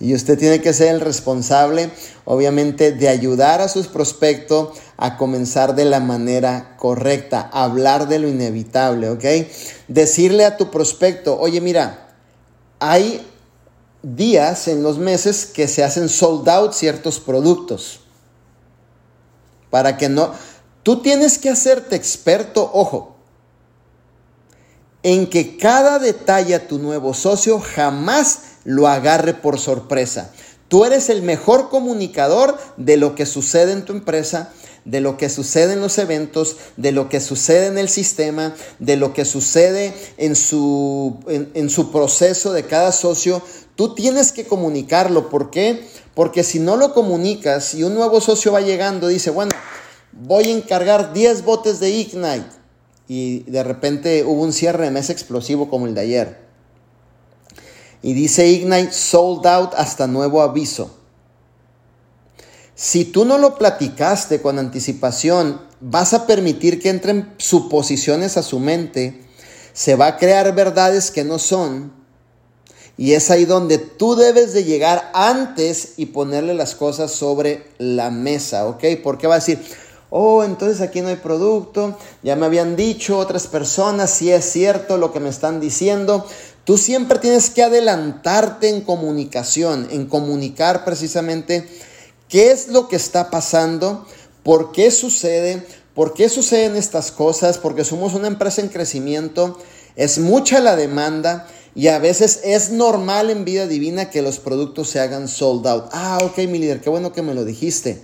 y 0.00 0.14
usted 0.14 0.38
tiene 0.38 0.62
que 0.62 0.72
ser 0.72 0.94
el 0.94 1.00
responsable, 1.02 1.90
obviamente, 2.24 2.92
de 2.92 3.08
ayudar 3.08 3.60
a 3.60 3.68
sus 3.68 3.86
prospectos 3.86 4.78
a 4.96 5.18
comenzar 5.18 5.74
de 5.74 5.84
la 5.84 6.00
manera 6.00 6.74
correcta, 6.78 7.50
hablar 7.52 8.08
de 8.08 8.18
lo 8.18 8.26
inevitable, 8.26 9.10
¿ok? 9.10 9.24
Decirle 9.88 10.46
a 10.46 10.56
tu 10.56 10.70
prospecto, 10.70 11.38
oye, 11.38 11.60
mira, 11.60 12.16
hay 12.78 13.26
días 14.02 14.68
en 14.68 14.82
los 14.82 14.96
meses 14.96 15.44
que 15.44 15.68
se 15.68 15.84
hacen 15.84 16.08
sold 16.08 16.48
out 16.48 16.72
ciertos 16.72 17.20
productos. 17.20 18.00
Para 19.68 19.98
que 19.98 20.08
no... 20.08 20.32
Tú 20.82 21.02
tienes 21.02 21.36
que 21.36 21.50
hacerte 21.50 21.94
experto, 21.94 22.70
ojo, 22.72 23.16
en 25.02 25.28
que 25.28 25.58
cada 25.58 25.98
detalle 25.98 26.54
a 26.54 26.66
tu 26.66 26.78
nuevo 26.78 27.12
socio 27.12 27.60
jamás 27.60 28.49
lo 28.64 28.88
agarre 28.88 29.34
por 29.34 29.58
sorpresa. 29.58 30.32
Tú 30.68 30.84
eres 30.84 31.10
el 31.10 31.22
mejor 31.22 31.68
comunicador 31.68 32.56
de 32.76 32.96
lo 32.96 33.16
que 33.16 33.26
sucede 33.26 33.72
en 33.72 33.84
tu 33.84 33.92
empresa, 33.92 34.52
de 34.84 35.00
lo 35.00 35.16
que 35.16 35.28
sucede 35.28 35.72
en 35.72 35.80
los 35.80 35.98
eventos, 35.98 36.56
de 36.76 36.92
lo 36.92 37.08
que 37.08 37.20
sucede 37.20 37.66
en 37.66 37.76
el 37.76 37.88
sistema, 37.88 38.54
de 38.78 38.96
lo 38.96 39.12
que 39.12 39.24
sucede 39.24 39.92
en 40.16 40.36
su, 40.36 41.18
en, 41.28 41.50
en 41.54 41.70
su 41.70 41.90
proceso 41.90 42.52
de 42.52 42.66
cada 42.66 42.92
socio. 42.92 43.42
Tú 43.74 43.94
tienes 43.94 44.32
que 44.32 44.44
comunicarlo. 44.44 45.28
¿Por 45.28 45.50
qué? 45.50 45.84
Porque 46.14 46.44
si 46.44 46.60
no 46.60 46.76
lo 46.76 46.94
comunicas 46.94 47.74
y 47.74 47.82
un 47.82 47.94
nuevo 47.94 48.20
socio 48.20 48.52
va 48.52 48.60
llegando, 48.60 49.08
dice, 49.08 49.30
bueno, 49.30 49.52
voy 50.12 50.44
a 50.44 50.56
encargar 50.56 51.12
10 51.12 51.44
botes 51.44 51.80
de 51.80 51.90
Ignite. 51.90 52.46
Y 53.08 53.40
de 53.50 53.64
repente 53.64 54.22
hubo 54.24 54.42
un 54.42 54.52
cierre 54.52 54.84
de 54.84 54.92
mes 54.92 55.10
explosivo 55.10 55.68
como 55.68 55.86
el 55.86 55.94
de 55.94 56.00
ayer. 56.00 56.49
Y 58.02 58.14
dice 58.14 58.48
Ignite 58.48 58.92
sold 58.92 59.46
out 59.46 59.74
hasta 59.76 60.06
nuevo 60.06 60.42
aviso. 60.42 60.90
Si 62.74 63.04
tú 63.04 63.24
no 63.24 63.36
lo 63.36 63.56
platicaste 63.56 64.40
con 64.40 64.58
anticipación, 64.58 65.60
vas 65.80 66.14
a 66.14 66.26
permitir 66.26 66.80
que 66.80 66.88
entren 66.88 67.34
suposiciones 67.36 68.36
a 68.36 68.42
su 68.42 68.58
mente, 68.58 69.22
se 69.72 69.96
va 69.96 70.06
a 70.06 70.16
crear 70.16 70.54
verdades 70.54 71.10
que 71.10 71.24
no 71.24 71.38
son 71.38 72.00
y 73.00 73.14
es 73.14 73.30
ahí 73.30 73.46
donde 73.46 73.78
tú 73.78 74.14
debes 74.14 74.52
de 74.52 74.64
llegar 74.64 75.10
antes 75.14 75.94
y 75.96 76.04
ponerle 76.04 76.52
las 76.52 76.74
cosas 76.74 77.10
sobre 77.10 77.64
la 77.78 78.10
mesa, 78.10 78.66
¿ok? 78.66 78.84
Porque 79.02 79.26
va 79.26 79.36
a 79.36 79.38
decir, 79.38 79.58
oh, 80.10 80.44
entonces 80.44 80.82
aquí 80.82 81.00
no 81.00 81.08
hay 81.08 81.16
producto, 81.16 81.96
ya 82.22 82.36
me 82.36 82.44
habían 82.44 82.76
dicho 82.76 83.16
otras 83.16 83.46
personas, 83.46 84.10
si 84.10 84.30
es 84.30 84.44
cierto 84.44 84.98
lo 84.98 85.14
que 85.14 85.20
me 85.20 85.30
están 85.30 85.60
diciendo. 85.60 86.26
Tú 86.70 86.78
siempre 86.78 87.18
tienes 87.18 87.50
que 87.50 87.64
adelantarte 87.64 88.68
en 88.68 88.82
comunicación, 88.82 89.88
en 89.90 90.06
comunicar 90.06 90.84
precisamente 90.84 91.66
qué 92.28 92.52
es 92.52 92.68
lo 92.68 92.86
que 92.86 92.94
está 92.94 93.28
pasando, 93.28 94.06
por 94.44 94.70
qué 94.70 94.92
sucede, 94.92 95.66
por 95.94 96.14
qué 96.14 96.28
suceden 96.28 96.76
estas 96.76 97.10
cosas, 97.10 97.58
porque 97.58 97.82
somos 97.82 98.14
una 98.14 98.28
empresa 98.28 98.60
en 98.60 98.68
crecimiento, 98.68 99.58
es 99.96 100.20
mucha 100.20 100.60
la 100.60 100.76
demanda 100.76 101.48
y 101.74 101.88
a 101.88 101.98
veces 101.98 102.38
es 102.44 102.70
normal 102.70 103.30
en 103.30 103.44
vida 103.44 103.66
divina 103.66 104.08
que 104.08 104.22
los 104.22 104.38
productos 104.38 104.90
se 104.90 105.00
hagan 105.00 105.26
sold 105.26 105.66
out. 105.66 105.86
Ah, 105.90 106.20
ok, 106.22 106.38
mi 106.48 106.60
líder, 106.60 106.80
qué 106.80 106.88
bueno 106.88 107.12
que 107.12 107.22
me 107.22 107.34
lo 107.34 107.44
dijiste. 107.44 108.00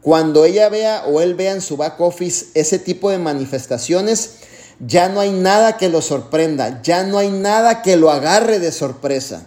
Cuando 0.00 0.46
ella 0.46 0.70
vea 0.70 1.04
o 1.04 1.20
él 1.20 1.34
vea 1.34 1.52
en 1.52 1.60
su 1.60 1.76
back 1.76 2.00
office 2.00 2.46
ese 2.54 2.78
tipo 2.78 3.10
de 3.10 3.18
manifestaciones, 3.18 4.36
ya 4.80 5.08
no 5.08 5.20
hay 5.20 5.30
nada 5.30 5.76
que 5.76 5.88
lo 5.88 6.02
sorprenda, 6.02 6.82
ya 6.82 7.04
no 7.04 7.18
hay 7.18 7.30
nada 7.30 7.82
que 7.82 7.96
lo 7.96 8.10
agarre 8.10 8.58
de 8.58 8.72
sorpresa. 8.72 9.46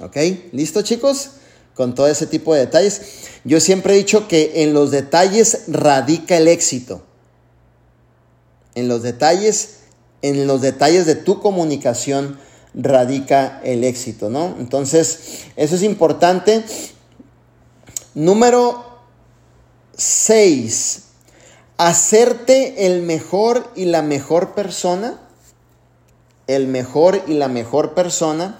¿Ok? 0.00 0.16
¿Listo 0.52 0.82
chicos? 0.82 1.32
Con 1.74 1.94
todo 1.94 2.06
ese 2.06 2.26
tipo 2.26 2.54
de 2.54 2.60
detalles. 2.60 3.02
Yo 3.44 3.60
siempre 3.60 3.94
he 3.94 3.98
dicho 3.98 4.28
que 4.28 4.62
en 4.62 4.72
los 4.74 4.90
detalles 4.90 5.64
radica 5.68 6.36
el 6.36 6.48
éxito. 6.48 7.02
En 8.74 8.88
los 8.88 9.02
detalles 9.02 9.80
en 10.24 10.46
los 10.46 10.62
detalles 10.62 11.04
de 11.04 11.16
tu 11.16 11.38
comunicación 11.38 12.38
radica 12.72 13.60
el 13.62 13.84
éxito, 13.84 14.30
¿no? 14.30 14.56
Entonces, 14.58 15.44
eso 15.54 15.74
es 15.74 15.82
importante. 15.82 16.64
Número 18.14 19.02
6. 19.98 21.03
Hacerte 21.76 22.86
el 22.86 23.02
mejor 23.02 23.70
y 23.74 23.86
la 23.86 24.02
mejor 24.02 24.54
persona. 24.54 25.20
El 26.46 26.66
mejor 26.66 27.22
y 27.26 27.34
la 27.34 27.48
mejor 27.48 27.94
persona 27.94 28.58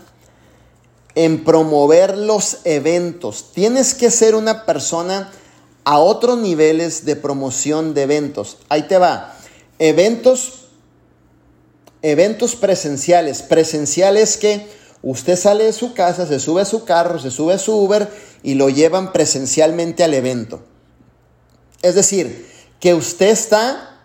en 1.15 1.45
promover 1.45 2.17
los 2.17 2.59
eventos. 2.65 3.53
Tienes 3.53 3.95
que 3.95 4.11
ser 4.11 4.35
una 4.35 4.65
persona 4.67 5.31
a 5.85 5.99
otros 5.99 6.39
niveles 6.39 7.05
de 7.05 7.17
promoción 7.17 7.95
de 7.95 8.03
eventos. 8.03 8.59
Ahí 8.69 8.83
te 8.85 8.99
va. 8.99 9.37
Eventos, 9.79 10.69
eventos 12.03 12.57
presenciales. 12.57 13.43
Presenciales 13.43 14.37
que 14.37 14.67
usted 15.03 15.37
sale 15.37 15.65
de 15.65 15.73
su 15.73 15.95
casa, 15.95 16.27
se 16.27 16.41
sube 16.41 16.63
a 16.63 16.67
su 16.67 16.85
carro, 16.85 17.19
se 17.19 17.31
sube 17.31 17.55
a 17.55 17.59
su 17.59 17.77
Uber 17.77 18.11
y 18.43 18.55
lo 18.55 18.69
llevan 18.69 19.13
presencialmente 19.13 20.03
al 20.03 20.15
evento. 20.15 20.63
Es 21.83 21.95
decir, 21.95 22.51
que 22.81 22.95
usted 22.95 23.29
está 23.29 24.01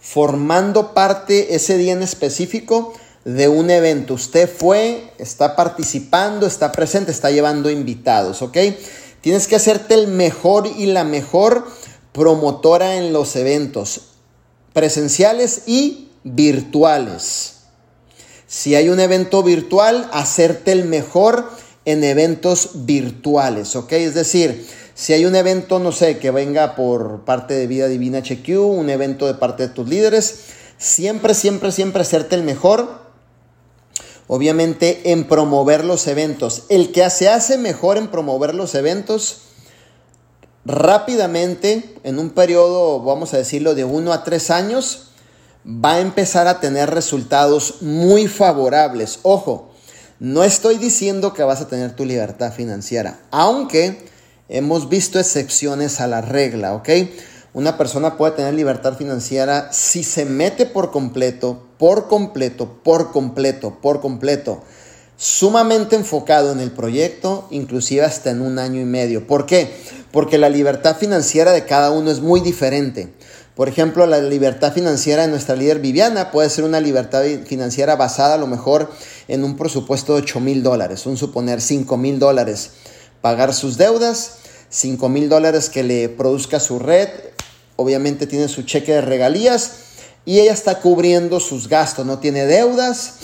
formando 0.00 0.94
parte 0.94 1.54
ese 1.54 1.76
día 1.76 1.92
en 1.92 2.02
específico 2.02 2.94
de 3.24 3.48
un 3.48 3.70
evento. 3.70 4.14
Usted 4.14 4.48
fue, 4.48 5.12
está 5.18 5.56
participando, 5.56 6.46
está 6.46 6.70
presente, 6.70 7.10
está 7.10 7.30
llevando 7.30 7.70
invitados, 7.70 8.40
¿ok? 8.40 8.56
Tienes 9.20 9.48
que 9.48 9.56
hacerte 9.56 9.94
el 9.94 10.06
mejor 10.06 10.68
y 10.68 10.86
la 10.86 11.02
mejor 11.02 11.66
promotora 12.12 12.94
en 12.94 13.12
los 13.12 13.34
eventos 13.34 14.02
presenciales 14.72 15.62
y 15.66 16.08
virtuales. 16.22 17.54
Si 18.46 18.76
hay 18.76 18.88
un 18.88 19.00
evento 19.00 19.42
virtual, 19.42 20.08
hacerte 20.12 20.70
el 20.70 20.84
mejor 20.84 21.50
en 21.84 22.04
eventos 22.04 22.70
virtuales, 22.86 23.74
¿ok? 23.74 23.92
Es 23.92 24.14
decir, 24.14 24.68
si 24.96 25.12
hay 25.12 25.26
un 25.26 25.36
evento, 25.36 25.78
no 25.78 25.92
sé, 25.92 26.18
que 26.18 26.32
venga 26.32 26.74
por 26.74 27.24
parte 27.24 27.54
de 27.54 27.68
Vida 27.68 27.86
Divina 27.86 28.18
HQ, 28.18 28.48
un 28.58 28.90
evento 28.90 29.28
de 29.28 29.34
parte 29.34 29.68
de 29.68 29.72
tus 29.72 29.88
líderes, 29.88 30.40
siempre, 30.76 31.34
siempre, 31.34 31.70
siempre 31.70 32.02
hacerte 32.02 32.34
el 32.34 32.42
mejor 32.42 33.06
obviamente 34.28 35.12
en 35.12 35.28
promover 35.28 35.84
los 35.84 36.06
eventos. 36.06 36.64
El 36.68 36.92
que 36.92 37.08
se 37.10 37.28
hace 37.28 37.58
mejor 37.58 37.96
en 37.96 38.08
promover 38.08 38.54
los 38.54 38.74
eventos, 38.74 39.42
rápidamente, 40.64 41.94
en 42.02 42.18
un 42.18 42.30
periodo, 42.30 43.00
vamos 43.02 43.34
a 43.34 43.38
decirlo, 43.38 43.74
de 43.74 43.84
uno 43.84 44.12
a 44.12 44.24
tres 44.24 44.50
años, 44.50 45.10
va 45.66 45.94
a 45.94 46.00
empezar 46.00 46.48
a 46.48 46.60
tener 46.60 46.90
resultados 46.90 47.82
muy 47.82 48.28
favorables. 48.28 49.20
Ojo, 49.22 49.70
no 50.18 50.42
estoy 50.44 50.78
diciendo 50.78 51.32
que 51.32 51.42
vas 51.42 51.60
a 51.60 51.68
tener 51.68 51.94
tu 51.94 52.04
libertad 52.04 52.52
financiera, 52.52 53.20
aunque 53.30 54.08
hemos 54.48 54.88
visto 54.88 55.18
excepciones 55.18 56.00
a 56.00 56.06
la 56.06 56.20
regla, 56.20 56.74
¿ok? 56.74 56.88
Una 57.54 57.78
persona 57.78 58.16
puede 58.16 58.36
tener 58.36 58.54
libertad 58.54 58.96
financiera 58.96 59.70
si 59.72 60.04
se 60.04 60.24
mete 60.24 60.66
por 60.66 60.90
completo, 60.90 61.62
por 61.78 62.08
completo, 62.08 62.80
por 62.82 63.12
completo, 63.12 63.78
por 63.80 64.00
completo, 64.00 64.62
sumamente 65.16 65.96
enfocado 65.96 66.52
en 66.52 66.60
el 66.60 66.70
proyecto, 66.70 67.46
inclusive 67.50 68.02
hasta 68.02 68.30
en 68.30 68.42
un 68.42 68.58
año 68.58 68.80
y 68.80 68.84
medio. 68.84 69.26
¿Por 69.26 69.46
qué? 69.46 69.74
Porque 70.12 70.36
la 70.36 70.50
libertad 70.50 70.96
financiera 70.96 71.52
de 71.52 71.64
cada 71.64 71.90
uno 71.90 72.10
es 72.10 72.20
muy 72.20 72.40
diferente. 72.40 73.12
Por 73.54 73.70
ejemplo, 73.70 74.06
la 74.06 74.20
libertad 74.20 74.74
financiera 74.74 75.22
de 75.22 75.28
nuestra 75.28 75.56
líder 75.56 75.78
Viviana 75.78 76.30
puede 76.30 76.50
ser 76.50 76.64
una 76.64 76.78
libertad 76.78 77.22
financiera 77.46 77.96
basada 77.96 78.34
a 78.34 78.38
lo 78.38 78.46
mejor 78.46 78.90
en 79.28 79.44
un 79.44 79.56
presupuesto 79.56 80.12
de 80.12 80.20
8 80.20 80.40
mil 80.40 80.62
dólares, 80.62 81.06
un 81.06 81.16
suponer 81.16 81.62
5 81.62 81.96
mil 81.96 82.18
dólares, 82.18 82.72
pagar 83.26 83.52
sus 83.52 83.76
deudas, 83.76 84.34
5 84.68 85.08
mil 85.08 85.28
dólares 85.28 85.68
que 85.68 85.82
le 85.82 86.08
produzca 86.08 86.60
su 86.60 86.78
red, 86.78 87.08
obviamente 87.74 88.28
tiene 88.28 88.46
su 88.46 88.62
cheque 88.62 88.92
de 88.92 89.00
regalías 89.00 89.72
y 90.24 90.38
ella 90.38 90.52
está 90.52 90.78
cubriendo 90.78 91.40
sus 91.40 91.68
gastos, 91.68 92.06
no 92.06 92.20
tiene 92.20 92.46
deudas, 92.46 93.14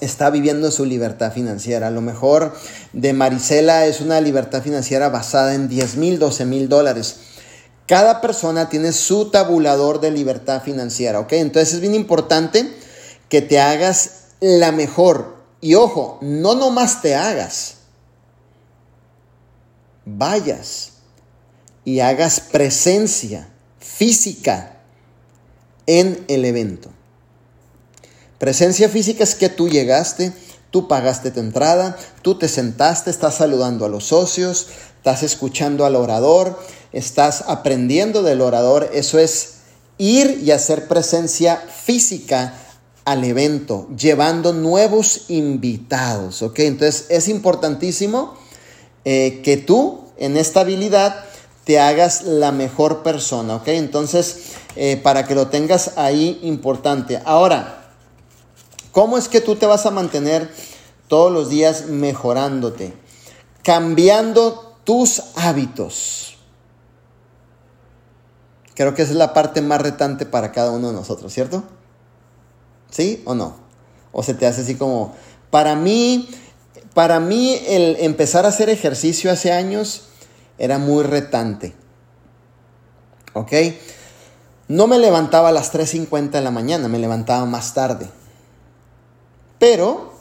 está 0.00 0.30
viviendo 0.30 0.70
su 0.70 0.84
libertad 0.84 1.32
financiera. 1.32 1.88
A 1.88 1.90
lo 1.90 2.02
mejor 2.02 2.54
de 2.92 3.12
Marisela 3.14 3.84
es 3.86 4.00
una 4.00 4.20
libertad 4.20 4.62
financiera 4.62 5.08
basada 5.08 5.56
en 5.56 5.68
10 5.68 5.96
mil, 5.96 6.20
12 6.20 6.44
mil 6.44 6.68
dólares. 6.68 7.16
Cada 7.88 8.20
persona 8.20 8.68
tiene 8.68 8.92
su 8.92 9.28
tabulador 9.32 10.00
de 10.00 10.12
libertad 10.12 10.62
financiera, 10.62 11.18
¿ok? 11.18 11.32
Entonces 11.32 11.74
es 11.74 11.80
bien 11.80 11.96
importante 11.96 12.72
que 13.28 13.42
te 13.42 13.58
hagas 13.58 14.28
la 14.38 14.70
mejor. 14.70 15.34
Y 15.60 15.74
ojo, 15.74 16.20
no 16.22 16.54
nomás 16.54 17.02
te 17.02 17.16
hagas, 17.16 17.78
vayas 20.04 20.92
y 21.84 22.00
hagas 22.00 22.40
presencia 22.40 23.48
física 23.78 24.78
en 25.86 26.24
el 26.28 26.44
evento. 26.44 26.90
Presencia 28.38 28.88
física 28.88 29.24
es 29.24 29.34
que 29.34 29.48
tú 29.48 29.68
llegaste, 29.68 30.32
tú 30.70 30.88
pagaste 30.88 31.30
tu 31.30 31.40
entrada, 31.40 31.96
tú 32.22 32.36
te 32.36 32.48
sentaste, 32.48 33.10
estás 33.10 33.36
saludando 33.36 33.84
a 33.84 33.88
los 33.88 34.04
socios, 34.06 34.68
estás 34.96 35.22
escuchando 35.22 35.84
al 35.84 35.96
orador, 35.96 36.58
estás 36.92 37.44
aprendiendo 37.46 38.22
del 38.22 38.40
orador. 38.40 38.90
Eso 38.92 39.18
es 39.18 39.54
ir 39.98 40.40
y 40.42 40.50
hacer 40.50 40.88
presencia 40.88 41.56
física 41.56 42.54
al 43.04 43.24
evento, 43.24 43.88
llevando 43.96 44.52
nuevos 44.52 45.26
invitados. 45.28 46.42
¿ok? 46.42 46.60
Entonces 46.60 47.06
es 47.10 47.28
importantísimo 47.28 48.34
eh, 49.04 49.42
que 49.42 49.56
tú 49.56 50.04
en 50.16 50.36
esta 50.36 50.60
habilidad 50.60 51.24
te 51.64 51.80
hagas 51.80 52.22
la 52.22 52.52
mejor 52.52 53.02
persona, 53.02 53.56
¿ok? 53.56 53.68
Entonces, 53.68 54.52
eh, 54.76 54.96
para 54.96 55.26
que 55.26 55.34
lo 55.34 55.48
tengas 55.48 55.96
ahí 55.96 56.38
importante. 56.42 57.20
Ahora, 57.24 57.90
¿cómo 58.92 59.18
es 59.18 59.28
que 59.28 59.40
tú 59.40 59.56
te 59.56 59.66
vas 59.66 59.86
a 59.86 59.90
mantener 59.90 60.50
todos 61.08 61.32
los 61.32 61.48
días 61.48 61.86
mejorándote? 61.86 62.94
Cambiando 63.62 64.76
tus 64.84 65.22
hábitos. 65.36 66.36
Creo 68.74 68.94
que 68.94 69.02
es 69.02 69.12
la 69.12 69.32
parte 69.32 69.62
más 69.62 69.80
retante 69.80 70.26
para 70.26 70.52
cada 70.52 70.70
uno 70.70 70.88
de 70.88 70.94
nosotros, 70.94 71.32
¿cierto? 71.32 71.62
¿Sí 72.90 73.22
o 73.24 73.34
no? 73.34 73.56
O 74.12 74.22
se 74.22 74.34
te 74.34 74.46
hace 74.46 74.62
así 74.62 74.74
como, 74.74 75.14
para 75.50 75.76
mí, 75.76 76.28
para 76.94 77.20
mí 77.20 77.60
el 77.66 77.96
empezar 78.00 78.46
a 78.46 78.48
hacer 78.48 78.70
ejercicio 78.70 79.30
hace 79.30 79.52
años, 79.52 80.04
era 80.58 80.78
muy 80.78 81.02
retante. 81.02 81.74
¿Ok? 83.32 83.52
No 84.68 84.86
me 84.86 84.98
levantaba 84.98 85.48
a 85.50 85.52
las 85.52 85.72
3.50 85.72 86.30
de 86.30 86.40
la 86.40 86.50
mañana, 86.50 86.88
me 86.88 86.98
levantaba 86.98 87.44
más 87.44 87.74
tarde. 87.74 88.08
Pero 89.58 90.14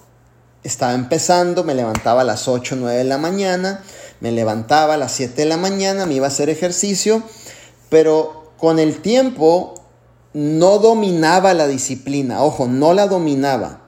estaba 0.64 0.94
empezando, 0.94 1.64
me 1.64 1.76
levantaba 1.76 2.22
a 2.22 2.26
las 2.26 2.48
8, 2.48 2.76
9 2.78 2.98
de 2.98 3.04
la 3.04 3.18
mañana, 3.18 3.84
me 4.20 4.32
levantaba 4.32 4.96
a 4.96 4.98
las 4.98 5.12
7 5.14 5.36
de 5.36 5.46
la 5.46 5.58
mañana, 5.58 6.06
me 6.06 6.16
iba 6.16 6.26
a 6.26 6.30
hacer 6.30 6.50
ejercicio, 6.50 7.22
pero 7.90 8.52
con 8.58 8.80
el 8.80 9.02
tiempo 9.02 9.76
no 10.34 10.80
dominaba 10.80 11.54
la 11.54 11.68
disciplina, 11.68 12.42
ojo, 12.42 12.68
no 12.68 12.94
la 12.94 13.08
dominaba. 13.08 13.82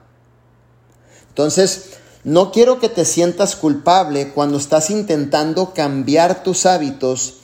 Entonces, 1.28 1.95
no 2.26 2.50
quiero 2.50 2.80
que 2.80 2.88
te 2.88 3.04
sientas 3.04 3.54
culpable 3.54 4.32
cuando 4.32 4.58
estás 4.58 4.90
intentando 4.90 5.72
cambiar 5.72 6.42
tus 6.42 6.66
hábitos 6.66 7.34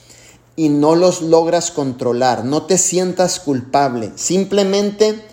y 0.57 0.67
no 0.67 0.95
los 0.95 1.21
logras 1.21 1.71
controlar. 1.71 2.43
No 2.43 2.63
te 2.63 2.77
sientas 2.77 3.39
culpable. 3.39 4.11
Simplemente 4.15 5.23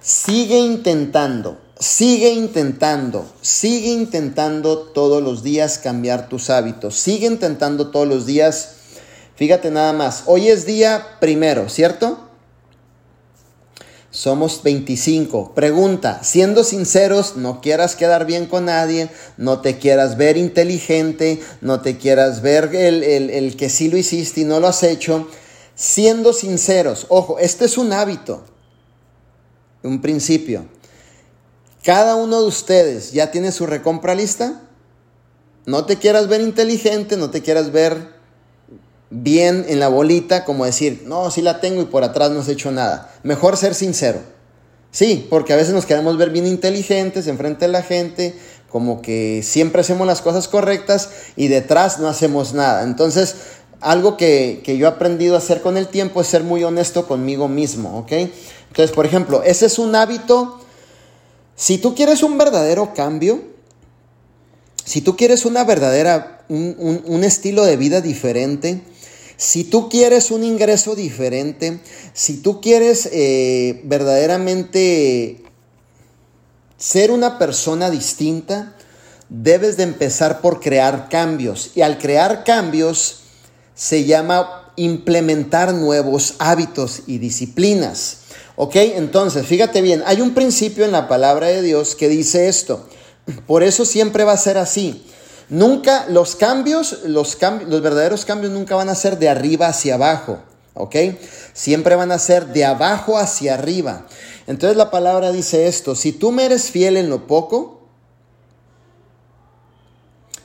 sigue 0.00 0.58
intentando, 0.58 1.56
sigue 1.78 2.32
intentando, 2.32 3.26
sigue 3.40 3.92
intentando 3.92 4.78
todos 4.78 5.22
los 5.22 5.44
días 5.44 5.78
cambiar 5.78 6.28
tus 6.28 6.50
hábitos. 6.50 6.96
Sigue 6.96 7.28
intentando 7.28 7.92
todos 7.92 8.08
los 8.08 8.26
días. 8.26 8.70
Fíjate 9.36 9.70
nada 9.70 9.92
más. 9.92 10.24
Hoy 10.26 10.48
es 10.48 10.66
día 10.66 11.16
primero, 11.20 11.68
¿cierto? 11.68 12.29
Somos 14.10 14.64
25. 14.64 15.52
Pregunta, 15.54 16.24
siendo 16.24 16.64
sinceros, 16.64 17.36
no 17.36 17.60
quieras 17.60 17.94
quedar 17.94 18.26
bien 18.26 18.46
con 18.46 18.64
nadie, 18.64 19.08
no 19.36 19.60
te 19.60 19.78
quieras 19.78 20.16
ver 20.16 20.36
inteligente, 20.36 21.40
no 21.60 21.80
te 21.80 21.96
quieras 21.96 22.42
ver 22.42 22.74
el, 22.74 23.04
el, 23.04 23.56
que 23.56 23.68
sí 23.68 23.88
lo 23.88 23.96
hiciste 23.96 24.40
y 24.40 24.44
no 24.44 24.58
lo 24.58 24.66
has 24.66 24.82
hecho. 24.82 25.28
Siendo 25.76 26.32
sinceros, 26.32 27.06
ojo, 27.08 27.38
este 27.38 27.66
es 27.66 27.78
un 27.78 27.92
hábito, 27.92 28.42
un 29.84 30.02
principio. 30.02 30.66
Cada 31.84 32.16
uno 32.16 32.40
de 32.42 32.48
ustedes 32.48 33.12
ya 33.12 33.30
tiene 33.30 33.52
su 33.52 33.64
recompra 33.64 34.16
lista. 34.16 34.62
No 35.66 35.86
te 35.86 35.98
quieras 35.98 36.26
ver 36.26 36.40
inteligente, 36.40 37.16
no 37.16 37.30
te 37.30 37.42
quieras 37.42 37.70
ver 37.70 38.19
bien 39.10 39.66
en 39.68 39.80
la 39.80 39.88
bolita, 39.88 40.44
como 40.44 40.64
decir, 40.64 41.02
no, 41.06 41.30
sí 41.30 41.42
la 41.42 41.60
tengo 41.60 41.82
y 41.82 41.86
por 41.86 42.04
atrás 42.04 42.30
no 42.30 42.40
has 42.40 42.48
hecho 42.48 42.70
nada. 42.70 43.12
Mejor 43.22 43.56
ser 43.56 43.74
sincero. 43.74 44.20
Sí, 44.92 45.26
porque 45.28 45.52
a 45.52 45.56
veces 45.56 45.74
nos 45.74 45.86
queremos 45.86 46.16
ver 46.16 46.30
bien 46.30 46.46
inteligentes 46.46 47.26
enfrente 47.26 47.66
de 47.66 47.72
la 47.72 47.82
gente, 47.82 48.34
como 48.68 49.02
que 49.02 49.42
siempre 49.44 49.82
hacemos 49.82 50.06
las 50.06 50.20
cosas 50.20 50.48
correctas 50.48 51.10
y 51.36 51.48
detrás 51.48 51.98
no 51.98 52.08
hacemos 52.08 52.54
nada. 52.54 52.82
Entonces, 52.82 53.36
algo 53.80 54.16
que, 54.16 54.62
yo 54.66 54.86
he 54.86 54.88
aprendido 54.88 55.34
a 55.34 55.38
hacer 55.38 55.60
con 55.60 55.76
el 55.76 55.88
tiempo 55.88 56.20
es 56.20 56.26
ser 56.26 56.44
muy 56.44 56.64
honesto 56.64 57.06
conmigo 57.06 57.48
mismo, 57.48 57.98
¿ok? 57.98 58.12
Entonces, 58.12 58.92
por 58.94 59.06
ejemplo, 59.06 59.42
ese 59.42 59.66
es 59.66 59.78
un 59.78 59.94
hábito. 59.94 60.60
Si 61.56 61.78
tú 61.78 61.94
quieres 61.94 62.22
un 62.22 62.38
verdadero 62.38 62.92
cambio, 62.94 63.42
si 64.84 65.00
tú 65.00 65.16
quieres 65.16 65.44
una 65.44 65.64
verdadera, 65.64 66.44
un, 66.48 67.22
estilo 67.24 67.64
de 67.64 67.76
vida 67.76 68.00
diferente, 68.00 68.82
si 69.36 69.64
tú 69.64 69.88
quieres 69.88 70.30
un 70.30 70.44
ingreso 70.44 70.94
diferente, 70.94 71.80
si 72.12 72.38
tú 72.38 72.60
quieres 72.60 73.08
eh, 73.12 73.80
verdaderamente 73.84 75.42
ser 76.76 77.10
una 77.10 77.38
persona 77.38 77.90
distinta, 77.90 78.74
debes 79.28 79.76
de 79.76 79.84
empezar 79.84 80.40
por 80.40 80.60
crear 80.60 81.08
cambios. 81.08 81.70
Y 81.74 81.82
al 81.82 81.98
crear 81.98 82.44
cambios 82.44 83.20
se 83.74 84.04
llama 84.04 84.72
implementar 84.76 85.72
nuevos 85.74 86.34
hábitos 86.38 87.02
y 87.06 87.18
disciplinas. 87.18 88.18
¿Ok? 88.56 88.76
Entonces, 88.76 89.46
fíjate 89.46 89.80
bien, 89.80 90.02
hay 90.04 90.20
un 90.20 90.34
principio 90.34 90.84
en 90.84 90.92
la 90.92 91.08
palabra 91.08 91.46
de 91.46 91.62
Dios 91.62 91.94
que 91.94 92.08
dice 92.08 92.48
esto. 92.48 92.86
Por 93.46 93.62
eso 93.62 93.84
siempre 93.84 94.24
va 94.24 94.32
a 94.32 94.38
ser 94.38 94.58
así. 94.58 95.06
Nunca, 95.48 96.06
los 96.08 96.36
cambios, 96.36 97.00
los, 97.04 97.38
los 97.66 97.82
verdaderos 97.82 98.24
cambios 98.24 98.52
nunca 98.52 98.76
van 98.76 98.88
a 98.88 98.94
ser 98.94 99.18
de 99.18 99.28
arriba 99.28 99.68
hacia 99.68 99.94
abajo. 99.94 100.38
¿Ok? 100.74 100.96
Siempre 101.52 101.96
van 101.96 102.12
a 102.12 102.18
ser 102.18 102.46
de 102.46 102.64
abajo 102.64 103.18
hacia 103.18 103.54
arriba. 103.54 104.06
Entonces 104.46 104.76
la 104.76 104.90
palabra 104.90 105.32
dice 105.32 105.66
esto, 105.66 105.94
si 105.94 106.12
tú 106.12 106.32
me 106.32 106.44
eres 106.44 106.70
fiel 106.70 106.96
en 106.96 107.08
lo 107.08 107.26
poco, 107.26 107.80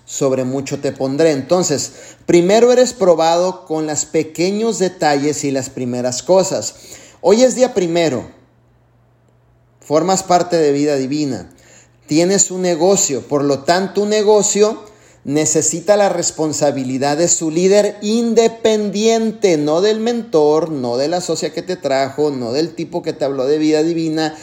sobre 0.05 0.43
mucho 0.43 0.79
te 0.79 0.91
pondré. 0.91 1.31
Entonces, 1.31 1.91
primero 2.25 2.71
eres 2.71 2.93
probado 2.93 3.65
con 3.65 3.87
los 3.87 4.05
pequeños 4.05 4.79
detalles 4.79 5.43
y 5.43 5.51
las 5.51 5.69
primeras 5.69 6.23
cosas. 6.23 6.75
Hoy 7.21 7.43
es 7.43 7.55
día 7.55 7.73
primero, 7.73 8.29
formas 9.81 10.23
parte 10.23 10.57
de 10.57 10.71
vida 10.71 10.95
divina, 10.95 11.51
tienes 12.07 12.51
un 12.51 12.61
negocio, 12.61 13.21
por 13.21 13.43
lo 13.43 13.59
tanto 13.59 14.01
un 14.01 14.09
negocio 14.09 14.83
necesita 15.25 15.97
la 15.97 16.07
responsabilidad 16.07 17.17
de 17.17 17.27
su 17.27 17.49
líder 17.49 17.97
independiente, 18.01 19.57
no 19.57 19.81
del 19.81 19.99
mentor, 19.99 20.69
no 20.69 20.97
de 20.97 21.07
la 21.07 21.19
socia 21.19 21.51
que 21.51 21.63
te 21.63 21.75
trajo, 21.75 22.29
no 22.29 22.53
del 22.53 22.75
tipo 22.75 23.01
que 23.01 23.11
te 23.11 23.25
habló 23.25 23.45
de 23.45 23.57
vida 23.57 23.81
divina, 23.81 24.37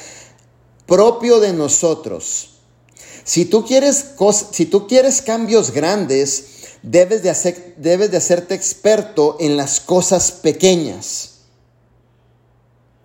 propio 0.86 1.38
de 1.38 1.52
nosotros. 1.52 2.50
Si 3.24 3.44
tú 3.44 3.64
quieres, 3.64 4.14
si 4.50 4.66
tú 4.66 4.88
quieres 4.88 5.22
cambios 5.22 5.70
grandes, 5.70 6.46
debes 6.82 7.22
de, 7.22 7.30
hacer, 7.30 7.74
debes 7.76 8.10
de 8.10 8.16
hacerte 8.16 8.54
experto 8.54 9.36
en 9.38 9.56
las 9.56 9.78
cosas 9.78 10.32
pequeñas, 10.32 11.30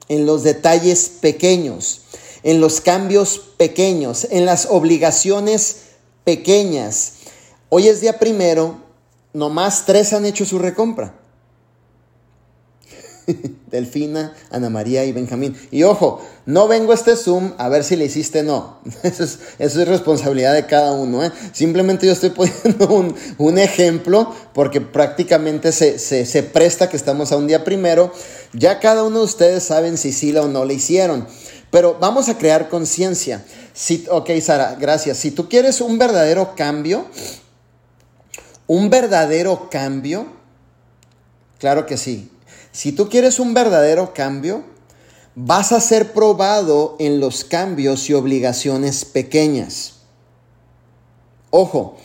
en 0.09 0.25
los 0.25 0.41
detalles 0.41 1.11
pequeños, 1.21 2.01
en 2.47 2.59
los 2.61 2.81
cambios 2.81 3.39
pequeños, 3.57 4.27
en 4.31 4.45
las 4.45 4.67
obligaciones 4.71 5.81
pequeñas 6.23 7.13
Hoy 7.69 7.89
es 7.89 7.99
día 7.99 8.17
primero, 8.17 8.77
nomás 9.33 9.85
tres 9.85 10.13
han 10.13 10.25
hecho 10.25 10.45
su 10.45 10.57
recompra. 10.57 11.13
Delfina, 13.69 14.33
Ana 14.49 14.69
María 14.69 15.03
y 15.03 15.11
Benjamín. 15.11 15.53
Y 15.69 15.83
ojo, 15.83 16.25
no 16.45 16.69
vengo 16.69 16.93
a 16.93 16.95
este 16.95 17.17
Zoom 17.17 17.51
a 17.57 17.67
ver 17.67 17.83
si 17.83 17.97
le 17.97 18.05
hiciste 18.05 18.41
no. 18.41 18.79
Eso 19.03 19.25
es, 19.25 19.39
eso 19.59 19.81
es 19.81 19.87
responsabilidad 19.89 20.53
de 20.53 20.65
cada 20.65 20.93
uno. 20.93 21.25
¿eh? 21.25 21.31
Simplemente 21.51 22.05
yo 22.05 22.13
estoy 22.13 22.29
poniendo 22.63 22.87
un, 23.37 23.57
ejemplo 23.57 24.33
porque 24.53 24.79
prácticamente 24.79 25.73
se, 25.73 25.99
se, 25.99 26.43
presta 26.43 26.87
que 26.87 26.95
estamos 26.95 27.33
a 27.33 27.37
un 27.37 27.47
día 27.47 27.65
primero. 27.65 28.13
Ya 28.53 28.79
cada 28.79 29.03
uno 29.03 29.19
de 29.19 29.25
ustedes 29.25 29.63
saben 29.63 29.97
si 29.97 30.13
sí 30.13 30.33
o 30.37 30.47
no 30.47 30.63
le 30.63 30.75
hicieron. 30.75 31.27
Pero 31.71 31.97
vamos 31.99 32.29
a 32.29 32.37
crear 32.37 32.69
conciencia. 32.69 33.45
Si, 33.73 34.05
ok, 34.09 34.29
Sara, 34.41 34.75
gracias. 34.79 35.17
Si 35.17 35.31
tú 35.31 35.49
quieres 35.49 35.81
un 35.81 35.97
verdadero 35.97 36.55
cambio, 36.55 37.05
¿Un 38.67 38.89
verdadero 38.89 39.69
cambio? 39.71 40.27
Claro 41.57 41.85
que 41.85 41.97
sí. 41.97 42.29
Si 42.73 42.91
tú 42.91 43.07
quieres 43.09 43.39
un 43.39 43.53
verdadero 43.53 44.13
cambio, 44.13 44.63
vas 45.35 45.71
a 45.71 45.79
ser 45.79 46.11
probado 46.11 46.97
en 46.99 47.21
los 47.21 47.45
cambios 47.45 48.09
y 48.09 48.13
obligaciones 48.13 49.05
pequeñas. 49.05 49.93
Ojo, 51.49 51.97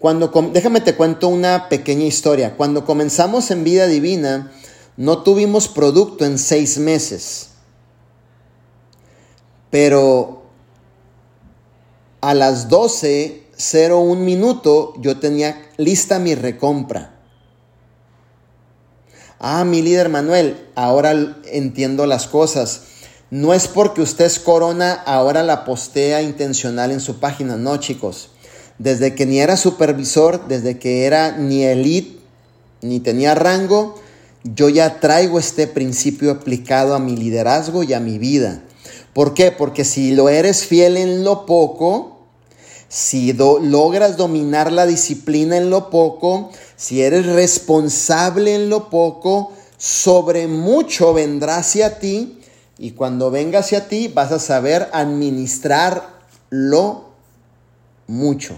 cuando 0.00 0.32
déjame 0.52 0.80
te 0.80 0.96
cuento 0.96 1.28
una 1.28 1.68
pequeña 1.68 2.04
historia. 2.04 2.56
Cuando 2.56 2.84
comenzamos 2.84 3.52
en 3.52 3.62
vida 3.62 3.86
divina, 3.86 4.52
no 4.96 5.22
tuvimos 5.22 5.68
producto 5.68 6.24
en 6.24 6.36
seis 6.36 6.78
meses. 6.78 7.50
Pero 9.70 10.42
a 12.20 12.34
las 12.34 12.68
12 12.68 13.48
un 13.92 14.24
minuto 14.24 14.94
yo 14.98 15.18
tenía 15.18 15.60
lista 15.76 16.18
mi 16.18 16.34
recompra. 16.34 17.14
Ah, 19.40 19.64
mi 19.64 19.82
líder 19.82 20.08
Manuel, 20.08 20.56
ahora 20.74 21.36
entiendo 21.44 22.06
las 22.06 22.26
cosas. 22.26 22.82
No 23.30 23.52
es 23.52 23.68
porque 23.68 24.00
usted 24.00 24.24
es 24.24 24.38
corona, 24.38 24.92
ahora 24.92 25.42
la 25.42 25.64
postea 25.64 26.22
intencional 26.22 26.92
en 26.92 27.00
su 27.00 27.20
página. 27.20 27.56
No, 27.56 27.76
chicos. 27.76 28.30
Desde 28.78 29.14
que 29.14 29.26
ni 29.26 29.40
era 29.40 29.56
supervisor, 29.56 30.48
desde 30.48 30.78
que 30.78 31.04
era 31.04 31.36
ni 31.36 31.64
elite, 31.64 32.18
ni 32.80 33.00
tenía 33.00 33.34
rango, 33.34 33.96
yo 34.44 34.68
ya 34.68 35.00
traigo 35.00 35.38
este 35.38 35.66
principio 35.66 36.30
aplicado 36.30 36.94
a 36.94 37.00
mi 37.00 37.16
liderazgo 37.16 37.82
y 37.82 37.92
a 37.92 38.00
mi 38.00 38.18
vida. 38.18 38.62
¿Por 39.18 39.34
qué? 39.34 39.50
Porque 39.50 39.84
si 39.84 40.12
lo 40.12 40.28
eres 40.28 40.64
fiel 40.64 40.96
en 40.96 41.24
lo 41.24 41.44
poco, 41.44 42.20
si 42.86 43.32
logras 43.32 44.16
dominar 44.16 44.70
la 44.70 44.86
disciplina 44.86 45.56
en 45.56 45.70
lo 45.70 45.90
poco, 45.90 46.52
si 46.76 47.02
eres 47.02 47.26
responsable 47.26 48.54
en 48.54 48.70
lo 48.70 48.90
poco, 48.90 49.52
sobre 49.76 50.46
mucho 50.46 51.14
vendrá 51.14 51.56
hacia 51.56 51.98
ti 51.98 52.38
y 52.78 52.92
cuando 52.92 53.32
venga 53.32 53.58
hacia 53.58 53.88
ti 53.88 54.06
vas 54.06 54.30
a 54.30 54.38
saber 54.38 54.88
administrar 54.92 56.20
lo 56.50 57.06
mucho. 58.06 58.54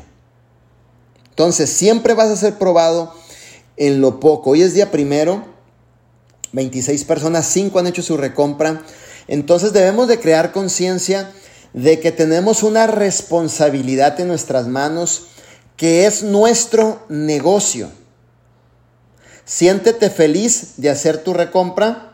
Entonces 1.31 1.71
siempre 1.71 2.13
vas 2.13 2.29
a 2.29 2.37
ser 2.37 2.59
probado 2.59 3.15
en 3.79 4.03
lo 4.03 4.21
poco. 4.21 4.51
Hoy 4.51 4.61
es 4.61 4.75
día 4.75 4.91
primero, 4.91 5.43
26 6.53 7.03
personas, 7.05 7.47
5 7.47 7.79
han 7.79 7.87
hecho 7.87 8.03
su 8.03 8.19
recompra. 8.19 8.83
Entonces 9.31 9.73
debemos 9.73 10.09
de 10.09 10.19
crear 10.19 10.51
conciencia 10.51 11.31
de 11.73 12.01
que 12.01 12.11
tenemos 12.11 12.65
una 12.65 12.89
responsabilidad 12.89 14.19
en 14.19 14.27
nuestras 14.27 14.67
manos 14.67 15.29
que 15.77 16.05
es 16.05 16.25
nuestro 16.25 17.07
negocio. 17.09 17.91
Siéntete 19.45 20.11
feliz 20.11 20.73
de 20.79 20.91
hacer 20.91 21.19
tu 21.19 21.33
recompra. 21.33 22.10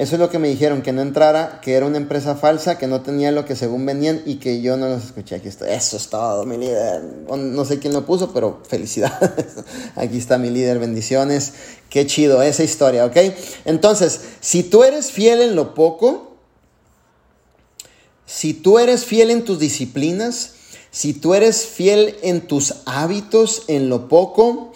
Eso 0.00 0.14
es 0.14 0.18
lo 0.18 0.30
que 0.30 0.38
me 0.38 0.48
dijeron, 0.48 0.80
que 0.80 0.94
no 0.94 1.02
entrara, 1.02 1.60
que 1.60 1.74
era 1.74 1.84
una 1.84 1.98
empresa 1.98 2.34
falsa, 2.34 2.78
que 2.78 2.86
no 2.86 3.02
tenía 3.02 3.32
lo 3.32 3.44
que 3.44 3.54
según 3.54 3.84
venían 3.84 4.22
y 4.24 4.36
que 4.36 4.62
yo 4.62 4.78
no 4.78 4.88
los 4.88 5.04
escuché. 5.04 5.34
Aquí 5.34 5.48
está. 5.48 5.70
Eso 5.70 5.98
es 5.98 6.08
todo, 6.08 6.46
mi 6.46 6.56
líder. 6.56 7.02
No 7.28 7.66
sé 7.66 7.80
quién 7.80 7.92
lo 7.92 8.06
puso, 8.06 8.32
pero 8.32 8.62
felicidades. 8.66 9.56
Aquí 9.96 10.16
está 10.16 10.38
mi 10.38 10.48
líder, 10.48 10.78
bendiciones. 10.78 11.52
Qué 11.90 12.06
chido 12.06 12.40
esa 12.40 12.64
historia, 12.64 13.04
¿ok? 13.04 13.16
Entonces, 13.66 14.22
si 14.40 14.62
tú 14.62 14.84
eres 14.84 15.12
fiel 15.12 15.42
en 15.42 15.54
lo 15.54 15.74
poco, 15.74 16.34
si 18.24 18.54
tú 18.54 18.78
eres 18.78 19.04
fiel 19.04 19.30
en 19.30 19.44
tus 19.44 19.58
disciplinas, 19.58 20.54
si 20.90 21.12
tú 21.12 21.34
eres 21.34 21.66
fiel 21.66 22.16
en 22.22 22.46
tus 22.46 22.76
hábitos, 22.86 23.64
en 23.68 23.90
lo 23.90 24.08
poco, 24.08 24.72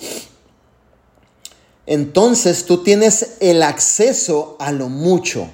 entonces 1.87 2.65
tú 2.65 2.83
tienes 2.83 3.37
el 3.41 3.63
acceso 3.63 4.57
a 4.59 4.73
lo 4.73 4.89
mucho. 4.89 5.49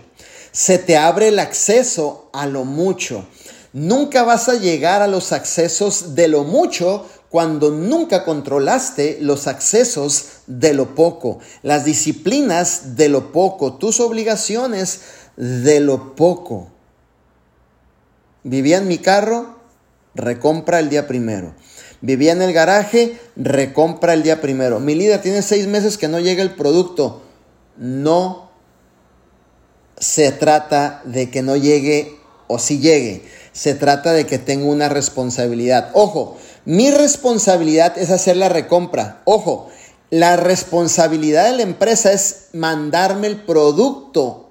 Se 0.52 0.78
te 0.78 0.96
abre 0.96 1.28
el 1.28 1.38
acceso 1.38 2.28
a 2.32 2.46
lo 2.46 2.64
mucho. 2.64 3.26
Nunca 3.72 4.24
vas 4.24 4.48
a 4.48 4.54
llegar 4.54 5.02
a 5.02 5.06
los 5.06 5.32
accesos 5.32 6.14
de 6.14 6.28
lo 6.28 6.44
mucho 6.44 7.06
cuando 7.30 7.70
nunca 7.70 8.24
controlaste 8.24 9.18
los 9.20 9.46
accesos 9.46 10.40
de 10.48 10.74
lo 10.74 10.96
poco, 10.96 11.38
las 11.62 11.84
disciplinas 11.84 12.96
de 12.96 13.08
lo 13.08 13.30
poco, 13.30 13.74
tus 13.74 14.00
obligaciones 14.00 15.02
de 15.36 15.78
lo 15.78 16.16
poco. 16.16 16.68
Vivía 18.42 18.78
en 18.78 18.88
mi 18.88 18.98
carro, 18.98 19.60
recompra 20.14 20.80
el 20.80 20.90
día 20.90 21.06
primero. 21.06 21.54
Vivía 22.03 22.32
en 22.32 22.42
el 22.42 22.53
garaje, 22.53 23.18
recompra 23.36 24.14
el 24.14 24.22
día 24.22 24.40
primero. 24.40 24.80
Mi 24.80 24.94
líder 24.94 25.20
tiene 25.20 25.42
seis 25.42 25.66
meses 25.66 25.98
que 25.98 26.09
no 26.09 26.18
llega 26.18 26.42
el 26.42 26.55
producto. 26.55 27.22
No 27.76 28.51
se 29.98 30.32
trata 30.32 31.03
de 31.05 31.30
que 31.30 31.42
no 31.42 31.57
llegue 31.57 32.18
o 32.46 32.59
si 32.59 32.78
llegue. 32.78 33.24
Se 33.53 33.74
trata 33.74 34.12
de 34.12 34.26
que 34.26 34.38
tengo 34.38 34.70
una 34.70 34.88
responsabilidad. 34.88 35.90
Ojo, 35.92 36.38
mi 36.64 36.90
responsabilidad 36.90 37.98
es 37.98 38.11
hacer 38.11 38.36
la 38.36 38.48
recompra. 38.48 39.20
Ojo, 39.24 39.68
la 40.09 40.36
responsabilidad 40.36 41.51
de 41.51 41.57
la 41.57 41.62
empresa 41.62 42.12
es 42.12 42.48
mandarme 42.53 43.26
el 43.26 43.42
producto. 43.42 44.51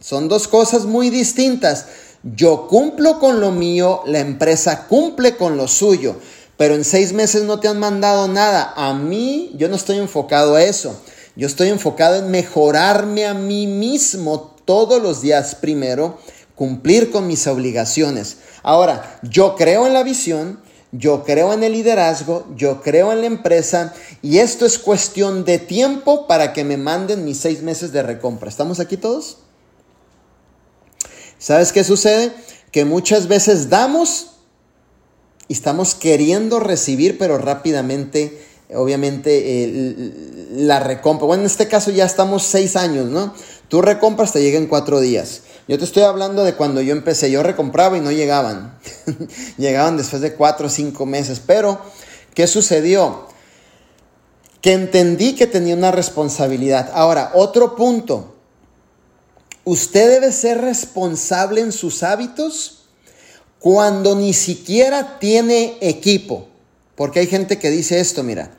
Son 0.00 0.28
dos 0.28 0.48
cosas 0.48 0.84
muy 0.84 1.10
distintas. 1.10 1.86
Yo 2.34 2.66
cumplo 2.66 3.18
con 3.20 3.40
lo 3.40 3.52
mío, 3.52 4.02
la 4.04 4.18
empresa 4.18 4.86
cumple 4.86 5.36
con 5.36 5.56
lo 5.56 5.68
suyo, 5.68 6.16
pero 6.56 6.74
en 6.74 6.84
seis 6.84 7.12
meses 7.12 7.44
no 7.44 7.60
te 7.60 7.68
han 7.68 7.78
mandado 7.78 8.28
nada. 8.28 8.74
A 8.76 8.92
mí, 8.92 9.52
yo 9.56 9.68
no 9.68 9.76
estoy 9.76 9.98
enfocado 9.98 10.56
a 10.56 10.62
eso. 10.62 11.00
Yo 11.36 11.46
estoy 11.46 11.68
enfocado 11.68 12.16
en 12.16 12.30
mejorarme 12.30 13.24
a 13.24 13.32
mí 13.32 13.66
mismo 13.66 14.56
todos 14.64 15.00
los 15.00 15.22
días 15.22 15.54
primero, 15.54 16.18
cumplir 16.54 17.10
con 17.10 17.26
mis 17.26 17.46
obligaciones. 17.46 18.38
Ahora, 18.62 19.20
yo 19.22 19.54
creo 19.54 19.86
en 19.86 19.94
la 19.94 20.02
visión, 20.02 20.60
yo 20.90 21.22
creo 21.24 21.52
en 21.52 21.62
el 21.62 21.72
liderazgo, 21.72 22.46
yo 22.56 22.82
creo 22.82 23.12
en 23.12 23.20
la 23.20 23.26
empresa 23.28 23.94
y 24.20 24.38
esto 24.38 24.66
es 24.66 24.78
cuestión 24.78 25.44
de 25.44 25.58
tiempo 25.58 26.26
para 26.26 26.52
que 26.52 26.64
me 26.64 26.76
manden 26.76 27.24
mis 27.24 27.38
seis 27.38 27.62
meses 27.62 27.92
de 27.92 28.02
recompra. 28.02 28.48
¿Estamos 28.48 28.80
aquí 28.80 28.96
todos? 28.96 29.38
¿Sabes 31.38 31.72
qué 31.72 31.84
sucede? 31.84 32.32
Que 32.72 32.84
muchas 32.84 33.28
veces 33.28 33.70
damos 33.70 34.32
y 35.48 35.54
estamos 35.54 35.94
queriendo 35.94 36.60
recibir, 36.60 37.16
pero 37.16 37.38
rápidamente, 37.38 38.38
obviamente, 38.74 40.12
la 40.52 40.78
recompra. 40.80 41.26
Bueno, 41.26 41.42
en 41.42 41.46
este 41.46 41.68
caso 41.68 41.90
ya 41.90 42.04
estamos 42.04 42.42
seis 42.42 42.76
años, 42.76 43.06
¿no? 43.06 43.32
Tú 43.68 43.80
recompras, 43.80 44.32
te 44.32 44.42
llega 44.42 44.58
en 44.58 44.66
cuatro 44.66 45.00
días. 45.00 45.42
Yo 45.68 45.78
te 45.78 45.84
estoy 45.84 46.02
hablando 46.02 46.44
de 46.44 46.54
cuando 46.54 46.80
yo 46.80 46.92
empecé. 46.92 47.30
Yo 47.30 47.42
recompraba 47.42 47.96
y 47.96 48.00
no 48.00 48.10
llegaban. 48.10 48.78
llegaban 49.58 49.96
después 49.96 50.22
de 50.22 50.34
cuatro 50.34 50.66
o 50.66 50.70
cinco 50.70 51.06
meses. 51.06 51.40
Pero, 51.46 51.78
¿qué 52.34 52.46
sucedió? 52.46 53.28
Que 54.62 54.72
entendí 54.72 55.34
que 55.34 55.46
tenía 55.46 55.74
una 55.74 55.90
responsabilidad. 55.90 56.90
Ahora, 56.94 57.32
otro 57.34 57.76
punto. 57.76 58.37
Usted 59.68 60.08
debe 60.08 60.32
ser 60.32 60.62
responsable 60.62 61.60
en 61.60 61.72
sus 61.72 62.02
hábitos 62.02 62.84
cuando 63.58 64.14
ni 64.14 64.32
siquiera 64.32 65.18
tiene 65.18 65.76
equipo. 65.82 66.48
Porque 66.96 67.20
hay 67.20 67.26
gente 67.26 67.58
que 67.58 67.68
dice 67.68 68.00
esto, 68.00 68.22
mira, 68.22 68.50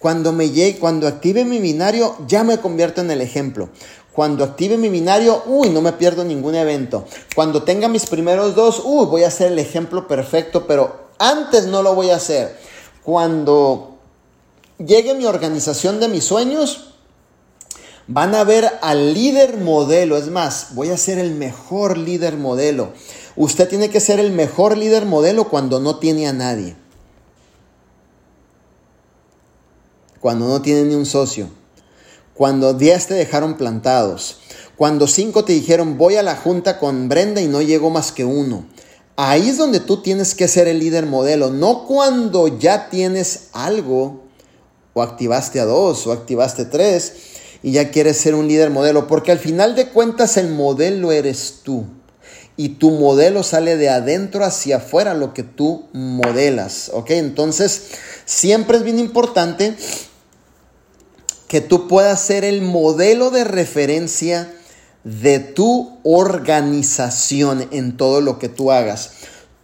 cuando 0.00 0.32
me 0.32 0.50
llegue, 0.50 0.78
cuando 0.78 1.08
active 1.08 1.46
mi 1.46 1.60
binario, 1.60 2.14
ya 2.28 2.44
me 2.44 2.58
convierto 2.58 3.00
en 3.00 3.10
el 3.10 3.22
ejemplo. 3.22 3.70
Cuando 4.12 4.44
active 4.44 4.76
mi 4.76 4.90
binario, 4.90 5.42
uy, 5.46 5.70
no 5.70 5.80
me 5.80 5.92
pierdo 5.92 6.24
ningún 6.24 6.54
evento. 6.54 7.06
Cuando 7.34 7.62
tenga 7.62 7.88
mis 7.88 8.04
primeros 8.04 8.54
dos, 8.54 8.82
uy, 8.84 9.06
voy 9.06 9.24
a 9.24 9.30
ser 9.30 9.52
el 9.52 9.58
ejemplo 9.58 10.06
perfecto, 10.06 10.66
pero 10.66 11.06
antes 11.18 11.68
no 11.68 11.82
lo 11.82 11.94
voy 11.94 12.10
a 12.10 12.16
hacer. 12.16 12.54
Cuando 13.02 13.96
llegue 14.76 15.14
mi 15.14 15.24
organización 15.24 16.00
de 16.00 16.08
mis 16.08 16.24
sueños, 16.24 16.89
Van 18.12 18.34
a 18.34 18.42
ver 18.42 18.68
al 18.82 19.14
líder 19.14 19.58
modelo. 19.58 20.16
Es 20.16 20.30
más, 20.30 20.74
voy 20.74 20.90
a 20.90 20.96
ser 20.96 21.20
el 21.20 21.32
mejor 21.36 21.96
líder 21.96 22.36
modelo. 22.36 22.92
Usted 23.36 23.68
tiene 23.68 23.88
que 23.88 24.00
ser 24.00 24.18
el 24.18 24.32
mejor 24.32 24.76
líder 24.76 25.06
modelo 25.06 25.48
cuando 25.48 25.78
no 25.78 26.00
tiene 26.00 26.26
a 26.26 26.32
nadie. 26.32 26.74
Cuando 30.18 30.48
no 30.48 30.60
tiene 30.60 30.82
ni 30.82 30.96
un 30.96 31.06
socio. 31.06 31.50
Cuando 32.34 32.74
10 32.74 33.06
te 33.06 33.14
dejaron 33.14 33.56
plantados. 33.56 34.40
Cuando 34.74 35.06
5 35.06 35.44
te 35.44 35.52
dijeron 35.52 35.96
voy 35.96 36.16
a 36.16 36.24
la 36.24 36.34
junta 36.34 36.80
con 36.80 37.08
Brenda 37.08 37.40
y 37.40 37.46
no 37.46 37.62
llegó 37.62 37.90
más 37.90 38.10
que 38.10 38.24
uno. 38.24 38.66
Ahí 39.14 39.50
es 39.50 39.56
donde 39.56 39.78
tú 39.78 40.02
tienes 40.02 40.34
que 40.34 40.48
ser 40.48 40.66
el 40.66 40.80
líder 40.80 41.06
modelo. 41.06 41.52
No 41.52 41.86
cuando 41.86 42.58
ya 42.58 42.90
tienes 42.90 43.50
algo 43.52 44.24
o 44.94 45.02
activaste 45.02 45.60
a 45.60 45.64
dos 45.64 46.08
o 46.08 46.12
activaste 46.12 46.64
tres 46.64 47.38
y 47.62 47.72
ya 47.72 47.90
quieres 47.90 48.16
ser 48.16 48.34
un 48.34 48.48
líder 48.48 48.70
modelo, 48.70 49.06
porque 49.06 49.32
al 49.32 49.38
final 49.38 49.74
de 49.74 49.88
cuentas 49.88 50.36
el 50.36 50.48
modelo 50.48 51.12
eres 51.12 51.60
tú. 51.62 51.86
Y 52.56 52.70
tu 52.70 52.90
modelo 52.90 53.42
sale 53.42 53.76
de 53.76 53.88
adentro 53.88 54.44
hacia 54.44 54.76
afuera 54.76 55.14
lo 55.14 55.32
que 55.32 55.42
tú 55.42 55.88
modelas, 55.92 56.90
¿ok? 56.92 57.10
Entonces, 57.12 57.82
siempre 58.26 58.76
es 58.76 58.82
bien 58.82 58.98
importante 58.98 59.74
que 61.48 61.60
tú 61.60 61.88
puedas 61.88 62.20
ser 62.20 62.44
el 62.44 62.62
modelo 62.62 63.30
de 63.30 63.44
referencia 63.44 64.52
de 65.04 65.38
tu 65.38 65.98
organización 66.04 67.66
en 67.70 67.96
todo 67.96 68.20
lo 68.20 68.38
que 68.38 68.48
tú 68.48 68.70
hagas. 68.70 69.10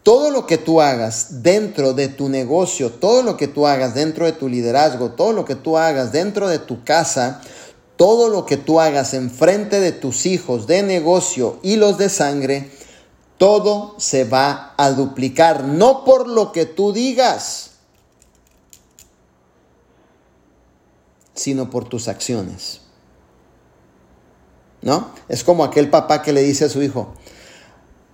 Todo 0.02 0.30
lo 0.30 0.46
que 0.46 0.56
tú 0.56 0.80
hagas 0.80 1.42
dentro 1.42 1.92
de 1.92 2.08
tu 2.08 2.28
negocio, 2.28 2.90
todo 2.90 3.22
lo 3.22 3.36
que 3.36 3.48
tú 3.48 3.66
hagas 3.66 3.94
dentro 3.94 4.24
de 4.24 4.32
tu 4.32 4.48
liderazgo, 4.48 5.10
todo 5.10 5.32
lo 5.32 5.44
que 5.44 5.54
tú 5.54 5.76
hagas 5.76 6.12
dentro 6.12 6.48
de 6.48 6.58
tu 6.58 6.84
casa, 6.84 7.40
todo 7.96 8.28
lo 8.28 8.46
que 8.46 8.56
tú 8.56 8.80
hagas 8.80 9.14
en 9.14 9.30
frente 9.30 9.80
de 9.80 9.92
tus 9.92 10.26
hijos 10.26 10.66
de 10.66 10.82
negocio 10.82 11.58
y 11.62 11.76
los 11.76 11.98
de 11.98 12.08
sangre, 12.08 12.70
todo 13.38 13.94
se 13.98 14.24
va 14.24 14.74
a 14.76 14.90
duplicar, 14.90 15.64
no 15.64 16.04
por 16.04 16.28
lo 16.28 16.52
que 16.52 16.66
tú 16.66 16.92
digas, 16.92 17.72
sino 21.34 21.70
por 21.70 21.88
tus 21.88 22.08
acciones. 22.08 22.80
¿No? 24.82 25.10
Es 25.28 25.42
como 25.42 25.64
aquel 25.64 25.90
papá 25.90 26.22
que 26.22 26.32
le 26.32 26.42
dice 26.42 26.66
a 26.66 26.68
su 26.68 26.82
hijo, 26.82 27.14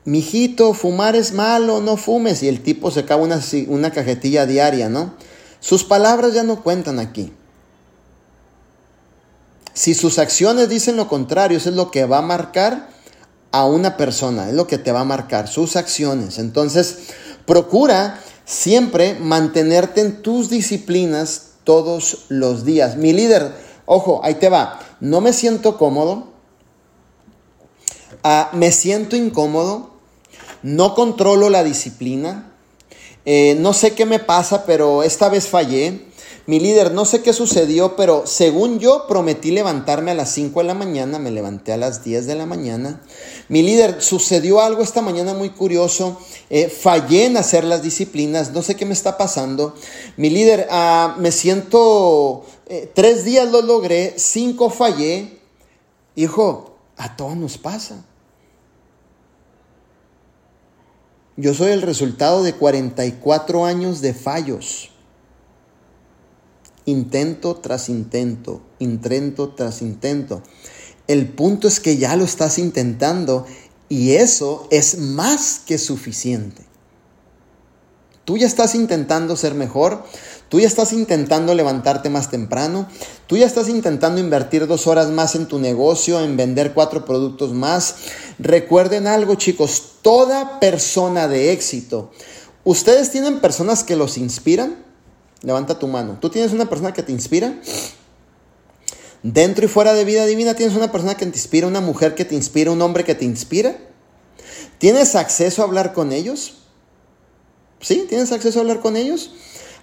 mijito, 0.05 0.75
fumar 0.75 1.17
es 1.17 1.33
malo, 1.33 1.81
no 1.81 1.97
fumes, 1.97 2.43
y 2.43 2.49
el 2.49 2.63
tipo 2.63 2.91
se 2.91 3.01
acaba 3.01 3.23
una, 3.23 3.41
una 3.69 3.91
cajetilla 3.91 4.47
diaria, 4.47 4.89
¿no? 4.89 5.15
Sus 5.61 5.85
palabras 5.85 6.35
ya 6.35 6.43
no 6.43 6.63
cuentan 6.63 6.99
aquí. 6.99 7.33
Si 9.75 9.95
sus 9.95 10.19
acciones 10.19 10.69
dicen 10.69 10.97
lo 10.97 11.09
contrario, 11.09 11.57
eso 11.57 11.71
es 11.71 11.77
lo 11.77 11.91
que 11.91 12.05
va 12.05 12.19
a 12.19 12.23
marcar 12.23 12.91
a 13.53 13.65
una 13.67 13.97
persona, 13.97 14.49
es 14.49 14.55
lo 14.55 14.67
que 14.67 14.79
te 14.79 14.93
va 14.93 15.01
a 15.01 15.05
marcar, 15.05 15.49
sus 15.49 15.77
acciones. 15.77 16.39
Entonces, 16.39 17.09
procura 17.47 18.21
siempre 18.45 19.15
mantenerte 19.15 20.01
en 20.01 20.23
tus 20.23 20.51
disciplinas 20.51 21.53
todos 21.65 22.27
los 22.29 22.65
días. 22.65 22.97
Mi 22.97 23.13
líder, 23.13 23.53
ojo, 23.87 24.21
ahí 24.25 24.35
te 24.35 24.49
va, 24.49 24.81
no 25.01 25.21
me 25.21 25.33
siento 25.33 25.79
cómodo, 25.79 26.29
ah, 28.23 28.51
me 28.53 28.73
siento 28.73 29.17
incómodo, 29.17 29.93
no 30.63 30.95
controlo 30.95 31.51
la 31.51 31.65
disciplina, 31.65 32.53
eh, 33.25 33.57
no 33.59 33.73
sé 33.73 33.95
qué 33.95 34.07
me 34.07 34.19
pasa, 34.19 34.65
pero 34.67 35.03
esta 35.03 35.29
vez 35.29 35.49
fallé. 35.49 36.12
Mi 36.45 36.59
líder, 36.59 36.93
no 36.93 37.05
sé 37.05 37.23
qué 37.23 37.33
sucedió, 37.33 37.95
pero 37.95 38.27
según 38.27 38.81
yo 38.81 39.07
prometí 39.07 39.53
levantarme 39.53 40.11
a 40.11 40.15
las 40.15 40.33
5 40.33 40.59
de 40.59 40.67
la 40.67 40.75
mañana, 40.75 41.21
me 41.21 41.31
levanté 41.31 41.73
a 41.73 41.77
las 41.77 42.03
10 42.03 42.27
de 42.27 42.35
la 42.35 42.47
mañana. 42.47 43.01
Mi 43.49 43.63
líder, 43.63 44.03
sucedió 44.03 44.61
algo 44.61 44.83
esta 44.83 45.03
mañana 45.03 45.35
muy 45.35 45.51
curioso, 45.51 46.19
eh, 46.51 46.69
fallé 46.69 47.27
en 47.27 47.37
hacer 47.37 47.63
las 47.63 47.83
disciplinas, 47.83 48.51
no 48.53 48.63
sé 48.63 48.75
qué 48.75 48.85
me 48.85 48.93
está 48.93 49.17
pasando. 49.17 49.77
Mi 50.17 50.31
líder, 50.31 50.67
ah, 50.71 51.15
me 51.21 51.31
siento, 51.31 52.45
eh, 52.67 52.91
tres 52.93 53.25
días 53.25 53.49
lo 53.49 53.63
logré, 53.63 54.15
cinco 54.17 54.69
fallé. 54.69 55.39
Hijo, 56.17 56.77
a 56.97 57.17
todos 57.17 57.37
nos 57.37 57.57
pasa. 57.57 58.05
Yo 61.37 61.55
soy 61.55 61.71
el 61.71 61.83
resultado 61.83 62.43
de 62.43 62.55
44 62.55 63.65
años 63.65 64.01
de 64.01 64.13
fallos 64.13 64.92
intento 66.85 67.57
tras 67.57 67.89
intento, 67.89 68.61
intento 68.79 69.51
tras 69.51 69.83
intento. 69.83 70.43
El 71.07 71.29
punto 71.29 71.69
es 71.69 71.81
que 71.81 71.97
ya 71.97 72.17
lo 72.17 72.25
estás 72.25 72.59
intentando 72.59 73.47
y 73.89 74.13
eso 74.13 74.67
es 74.71 74.99
más 74.99 75.61
que 75.67 75.79
suficiente. 75.79 76.63
Tú 78.25 78.39
ya 78.39 78.47
estás 78.47 78.77
intentando 78.77 79.37
ser 79.37 79.55
mejor, 79.55 80.05
tú 80.49 80.61
ya 80.61 80.69
estás 80.69 80.93
intentando 80.93 81.55
levantarte 81.55 82.09
más 82.09 82.31
temprano, 82.31 82.87
tú 83.27 83.37
ya 83.37 83.47
estás 83.47 83.69
intentando 83.69 84.21
invertir 84.21 84.69
dos 84.69 84.87
horas 84.87 85.09
más 85.09 85.35
en 85.35 85.47
tu 85.47 85.59
negocio, 85.59 86.21
en 86.21 86.37
vender 86.37 86.73
cuatro 86.73 87.05
productos 87.05 87.53
más. 87.53 87.97
Recuerden 88.39 89.09
algo 89.09 89.35
chicos, 89.35 89.97
toda 90.03 90.61
persona 90.61 91.27
de 91.27 91.53
éxito, 91.53 92.13
¿ustedes 92.63 93.11
tienen 93.11 93.41
personas 93.41 93.83
que 93.83 93.97
los 93.97 94.17
inspiran? 94.17 94.92
Levanta 95.43 95.79
tu 95.79 95.89
mano. 95.89 96.19
¿Tú 96.21 96.31
tienes 96.31 96.53
una 96.53 96.69
persona 96.69 96.93
que 96.93 97.03
te 97.03 97.13
inspira? 97.13 97.55
Dentro 99.23 99.65
y 99.65 99.69
fuera 99.69 99.95
de 99.95 100.05
vida 100.05 100.27
divina 100.27 100.55
tienes 100.55 100.77
una 100.77 100.91
persona 100.91 101.17
que 101.17 101.27
te 101.27 101.37
inspira, 101.37 101.67
una 101.67 101.81
mujer 101.81 102.15
que 102.15 102.25
te 102.25 102.35
inspira, 102.35 102.71
un 102.71 102.83
hombre 102.83 103.05
que 103.05 103.15
te 103.15 103.25
inspira. 103.25 103.77
¿Tienes 104.79 105.15
acceso 105.15 105.63
a 105.63 105.65
hablar 105.65 105.93
con 105.93 106.13
ellos? 106.13 106.55
¿Sí? 107.81 108.07
¿Tienes 108.09 108.33
acceso 108.33 108.59
a 108.59 108.63
hablar 108.63 108.81
con 108.81 108.97
ellos? 108.97 109.33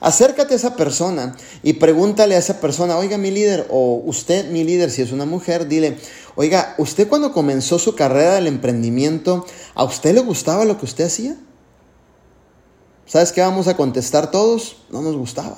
Acércate 0.02 0.54
a 0.54 0.58
esa 0.58 0.76
persona 0.78 1.36
y 1.62 1.74
pregúntale 1.74 2.36
a 2.36 2.40
esa 2.40 2.62
persona, 2.62 2.98
oiga 2.98 3.18
mi 3.18 3.32
líder, 3.32 3.68
o 3.70 4.02
usted 4.06 4.50
mi 4.50 4.64
líder, 4.64 4.92
si 4.92 5.02
es 5.02 5.12
una 5.12 5.26
mujer, 5.26 5.68
dile, 5.68 5.98
oiga, 6.36 6.76
¿usted 6.78 7.10
cuando 7.10 7.34
comenzó 7.34 7.80
su 7.80 7.96
carrera 7.96 8.36
del 8.36 8.48
emprendimiento, 8.48 9.46
a 9.76 9.84
usted 9.84 10.14
le 10.14 10.22
gustaba 10.22 10.64
lo 10.64 10.78
que 10.78 10.86
usted 10.86 11.06
hacía? 11.06 11.36
¿Sabes 13.10 13.32
qué 13.32 13.42
vamos 13.42 13.68
a 13.68 13.76
contestar 13.76 14.30
todos? 14.30 14.78
No 14.92 15.02
nos 15.02 15.18
gustaba. 15.18 15.58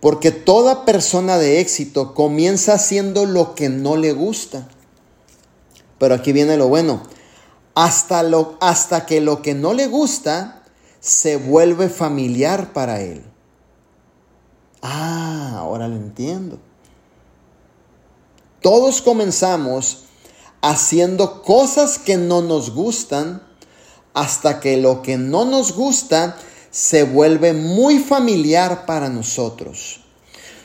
Porque 0.00 0.32
toda 0.32 0.84
persona 0.84 1.38
de 1.38 1.60
éxito 1.60 2.12
comienza 2.12 2.74
haciendo 2.74 3.24
lo 3.24 3.54
que 3.54 3.68
no 3.68 3.96
le 3.96 4.12
gusta. 4.12 4.66
Pero 5.98 6.16
aquí 6.16 6.32
viene 6.32 6.56
lo 6.56 6.66
bueno. 6.66 7.04
Hasta, 7.76 8.24
lo, 8.24 8.58
hasta 8.60 9.06
que 9.06 9.20
lo 9.20 9.42
que 9.42 9.54
no 9.54 9.74
le 9.74 9.86
gusta 9.86 10.64
se 10.98 11.36
vuelve 11.36 11.88
familiar 11.88 12.72
para 12.72 13.00
él. 13.00 13.24
Ah, 14.82 15.54
ahora 15.58 15.86
lo 15.86 15.94
entiendo. 15.94 16.58
Todos 18.60 19.02
comenzamos 19.02 20.06
haciendo 20.62 21.42
cosas 21.42 22.00
que 22.00 22.16
no 22.16 22.42
nos 22.42 22.74
gustan 22.74 23.53
hasta 24.14 24.60
que 24.60 24.78
lo 24.78 25.02
que 25.02 25.18
no 25.18 25.44
nos 25.44 25.72
gusta 25.72 26.36
se 26.70 27.04
vuelve 27.04 27.52
muy 27.52 27.98
familiar 27.98 28.86
para 28.86 29.08
nosotros. 29.08 30.00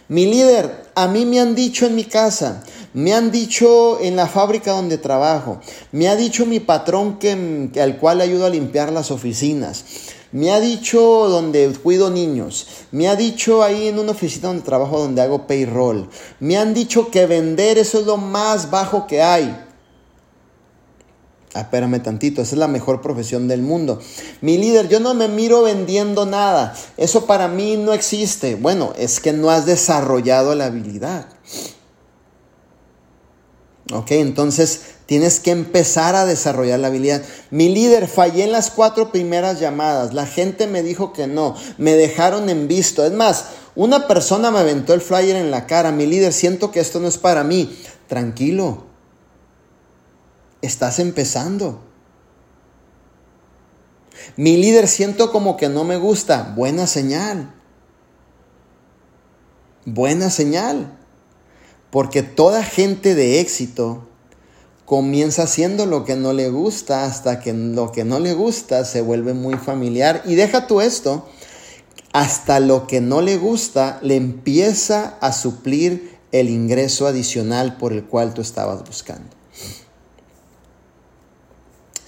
Mi 0.07 0.25
líder, 0.25 0.89
a 0.95 1.07
mí 1.07 1.25
me 1.25 1.39
han 1.39 1.53
dicho 1.53 1.85
en 1.85 1.93
mi 1.93 2.03
casa, 2.03 2.63
me 2.93 3.13
han 3.13 3.29
dicho 3.29 3.99
en 4.01 4.15
la 4.15 4.27
fábrica 4.27 4.71
donde 4.71 4.97
trabajo, 4.97 5.59
me 5.91 6.07
ha 6.07 6.15
dicho 6.15 6.47
mi 6.47 6.59
patrón 6.59 7.19
que, 7.19 7.69
al 7.79 7.97
cual 7.97 8.21
ayudo 8.21 8.47
a 8.47 8.49
limpiar 8.49 8.91
las 8.91 9.11
oficinas, 9.11 9.85
me 10.31 10.51
ha 10.51 10.59
dicho 10.59 10.99
donde 10.99 11.71
cuido 11.83 12.09
niños, 12.09 12.67
me 12.91 13.07
ha 13.07 13.15
dicho 13.15 13.61
ahí 13.61 13.87
en 13.87 13.99
una 13.99 14.13
oficina 14.13 14.47
donde 14.47 14.63
trabajo 14.63 14.99
donde 14.99 15.21
hago 15.21 15.45
payroll, 15.45 16.09
me 16.39 16.57
han 16.57 16.73
dicho 16.73 17.11
que 17.11 17.27
vender 17.27 17.77
eso 17.77 17.99
es 17.99 18.07
lo 18.07 18.17
más 18.17 18.71
bajo 18.71 19.05
que 19.05 19.21
hay. 19.21 19.68
Ah, 21.55 21.61
espérame 21.61 21.99
tantito, 22.03 22.43
esa 22.43 22.53
es 22.53 22.59
la 22.59 22.67
mejor 22.67 23.01
profesión 23.01 23.47
del 23.47 23.63
mundo. 23.63 23.99
Mi 24.41 24.59
líder, 24.59 24.87
yo 24.87 24.99
no 24.99 25.15
me 25.15 25.27
miro 25.27 25.63
vendiendo 25.63 26.27
nada. 26.27 26.75
Eso 26.95 27.25
para 27.25 27.47
mí 27.47 27.75
no 27.75 27.93
existe. 27.93 28.53
Bueno, 28.53 28.93
es 28.97 29.19
que 29.19 29.33
no 29.33 29.49
has 29.49 29.65
desarrollado 29.65 30.53
la 30.53 30.65
habilidad. 30.65 31.27
Ok, 33.91 34.11
entonces 34.11 34.81
tienes 35.07 35.39
que 35.39 35.49
empezar 35.49 36.15
a 36.15 36.27
desarrollar 36.27 36.79
la 36.79 36.89
habilidad. 36.89 37.23
Mi 37.49 37.69
líder, 37.69 38.07
fallé 38.07 38.43
en 38.43 38.51
las 38.51 38.69
cuatro 38.69 39.11
primeras 39.11 39.59
llamadas. 39.59 40.13
La 40.13 40.27
gente 40.27 40.67
me 40.67 40.83
dijo 40.83 41.13
que 41.13 41.25
no. 41.25 41.55
Me 41.79 41.93
dejaron 41.93 42.51
en 42.51 42.67
visto. 42.67 43.03
Es 43.03 43.11
más, 43.11 43.45
una 43.73 44.07
persona 44.07 44.51
me 44.51 44.59
aventó 44.59 44.93
el 44.93 45.01
flyer 45.01 45.35
en 45.35 45.49
la 45.49 45.65
cara. 45.65 45.91
Mi 45.91 46.05
líder, 46.05 46.31
siento 46.31 46.69
que 46.69 46.79
esto 46.79 46.99
no 46.99 47.07
es 47.07 47.17
para 47.17 47.43
mí. 47.43 47.75
Tranquilo 48.07 48.88
Estás 50.61 50.99
empezando. 50.99 51.81
Mi 54.35 54.57
líder 54.57 54.87
siento 54.87 55.31
como 55.31 55.57
que 55.57 55.69
no 55.69 55.83
me 55.83 55.97
gusta. 55.97 56.53
Buena 56.55 56.87
señal. 56.87 57.53
Buena 59.85 60.29
señal. 60.29 60.97
Porque 61.89 62.21
toda 62.23 62.63
gente 62.63 63.15
de 63.15 63.39
éxito 63.39 64.07
comienza 64.85 65.43
haciendo 65.43 65.85
lo 65.85 66.03
que 66.03 66.15
no 66.15 66.33
le 66.33 66.49
gusta 66.49 67.05
hasta 67.05 67.39
que 67.39 67.53
lo 67.53 67.91
que 67.91 68.03
no 68.03 68.19
le 68.19 68.33
gusta 68.33 68.85
se 68.85 69.01
vuelve 69.01 69.33
muy 69.33 69.55
familiar. 69.55 70.23
Y 70.25 70.35
deja 70.35 70.67
tú 70.67 70.81
esto, 70.81 71.27
hasta 72.11 72.59
lo 72.59 72.87
que 72.87 72.99
no 72.99 73.21
le 73.21 73.37
gusta 73.37 73.99
le 74.01 74.15
empieza 74.15 75.17
a 75.21 75.31
suplir 75.31 76.17
el 76.31 76.49
ingreso 76.49 77.07
adicional 77.07 77.77
por 77.77 77.93
el 77.93 78.05
cual 78.05 78.33
tú 78.33 78.41
estabas 78.41 78.83
buscando. 78.83 79.29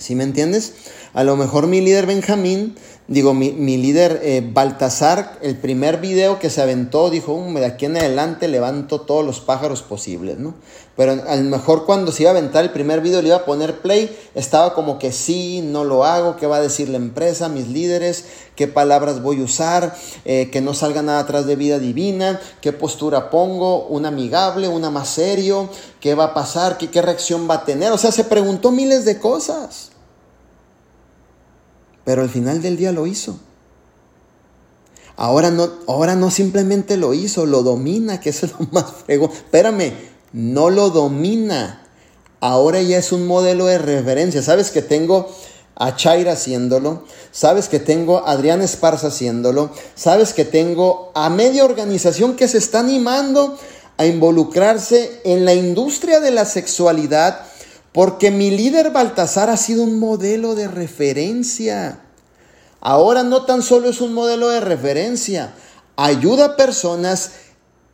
¿Sí 0.01 0.15
me 0.15 0.23
entiendes? 0.23 0.73
A 1.13 1.23
lo 1.23 1.35
mejor 1.35 1.67
mi 1.67 1.79
líder 1.79 2.07
Benjamín, 2.07 2.75
digo, 3.07 3.35
mi, 3.35 3.51
líder 3.77 4.19
eh, 4.23 4.41
Baltasar, 4.51 5.37
el 5.43 5.57
primer 5.57 5.97
video 5.97 6.39
que 6.39 6.49
se 6.49 6.59
aventó, 6.59 7.11
dijo, 7.11 7.39
de 7.53 7.65
aquí 7.65 7.85
en 7.85 7.97
adelante 7.97 8.47
levanto 8.47 9.01
todos 9.01 9.23
los 9.23 9.41
pájaros 9.41 9.83
posibles, 9.83 10.39
¿no? 10.39 10.55
Pero 10.97 11.11
a 11.27 11.35
lo 11.35 11.43
mejor 11.43 11.85
cuando 11.85 12.11
se 12.11 12.23
iba 12.23 12.31
a 12.31 12.33
aventar 12.33 12.63
el 12.63 12.71
primer 12.71 13.01
video, 13.01 13.21
le 13.21 13.27
iba 13.27 13.37
a 13.37 13.45
poner 13.45 13.81
play, 13.81 14.17
estaba 14.33 14.73
como 14.73 14.97
que 14.97 15.11
sí, 15.11 15.61
no 15.61 15.83
lo 15.83 16.03
hago, 16.03 16.35
qué 16.35 16.47
va 16.47 16.57
a 16.57 16.61
decir 16.61 16.89
la 16.89 16.97
empresa, 16.97 17.47
mis 17.47 17.67
líderes, 17.67 18.25
qué 18.55 18.67
palabras 18.67 19.21
voy 19.21 19.41
a 19.41 19.43
usar, 19.43 19.95
eh, 20.25 20.49
que 20.51 20.61
no 20.61 20.73
salga 20.73 21.03
nada 21.03 21.19
atrás 21.19 21.45
de 21.45 21.55
vida 21.55 21.77
divina, 21.77 22.41
qué 22.59 22.73
postura 22.73 23.29
pongo, 23.29 23.85
una 23.85 24.07
amigable, 24.07 24.67
una 24.67 24.89
más 24.89 25.09
serio, 25.09 25.69
qué 25.99 26.15
va 26.15 26.25
a 26.25 26.33
pasar, 26.33 26.79
qué, 26.79 26.89
qué 26.89 27.03
reacción 27.03 27.47
va 27.47 27.55
a 27.55 27.65
tener. 27.65 27.91
O 27.91 27.97
sea, 27.97 28.11
se 28.11 28.23
preguntó 28.23 28.71
miles 28.71 29.05
de 29.05 29.19
cosas. 29.19 29.90
Pero 32.11 32.23
al 32.23 32.29
final 32.29 32.61
del 32.61 32.75
día 32.75 32.91
lo 32.91 33.07
hizo. 33.07 33.39
Ahora 35.15 35.49
no, 35.49 35.69
ahora 35.87 36.17
no 36.17 36.29
simplemente 36.29 36.97
lo 36.97 37.13
hizo, 37.13 37.45
lo 37.45 37.63
domina, 37.63 38.19
que 38.19 38.31
es 38.31 38.41
lo 38.41 38.67
más 38.73 38.83
fregón. 39.05 39.31
Espérame, 39.31 39.93
no 40.33 40.69
lo 40.69 40.89
domina. 40.89 41.87
Ahora 42.41 42.81
ya 42.81 42.97
es 42.97 43.13
un 43.13 43.27
modelo 43.27 43.67
de 43.67 43.77
referencia. 43.77 44.41
¿Sabes 44.41 44.71
que 44.71 44.81
tengo 44.81 45.33
a 45.75 45.95
Chaira 45.95 46.33
haciéndolo? 46.33 47.05
¿Sabes 47.31 47.69
que 47.69 47.79
tengo 47.79 48.17
a 48.27 48.31
Adrián 48.31 48.61
Esparza 48.61 49.07
haciéndolo? 49.07 49.71
¿Sabes 49.95 50.33
que 50.33 50.43
tengo 50.43 51.13
a 51.15 51.29
media 51.29 51.63
organización 51.63 52.35
que 52.35 52.49
se 52.49 52.57
está 52.57 52.81
animando 52.81 53.57
a 53.95 54.05
involucrarse 54.05 55.21
en 55.23 55.45
la 55.45 55.53
industria 55.53 56.19
de 56.19 56.31
la 56.31 56.43
sexualidad? 56.43 57.39
Porque 57.93 58.31
mi 58.31 58.51
líder 58.51 58.91
Baltasar 58.91 59.49
ha 59.49 59.57
sido 59.57 59.83
un 59.83 59.99
modelo 59.99 60.55
de 60.55 60.67
referencia. 60.67 62.01
Ahora 62.79 63.23
no 63.23 63.45
tan 63.45 63.61
solo 63.61 63.89
es 63.89 64.01
un 64.01 64.13
modelo 64.13 64.49
de 64.49 64.59
referencia, 64.59 65.53
ayuda 65.95 66.45
a 66.45 66.55
personas 66.55 67.31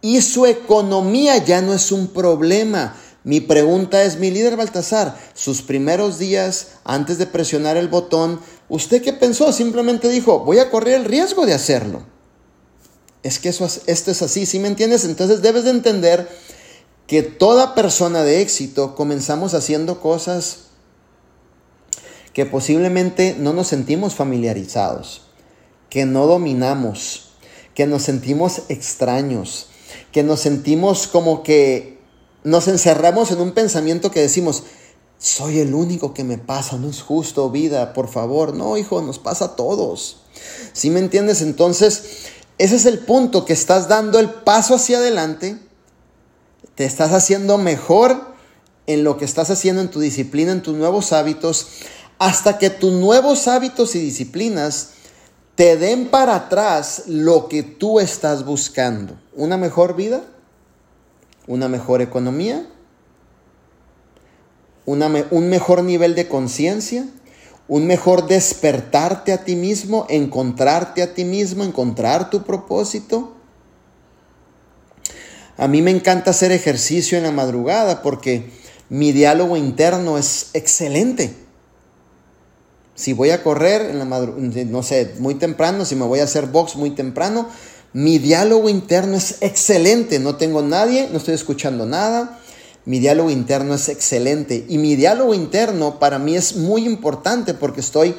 y 0.01 0.21
su 0.21 0.45
economía 0.45 1.37
ya 1.37 1.61
no 1.61 1.73
es 1.73 1.91
un 1.91 2.07
problema. 2.07 2.95
Mi 3.23 3.41
pregunta 3.41 4.03
es, 4.03 4.17
mi 4.17 4.31
líder 4.31 4.55
Baltasar, 4.55 5.17
sus 5.33 5.61
primeros 5.61 6.17
días 6.17 6.67
antes 6.85 7.17
de 7.17 7.25
presionar 7.25 7.75
el 7.75 7.89
botón, 7.89 8.39
¿usted 8.69 9.01
qué 9.01 9.11
pensó? 9.11 9.51
Simplemente 9.51 10.07
dijo, 10.07 10.39
voy 10.39 10.59
a 10.59 10.69
correr 10.69 10.93
el 10.93 11.05
riesgo 11.05 11.45
de 11.45 11.53
hacerlo. 11.53 12.03
Es 13.23 13.39
que 13.39 13.49
eso, 13.49 13.67
esto 13.87 14.11
es 14.11 14.21
así, 14.21 14.45
¿sí 14.45 14.59
me 14.59 14.69
entiendes? 14.69 15.03
Entonces 15.03 15.41
debes 15.41 15.65
de 15.65 15.71
entender 15.71 16.29
que 17.07 17.23
toda 17.23 17.73
persona 17.73 18.23
de 18.23 18.41
éxito 18.41 18.93
comenzamos 18.95 19.53
haciendo 19.53 20.01
cosas 20.01 20.65
que 22.33 22.45
posiblemente 22.45 23.35
no 23.39 23.53
nos 23.53 23.67
sentimos 23.67 24.13
familiarizados, 24.13 25.21
que 25.89 26.05
no 26.05 26.27
dominamos, 26.27 27.29
que 27.73 27.87
nos 27.87 28.03
sentimos 28.03 28.63
extraños, 28.67 29.67
que 30.11 30.21
nos 30.21 30.41
sentimos 30.41 31.07
como 31.07 31.43
que 31.43 31.97
nos 32.43 32.67
encerramos 32.67 33.31
en 33.31 33.39
un 33.39 33.53
pensamiento 33.53 34.11
que 34.11 34.21
decimos, 34.21 34.63
soy 35.17 35.59
el 35.59 35.73
único 35.73 36.13
que 36.13 36.23
me 36.23 36.37
pasa, 36.37 36.77
no 36.77 36.89
es 36.89 37.01
justo, 37.01 37.49
vida, 37.49 37.93
por 37.93 38.07
favor. 38.07 38.53
No, 38.53 38.77
hijo, 38.77 39.01
nos 39.01 39.17
pasa 39.17 39.45
a 39.45 39.55
todos. 39.55 40.17
¿Sí 40.73 40.89
me 40.89 40.99
entiendes? 40.99 41.41
Entonces, 41.41 42.27
ese 42.57 42.75
es 42.75 42.85
el 42.85 42.99
punto, 42.99 43.45
que 43.45 43.53
estás 43.53 43.87
dando 43.87 44.19
el 44.19 44.29
paso 44.29 44.75
hacia 44.75 44.99
adelante 44.99 45.57
te 46.75 46.85
estás 46.85 47.11
haciendo 47.13 47.57
mejor 47.57 48.35
en 48.87 49.03
lo 49.03 49.17
que 49.17 49.25
estás 49.25 49.49
haciendo 49.49 49.81
en 49.81 49.89
tu 49.89 49.99
disciplina, 49.99 50.51
en 50.51 50.61
tus 50.61 50.75
nuevos 50.75 51.11
hábitos, 51.13 51.67
hasta 52.19 52.57
que 52.57 52.69
tus 52.69 52.93
nuevos 52.93 53.47
hábitos 53.47 53.95
y 53.95 53.99
disciplinas 53.99 54.91
te 55.55 55.75
den 55.75 56.07
para 56.07 56.35
atrás 56.35 57.03
lo 57.07 57.47
que 57.47 57.63
tú 57.63 57.99
estás 57.99 58.45
buscando. 58.45 59.19
Una 59.35 59.57
mejor 59.57 59.95
vida, 59.95 60.23
una 61.47 61.67
mejor 61.67 62.01
economía, 62.01 62.67
un 64.85 65.49
mejor 65.49 65.83
nivel 65.83 66.15
de 66.15 66.27
conciencia, 66.27 67.05
un 67.67 67.87
mejor 67.87 68.27
despertarte 68.27 69.33
a 69.33 69.43
ti 69.43 69.55
mismo, 69.55 70.05
encontrarte 70.09 71.01
a 71.01 71.13
ti 71.13 71.25
mismo, 71.25 71.63
encontrar 71.63 72.29
tu 72.29 72.43
propósito 72.43 73.36
a 75.57 75.67
mí 75.67 75.81
me 75.81 75.91
encanta 75.91 76.31
hacer 76.31 76.51
ejercicio 76.51 77.17
en 77.17 77.23
la 77.23 77.31
madrugada 77.31 78.03
porque 78.03 78.49
mi 78.89 79.11
diálogo 79.11 79.57
interno 79.57 80.17
es 80.17 80.51
excelente. 80.53 81.33
Si 82.93 83.13
voy 83.13 83.31
a 83.31 83.43
correr 83.43 83.89
en 83.89 83.99
la 83.99 84.05
no 84.05 84.83
sé, 84.83 85.15
muy 85.19 85.35
temprano, 85.35 85.85
si 85.85 85.95
me 85.95 86.05
voy 86.05 86.19
a 86.19 86.23
hacer 86.23 86.47
box 86.47 86.75
muy 86.75 86.91
temprano, 86.91 87.49
mi 87.93 88.19
diálogo 88.19 88.69
interno 88.69 89.17
es 89.17 89.37
excelente. 89.41 90.19
No 90.19 90.35
tengo 90.35 90.61
nadie, 90.61 91.09
no 91.11 91.17
estoy 91.17 91.33
escuchando 91.33 91.85
nada. 91.85 92.39
Mi 92.85 92.99
diálogo 92.99 93.29
interno 93.29 93.73
es 93.73 93.89
excelente. 93.89 94.65
Y 94.69 94.77
mi 94.77 94.95
diálogo 94.95 95.33
interno 95.33 95.99
para 95.99 96.19
mí 96.19 96.35
es 96.35 96.55
muy 96.55 96.85
importante 96.85 97.53
porque 97.53 97.81
estoy 97.81 98.15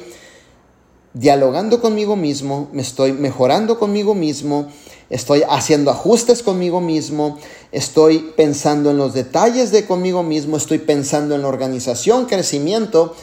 dialogando 1.19 1.81
conmigo 1.81 2.15
mismo, 2.15 2.69
me 2.71 2.81
estoy 2.81 3.11
mejorando 3.11 3.77
conmigo 3.77 4.15
mismo, 4.15 4.69
estoy 5.09 5.43
haciendo 5.49 5.91
ajustes 5.91 6.41
conmigo 6.43 6.79
mismo, 6.79 7.37
estoy 7.73 8.31
pensando 8.37 8.91
en 8.91 8.97
los 8.97 9.13
detalles 9.13 9.71
de 9.71 9.85
conmigo 9.85 10.23
mismo, 10.23 10.55
estoy 10.55 10.77
pensando 10.77 11.35
en 11.35 11.41
la 11.41 11.49
organización, 11.49 12.25
crecimiento, 12.25 13.15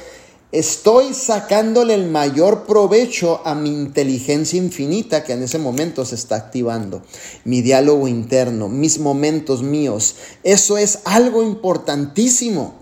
estoy 0.53 1.15
sacándole 1.15 1.95
el 1.95 2.11
mayor 2.11 2.67
provecho 2.67 3.41
a 3.47 3.55
mi 3.55 3.71
inteligencia 3.71 4.59
infinita 4.59 5.25
que 5.25 5.33
en 5.33 5.43
ese 5.43 5.59
momento 5.59 6.05
se 6.05 6.17
está 6.17 6.37
activando, 6.37 7.03
mi 7.45 7.63
diálogo 7.63 8.09
interno, 8.09 8.69
mis 8.69 8.99
momentos 8.99 9.63
míos. 9.63 10.17
Eso 10.43 10.77
es 10.77 10.99
algo 11.07 11.43
importantísimo. 11.43 12.75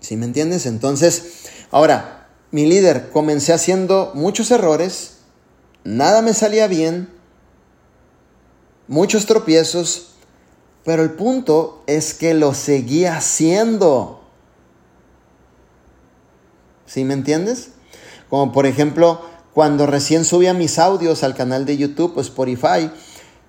¿Sí 0.00 0.16
me 0.16 0.26
entiendes? 0.26 0.66
Entonces, 0.66 1.22
ahora, 1.70 2.21
mi 2.52 2.66
líder, 2.66 3.10
comencé 3.10 3.52
haciendo 3.52 4.12
muchos 4.14 4.50
errores, 4.50 5.16
nada 5.84 6.20
me 6.20 6.34
salía 6.34 6.68
bien, 6.68 7.08
muchos 8.86 9.24
tropiezos, 9.24 10.12
pero 10.84 11.02
el 11.02 11.12
punto 11.12 11.82
es 11.86 12.12
que 12.12 12.34
lo 12.34 12.52
seguía 12.52 13.16
haciendo. 13.16 14.20
¿Sí 16.84 17.04
me 17.04 17.14
entiendes? 17.14 17.70
Como 18.28 18.52
por 18.52 18.66
ejemplo, 18.66 19.22
cuando 19.54 19.86
recién 19.86 20.26
subía 20.26 20.52
mis 20.52 20.78
audios 20.78 21.22
al 21.22 21.34
canal 21.34 21.64
de 21.64 21.78
YouTube, 21.78 22.20
Spotify, 22.20 22.90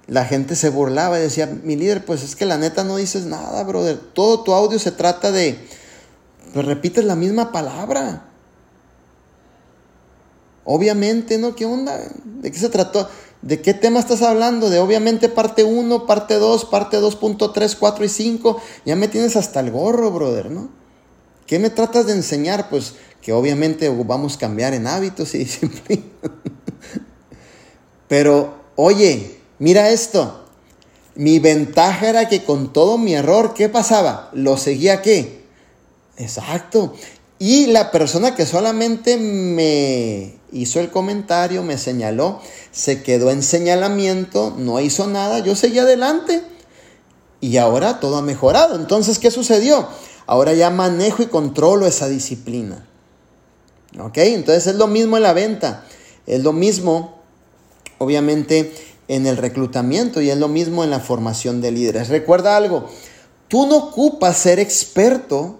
la 0.07 0.23
gente 0.23 0.55
se 0.55 0.69
burlaba 0.69 1.19
y 1.19 1.23
decía, 1.23 1.47
mi 1.47 1.75
líder, 1.75 2.05
pues 2.05 2.23
es 2.23 2.37
que 2.37 2.45
la 2.45 2.57
neta 2.57 2.85
no 2.85 2.95
dices 2.95 3.25
nada, 3.25 3.63
brother. 3.65 3.97
Todo 3.97 4.43
tu 4.43 4.53
audio 4.53 4.79
se 4.79 4.91
trata 4.91 5.33
de, 5.33 5.67
pues 6.53 6.65
repites 6.65 7.03
la 7.03 7.15
misma 7.15 7.51
palabra. 7.51 8.29
Obviamente, 10.65 11.37
¿no? 11.37 11.55
¿Qué 11.55 11.65
onda? 11.65 11.99
¿De 12.41 12.51
qué 12.51 12.57
se 12.57 12.69
trató? 12.69 13.09
¿De 13.41 13.61
qué 13.61 13.73
tema 13.73 13.99
estás 13.99 14.21
hablando? 14.21 14.69
De 14.69 14.79
obviamente 14.79 15.27
parte 15.27 15.63
1, 15.63 16.05
parte 16.05 16.35
2, 16.35 16.65
parte 16.65 16.99
2.3, 16.99 17.77
4 17.77 18.05
y 18.05 18.09
5. 18.09 18.61
Ya 18.85 18.95
me 18.95 19.09
tienes 19.09 19.35
hasta 19.35 19.59
el 19.59 19.71
gorro, 19.71 20.11
brother, 20.11 20.49
¿no? 20.49 20.69
¿Qué 21.45 21.59
me 21.59 21.69
tratas 21.69 22.05
de 22.05 22.13
enseñar? 22.13 22.69
Pues 22.69 22.93
que 23.21 23.33
obviamente 23.33 23.89
vamos 23.89 24.35
a 24.35 24.39
cambiar 24.39 24.73
en 24.73 24.87
hábitos 24.87 25.35
y 25.35 25.37
disciplina. 25.39 26.03
Pero, 28.07 28.53
oye, 28.75 29.39
mira 29.59 29.89
esto. 29.89 30.45
Mi 31.15 31.39
ventaja 31.39 32.09
era 32.09 32.27
que 32.27 32.43
con 32.43 32.73
todo 32.73 32.97
mi 32.97 33.13
error, 33.13 33.53
¿qué 33.53 33.69
pasaba? 33.69 34.29
¿Lo 34.33 34.57
seguía 34.57 35.01
qué? 35.01 35.43
Exacto. 36.17 36.95
Y 37.45 37.65
la 37.65 37.91
persona 37.91 38.35
que 38.35 38.45
solamente 38.45 39.17
me 39.17 40.33
hizo 40.53 40.79
el 40.79 40.89
comentario, 40.89 41.61
me 41.61 41.77
señaló, 41.77 42.39
se 42.71 43.03
quedó 43.03 43.31
en 43.31 43.43
señalamiento, 43.43 44.55
no 44.57 44.79
hizo 44.79 45.07
nada, 45.07 45.39
yo 45.39 45.53
seguí 45.53 45.77
adelante. 45.77 46.41
Y 47.41 47.57
ahora 47.57 47.99
todo 47.99 48.15
ha 48.15 48.21
mejorado. 48.21 48.77
Entonces, 48.77 49.19
¿qué 49.19 49.29
sucedió? 49.29 49.89
Ahora 50.25 50.53
ya 50.53 50.69
manejo 50.69 51.21
y 51.21 51.25
controlo 51.25 51.85
esa 51.85 52.07
disciplina. 52.07 52.87
¿Ok? 53.99 54.19
Entonces 54.19 54.67
es 54.67 54.75
lo 54.75 54.87
mismo 54.87 55.17
en 55.17 55.23
la 55.23 55.33
venta, 55.33 55.83
es 56.25 56.43
lo 56.43 56.53
mismo, 56.53 57.19
obviamente, 57.97 58.73
en 59.09 59.27
el 59.27 59.35
reclutamiento 59.35 60.21
y 60.21 60.29
es 60.29 60.37
lo 60.37 60.47
mismo 60.47 60.85
en 60.85 60.91
la 60.91 61.01
formación 61.01 61.59
de 61.59 61.71
líderes. 61.71 62.07
Recuerda 62.07 62.55
algo, 62.55 62.87
tú 63.49 63.67
no 63.67 63.75
ocupas 63.75 64.37
ser 64.37 64.59
experto, 64.59 65.59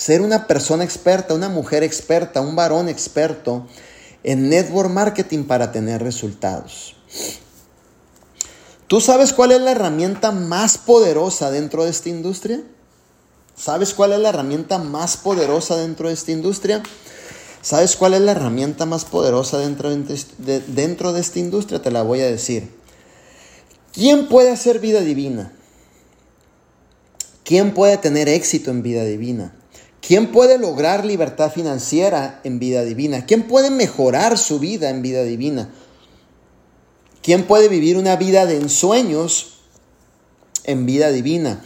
ser 0.00 0.22
una 0.22 0.46
persona 0.46 0.82
experta, 0.82 1.34
una 1.34 1.50
mujer 1.50 1.82
experta, 1.82 2.40
un 2.40 2.56
varón 2.56 2.88
experto 2.88 3.66
en 4.22 4.48
network 4.48 4.88
marketing 4.88 5.44
para 5.44 5.72
tener 5.72 6.02
resultados. 6.02 6.96
¿Tú 8.86 9.02
sabes 9.02 9.34
cuál 9.34 9.52
es 9.52 9.60
la 9.60 9.72
herramienta 9.72 10.32
más 10.32 10.78
poderosa 10.78 11.50
dentro 11.50 11.84
de 11.84 11.90
esta 11.90 12.08
industria? 12.08 12.62
¿Sabes 13.54 13.92
cuál 13.92 14.14
es 14.14 14.20
la 14.20 14.30
herramienta 14.30 14.78
más 14.78 15.18
poderosa 15.18 15.76
dentro 15.76 16.08
de 16.08 16.14
esta 16.14 16.32
industria? 16.32 16.82
¿Sabes 17.60 17.94
cuál 17.94 18.14
es 18.14 18.22
la 18.22 18.32
herramienta 18.32 18.86
más 18.86 19.04
poderosa 19.04 19.58
dentro 19.58 19.90
de, 19.90 20.60
dentro 20.60 21.12
de 21.12 21.20
esta 21.20 21.40
industria? 21.40 21.82
Te 21.82 21.90
la 21.90 22.00
voy 22.00 22.22
a 22.22 22.26
decir. 22.26 22.74
¿Quién 23.92 24.28
puede 24.28 24.50
hacer 24.50 24.78
vida 24.78 25.02
divina? 25.02 25.52
¿Quién 27.44 27.74
puede 27.74 27.98
tener 27.98 28.30
éxito 28.30 28.70
en 28.70 28.82
vida 28.82 29.04
divina? 29.04 29.59
¿Quién 30.00 30.32
puede 30.32 30.58
lograr 30.58 31.04
libertad 31.04 31.52
financiera 31.52 32.40
en 32.44 32.58
vida 32.58 32.82
divina? 32.84 33.26
¿Quién 33.26 33.44
puede 33.46 33.70
mejorar 33.70 34.38
su 34.38 34.58
vida 34.58 34.90
en 34.90 35.02
vida 35.02 35.22
divina? 35.22 35.70
¿Quién 37.22 37.44
puede 37.44 37.68
vivir 37.68 37.96
una 37.98 38.16
vida 38.16 38.46
de 38.46 38.56
ensueños 38.56 39.58
en 40.64 40.86
vida 40.86 41.10
divina? 41.10 41.62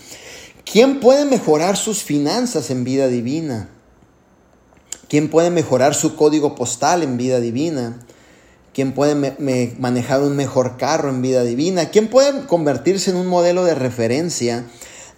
¿Quién 0.71 0.99
puede 0.99 1.25
mejorar 1.25 1.77
sus 1.77 2.03
finanzas 2.03 2.71
en 2.71 2.85
vida 2.85 3.07
divina? 3.07 3.69
¿Quién 5.09 5.31
puede 5.31 5.51
mejorar 5.51 5.95
su 5.95 6.17
código 6.17 6.55
postal 6.57 7.03
en 7.03 7.17
vida 7.17 7.39
divina? 7.39 8.01
¿Quién 8.73 8.93
puede 8.93 9.15
manejar 9.79 10.23
un 10.23 10.35
mejor 10.35 10.77
carro 10.77 11.09
en 11.11 11.23
vida 11.23 11.45
divina? 11.45 11.91
¿Quién 11.91 12.09
puede 12.09 12.47
convertirse 12.47 13.11
en 13.11 13.17
un 13.17 13.29
modelo 13.29 13.65
de 13.65 13.77
referencia, 13.77 14.65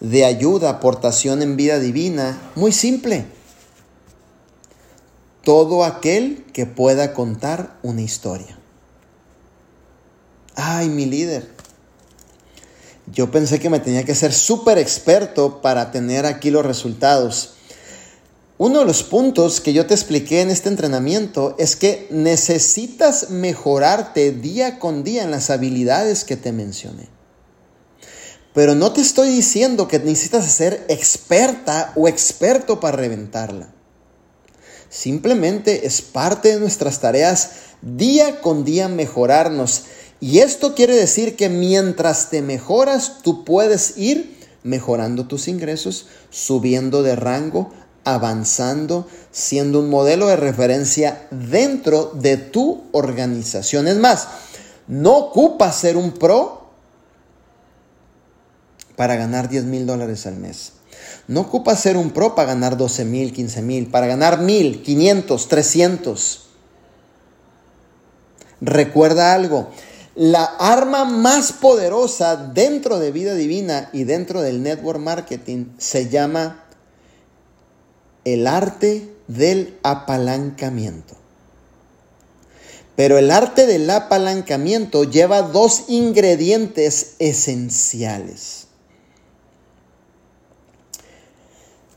de 0.00 0.24
ayuda, 0.24 0.70
aportación 0.70 1.42
en 1.42 1.56
vida 1.56 1.78
divina? 1.78 2.40
Muy 2.54 2.72
simple. 2.72 3.26
Todo 5.42 5.84
aquel 5.84 6.44
que 6.52 6.66
pueda 6.66 7.14
contar 7.14 7.78
una 7.82 8.02
historia. 8.02 8.58
Ay, 10.54 10.88
mi 10.88 11.06
líder. 11.06 11.48
Yo 13.12 13.30
pensé 13.30 13.60
que 13.60 13.70
me 13.70 13.78
tenía 13.78 14.04
que 14.04 14.14
ser 14.14 14.32
súper 14.32 14.78
experto 14.78 15.62
para 15.62 15.92
tener 15.92 16.26
aquí 16.26 16.50
los 16.50 16.66
resultados. 16.66 17.54
Uno 18.58 18.80
de 18.80 18.84
los 18.86 19.02
puntos 19.02 19.60
que 19.60 19.74
yo 19.74 19.86
te 19.86 19.94
expliqué 19.94 20.40
en 20.40 20.50
este 20.50 20.70
entrenamiento 20.70 21.54
es 21.58 21.76
que 21.76 22.08
necesitas 22.10 23.30
mejorarte 23.30 24.32
día 24.32 24.78
con 24.78 25.04
día 25.04 25.22
en 25.22 25.30
las 25.30 25.50
habilidades 25.50 26.24
que 26.24 26.36
te 26.36 26.52
mencioné. 26.52 27.15
Pero 28.56 28.74
no 28.74 28.90
te 28.90 29.02
estoy 29.02 29.28
diciendo 29.28 29.86
que 29.86 29.98
necesitas 29.98 30.50
ser 30.50 30.86
experta 30.88 31.92
o 31.94 32.08
experto 32.08 32.80
para 32.80 32.96
reventarla. 32.96 33.68
Simplemente 34.88 35.86
es 35.86 36.00
parte 36.00 36.54
de 36.54 36.60
nuestras 36.60 37.00
tareas 37.00 37.50
día 37.82 38.40
con 38.40 38.64
día 38.64 38.88
mejorarnos 38.88 39.84
y 40.20 40.38
esto 40.38 40.74
quiere 40.74 40.96
decir 40.96 41.36
que 41.36 41.50
mientras 41.50 42.30
te 42.30 42.40
mejoras, 42.40 43.18
tú 43.22 43.44
puedes 43.44 43.98
ir 43.98 44.38
mejorando 44.62 45.26
tus 45.26 45.48
ingresos, 45.48 46.06
subiendo 46.30 47.02
de 47.02 47.14
rango, 47.14 47.74
avanzando, 48.04 49.06
siendo 49.32 49.80
un 49.80 49.90
modelo 49.90 50.28
de 50.28 50.36
referencia 50.36 51.28
dentro 51.30 52.10
de 52.14 52.38
tu 52.38 52.84
organización. 52.92 53.86
Es 53.86 53.98
más, 53.98 54.28
no 54.88 55.14
ocupas 55.14 55.76
ser 55.76 55.98
un 55.98 56.12
pro 56.12 56.65
para 58.96 59.16
ganar 59.16 59.48
10 59.48 59.64
mil 59.64 59.86
dólares 59.86 60.26
al 60.26 60.36
mes. 60.36 60.72
No 61.28 61.42
ocupas 61.42 61.80
ser 61.80 61.96
un 61.96 62.10
pro 62.10 62.34
para 62.34 62.48
ganar 62.48 62.76
12 62.76 63.04
mil, 63.04 63.32
15 63.32 63.62
mil, 63.62 63.90
para 63.90 64.06
ganar 64.06 64.40
mil, 64.40 64.82
500, 64.82 65.48
300. 65.48 66.46
Recuerda 68.60 69.34
algo, 69.34 69.70
la 70.14 70.44
arma 70.44 71.04
más 71.04 71.52
poderosa 71.52 72.36
dentro 72.36 72.98
de 72.98 73.12
vida 73.12 73.34
divina 73.34 73.90
y 73.92 74.04
dentro 74.04 74.40
del 74.40 74.62
network 74.62 74.98
marketing 74.98 75.66
se 75.78 76.08
llama 76.08 76.64
el 78.24 78.46
arte 78.46 79.12
del 79.28 79.78
apalancamiento. 79.82 81.14
Pero 82.96 83.18
el 83.18 83.30
arte 83.30 83.66
del 83.66 83.90
apalancamiento 83.90 85.04
lleva 85.04 85.42
dos 85.42 85.84
ingredientes 85.88 87.16
esenciales. 87.18 88.65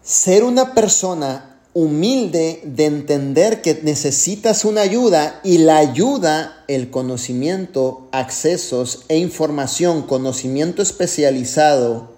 Ser 0.10 0.44
una 0.44 0.74
persona 0.74 1.60
humilde 1.76 2.62
de 2.64 2.88
entender 2.88 3.62
que 3.62 3.80
necesitas 3.84 4.66
una 4.66 4.82
ayuda 4.82 5.40
y 5.44 5.60
la 5.60 5.78
ayuda, 5.78 6.64
el 6.68 6.90
conocimiento, 6.90 8.08
accesos 8.12 9.06
e 9.08 9.18
información, 9.18 10.02
conocimiento 10.02 10.82
especializado, 10.82 12.10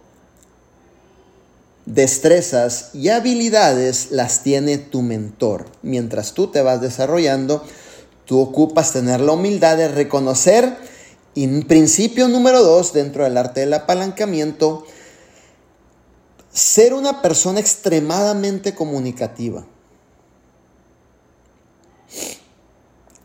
destrezas 1.86 2.92
y 2.94 3.10
habilidades 3.10 4.12
las 4.12 4.42
tiene 4.42 4.78
tu 4.78 5.02
mentor. 5.02 5.66
Mientras 5.82 6.34
tú 6.34 6.48
te 6.48 6.62
vas 6.62 6.80
desarrollando, 6.80 7.62
tú 8.24 8.40
ocupas 8.40 8.94
tener 8.94 9.20
la 9.20 9.34
humildad 9.34 9.76
de 9.76 9.90
reconocer, 9.90 10.78
y 11.36 11.46
principio 11.64 12.30
número 12.30 12.64
dos, 12.64 12.94
dentro 12.94 13.26
del 13.26 13.36
arte 13.36 13.60
del 13.60 13.74
apalancamiento, 13.74 14.86
ser 16.52 16.94
una 16.94 17.22
persona 17.22 17.60
extremadamente 17.60 18.76
comunicativa. 18.76 19.66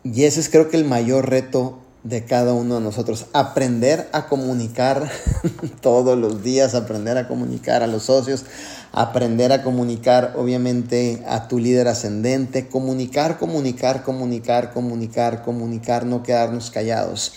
Y 0.04 0.24
ese 0.24 0.40
es 0.40 0.48
creo 0.48 0.68
que 0.68 0.76
el 0.76 0.84
mayor 0.84 1.28
reto 1.28 1.80
de 2.08 2.24
cada 2.24 2.52
uno 2.52 2.76
de 2.76 2.80
nosotros. 2.80 3.26
Aprender 3.32 4.08
a 4.12 4.28
comunicar 4.28 5.10
todos 5.80 6.16
los 6.16 6.44
días, 6.44 6.74
aprender 6.74 7.18
a 7.18 7.26
comunicar 7.26 7.82
a 7.82 7.88
los 7.88 8.04
socios, 8.04 8.44
aprender 8.92 9.52
a 9.52 9.64
comunicar 9.64 10.34
obviamente 10.36 11.24
a 11.26 11.48
tu 11.48 11.58
líder 11.58 11.88
ascendente, 11.88 12.68
comunicar, 12.68 13.38
comunicar, 13.38 14.04
comunicar, 14.04 14.72
comunicar, 14.72 15.42
comunicar, 15.42 16.06
no 16.06 16.22
quedarnos 16.22 16.70
callados. 16.70 17.32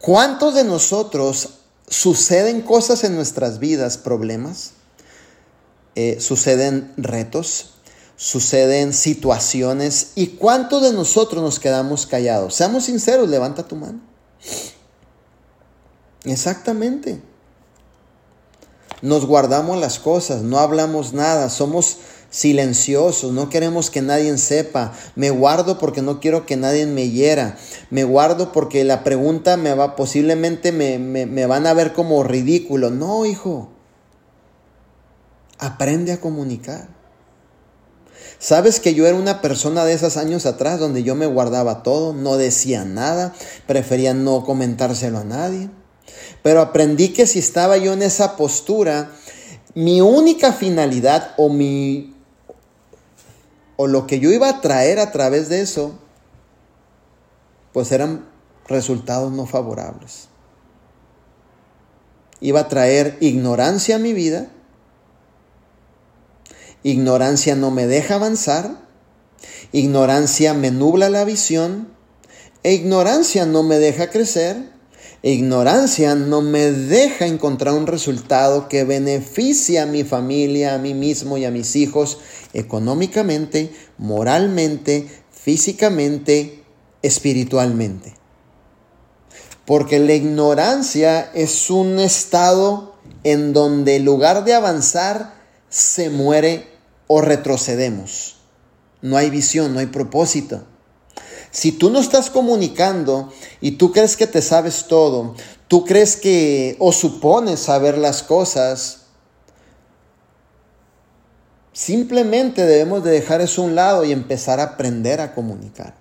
¿Cuántos 0.00 0.54
de 0.54 0.62
nosotros 0.62 1.48
suceden 1.88 2.62
cosas 2.62 3.02
en 3.02 3.16
nuestras 3.16 3.58
vidas, 3.58 3.98
problemas? 3.98 4.75
Eh, 5.98 6.18
suceden 6.20 6.92
retos, 6.98 7.70
suceden 8.16 8.92
situaciones 8.92 10.12
y 10.14 10.26
cuántos 10.28 10.82
de 10.82 10.92
nosotros 10.92 11.42
nos 11.42 11.58
quedamos 11.58 12.06
callados. 12.06 12.54
Seamos 12.54 12.84
sinceros, 12.84 13.30
levanta 13.30 13.66
tu 13.66 13.76
mano. 13.76 14.00
Exactamente. 16.24 17.22
Nos 19.00 19.24
guardamos 19.24 19.80
las 19.80 19.98
cosas, 19.98 20.42
no 20.42 20.58
hablamos 20.58 21.14
nada, 21.14 21.48
somos 21.48 21.96
silenciosos, 22.28 23.32
no 23.32 23.48
queremos 23.48 23.88
que 23.88 24.02
nadie 24.02 24.36
sepa. 24.36 24.92
Me 25.14 25.30
guardo 25.30 25.78
porque 25.78 26.02
no 26.02 26.20
quiero 26.20 26.44
que 26.44 26.56
nadie 26.56 26.84
me 26.84 27.08
hiera. 27.08 27.56
Me 27.88 28.04
guardo 28.04 28.52
porque 28.52 28.84
la 28.84 29.02
pregunta 29.02 29.56
me 29.56 29.72
va, 29.72 29.96
posiblemente 29.96 30.72
me, 30.72 30.98
me 30.98 31.46
van 31.46 31.66
a 31.66 31.72
ver 31.72 31.94
como 31.94 32.22
ridículo. 32.22 32.90
No, 32.90 33.24
hijo. 33.24 33.75
Aprende 35.58 36.12
a 36.12 36.20
comunicar. 36.20 36.88
Sabes 38.38 38.80
que 38.80 38.94
yo 38.94 39.06
era 39.06 39.16
una 39.16 39.40
persona 39.40 39.84
de 39.84 39.94
esos 39.94 40.16
años 40.16 40.44
atrás 40.46 40.78
donde 40.78 41.02
yo 41.02 41.14
me 41.14 41.26
guardaba 41.26 41.82
todo, 41.82 42.12
no 42.12 42.36
decía 42.36 42.84
nada, 42.84 43.34
prefería 43.66 44.12
no 44.12 44.44
comentárselo 44.44 45.18
a 45.18 45.24
nadie. 45.24 45.70
Pero 46.42 46.60
aprendí 46.60 47.08
que 47.08 47.26
si 47.26 47.38
estaba 47.38 47.78
yo 47.78 47.94
en 47.94 48.02
esa 48.02 48.36
postura, 48.36 49.10
mi 49.74 50.00
única 50.00 50.52
finalidad 50.52 51.32
o 51.36 51.48
mi 51.48 52.14
o 53.76 53.86
lo 53.86 54.06
que 54.06 54.20
yo 54.20 54.30
iba 54.30 54.48
a 54.48 54.60
traer 54.60 54.98
a 54.98 55.12
través 55.12 55.48
de 55.48 55.60
eso, 55.60 55.98
pues 57.72 57.92
eran 57.92 58.26
resultados 58.68 59.32
no 59.32 59.46
favorables. 59.46 60.28
Iba 62.40 62.60
a 62.60 62.68
traer 62.68 63.16
ignorancia 63.20 63.96
a 63.96 63.98
mi 63.98 64.12
vida 64.12 64.48
Ignorancia 66.86 67.56
no 67.56 67.72
me 67.72 67.88
deja 67.88 68.14
avanzar, 68.14 68.80
ignorancia 69.72 70.54
me 70.54 70.70
nubla 70.70 71.10
la 71.10 71.24
visión, 71.24 71.88
e 72.62 72.74
ignorancia 72.74 73.44
no 73.44 73.64
me 73.64 73.78
deja 73.78 74.08
crecer, 74.08 74.70
e 75.24 75.32
ignorancia 75.32 76.14
no 76.14 76.42
me 76.42 76.70
deja 76.70 77.26
encontrar 77.26 77.74
un 77.74 77.88
resultado 77.88 78.68
que 78.68 78.84
beneficie 78.84 79.80
a 79.80 79.86
mi 79.86 80.04
familia, 80.04 80.76
a 80.76 80.78
mí 80.78 80.94
mismo 80.94 81.36
y 81.38 81.44
a 81.44 81.50
mis 81.50 81.74
hijos 81.74 82.18
económicamente, 82.52 83.72
moralmente, 83.98 85.08
físicamente, 85.32 86.62
espiritualmente. 87.02 88.14
Porque 89.64 89.98
la 89.98 90.14
ignorancia 90.14 91.32
es 91.34 91.68
un 91.68 91.98
estado 91.98 92.94
en 93.24 93.52
donde 93.52 93.96
en 93.96 94.04
lugar 94.04 94.44
de 94.44 94.54
avanzar, 94.54 95.34
se 95.68 96.10
muere 96.10 96.75
o 97.06 97.20
retrocedemos. 97.20 98.36
No 99.02 99.16
hay 99.16 99.30
visión, 99.30 99.72
no 99.74 99.80
hay 99.80 99.86
propósito. 99.86 100.64
Si 101.50 101.72
tú 101.72 101.90
no 101.90 102.00
estás 102.00 102.30
comunicando 102.30 103.32
y 103.60 103.72
tú 103.72 103.92
crees 103.92 104.16
que 104.16 104.26
te 104.26 104.42
sabes 104.42 104.86
todo, 104.88 105.34
tú 105.68 105.84
crees 105.84 106.16
que 106.16 106.76
o 106.78 106.92
supones 106.92 107.60
saber 107.60 107.96
las 107.96 108.22
cosas, 108.22 109.06
simplemente 111.72 112.66
debemos 112.66 113.04
de 113.04 113.12
dejar 113.12 113.40
eso 113.40 113.62
a 113.62 113.66
un 113.66 113.74
lado 113.74 114.04
y 114.04 114.12
empezar 114.12 114.60
a 114.60 114.64
aprender 114.64 115.20
a 115.20 115.34
comunicar. 115.34 115.94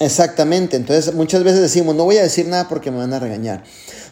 Exactamente, 0.00 0.78
entonces 0.78 1.12
muchas 1.12 1.44
veces 1.44 1.60
decimos, 1.60 1.94
no 1.94 2.04
voy 2.04 2.16
a 2.16 2.22
decir 2.22 2.46
nada 2.48 2.68
porque 2.68 2.90
me 2.90 2.96
van 2.96 3.12
a 3.12 3.18
regañar, 3.18 3.64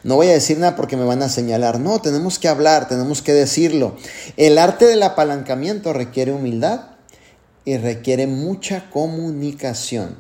no 0.05 0.17
voy 0.17 0.27
a 0.27 0.35
decir 0.35 0.59
nada 0.59 0.77
porque 0.77 0.99
me 0.99 1.05
van 1.05 1.23
a 1.23 1.31
señalar, 1.31 1.81
no, 1.81 2.03
tenemos 2.03 2.39
que 2.39 2.47
hablar, 2.47 2.89
tenemos 2.89 3.23
que 3.23 3.33
decirlo. 3.33 3.97
El 4.37 4.59
arte 4.59 4.85
del 4.85 5.03
apalancamiento 5.03 5.95
requiere 5.95 6.33
humildad 6.33 6.91
y 7.65 7.79
requiere 7.79 8.27
mucha 8.27 8.91
comunicación. 8.91 10.17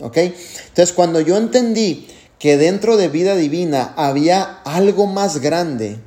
¿Ok? 0.00 0.16
Entonces 0.16 0.92
cuando 0.92 1.20
yo 1.20 1.36
entendí 1.36 2.08
que 2.40 2.56
dentro 2.56 2.96
de 2.96 3.06
vida 3.06 3.36
divina 3.36 3.94
había 3.96 4.42
algo 4.64 5.06
más 5.06 5.40
grande, 5.40 6.00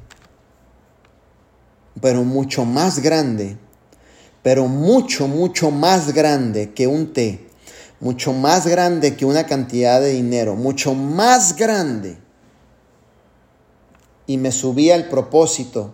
pero 2.02 2.26
mucho 2.26 2.66
más 2.66 3.00
grande, 3.00 3.58
pero 4.44 4.68
mucho, 4.68 5.30
mucho 5.30 5.72
más 5.72 6.14
grande 6.14 6.74
que 6.74 6.88
un 6.88 7.14
té, 7.14 7.48
mucho 8.00 8.34
más 8.34 8.68
grande 8.68 9.16
que 9.16 9.26
una 9.26 9.46
cantidad 9.46 10.02
de 10.02 10.12
dinero, 10.12 10.56
mucho 10.56 10.94
más 10.94 11.56
grande. 11.56 12.18
Y 14.28 14.38
me 14.38 14.52
subía 14.52 14.96
el 14.96 15.06
propósito, 15.06 15.94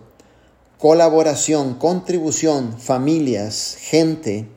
colaboración, 0.78 1.74
contribución, 1.74 2.78
familias, 2.78 3.76
gente. 3.78 4.48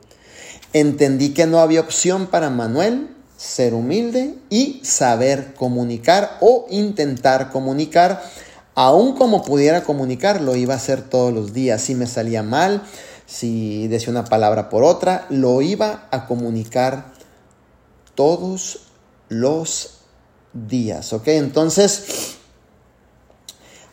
Entendí 0.72 1.34
que 1.34 1.46
no 1.46 1.60
había 1.60 1.80
opción 1.80 2.26
para 2.26 2.50
Manuel 2.50 3.16
ser 3.36 3.74
humilde 3.74 4.34
y 4.48 4.80
saber 4.82 5.54
comunicar 5.54 6.38
o 6.40 6.66
intentar 6.70 7.50
comunicar, 7.50 8.22
aun 8.74 9.14
como 9.14 9.42
pudiera 9.44 9.84
comunicar, 9.84 10.40
lo 10.40 10.56
iba 10.56 10.74
a 10.74 10.78
hacer 10.78 11.02
todos 11.02 11.32
los 11.32 11.52
días. 11.52 11.82
Si 11.82 11.94
me 11.94 12.06
salía 12.06 12.42
mal, 12.42 12.82
si 13.26 13.88
decía 13.88 14.10
una 14.10 14.24
palabra 14.24 14.68
por 14.68 14.84
otra, 14.84 15.26
lo 15.28 15.60
iba 15.60 16.08
a 16.10 16.26
comunicar 16.26 17.15
todos 18.16 18.80
los 19.28 19.98
días, 20.52 21.12
¿ok? 21.12 21.28
Entonces, 21.28 22.36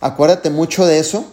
acuérdate 0.02 0.50
mucho 0.50 0.88
de 0.88 0.98
eso, 0.98 1.26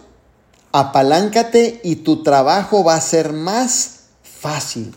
apaláncate 0.73 1.81
y 1.83 1.97
tu 1.97 2.23
trabajo 2.23 2.85
va 2.85 2.97
a 2.97 3.01
ser 3.01 3.33
más 3.33 4.01
fácil. 4.23 4.95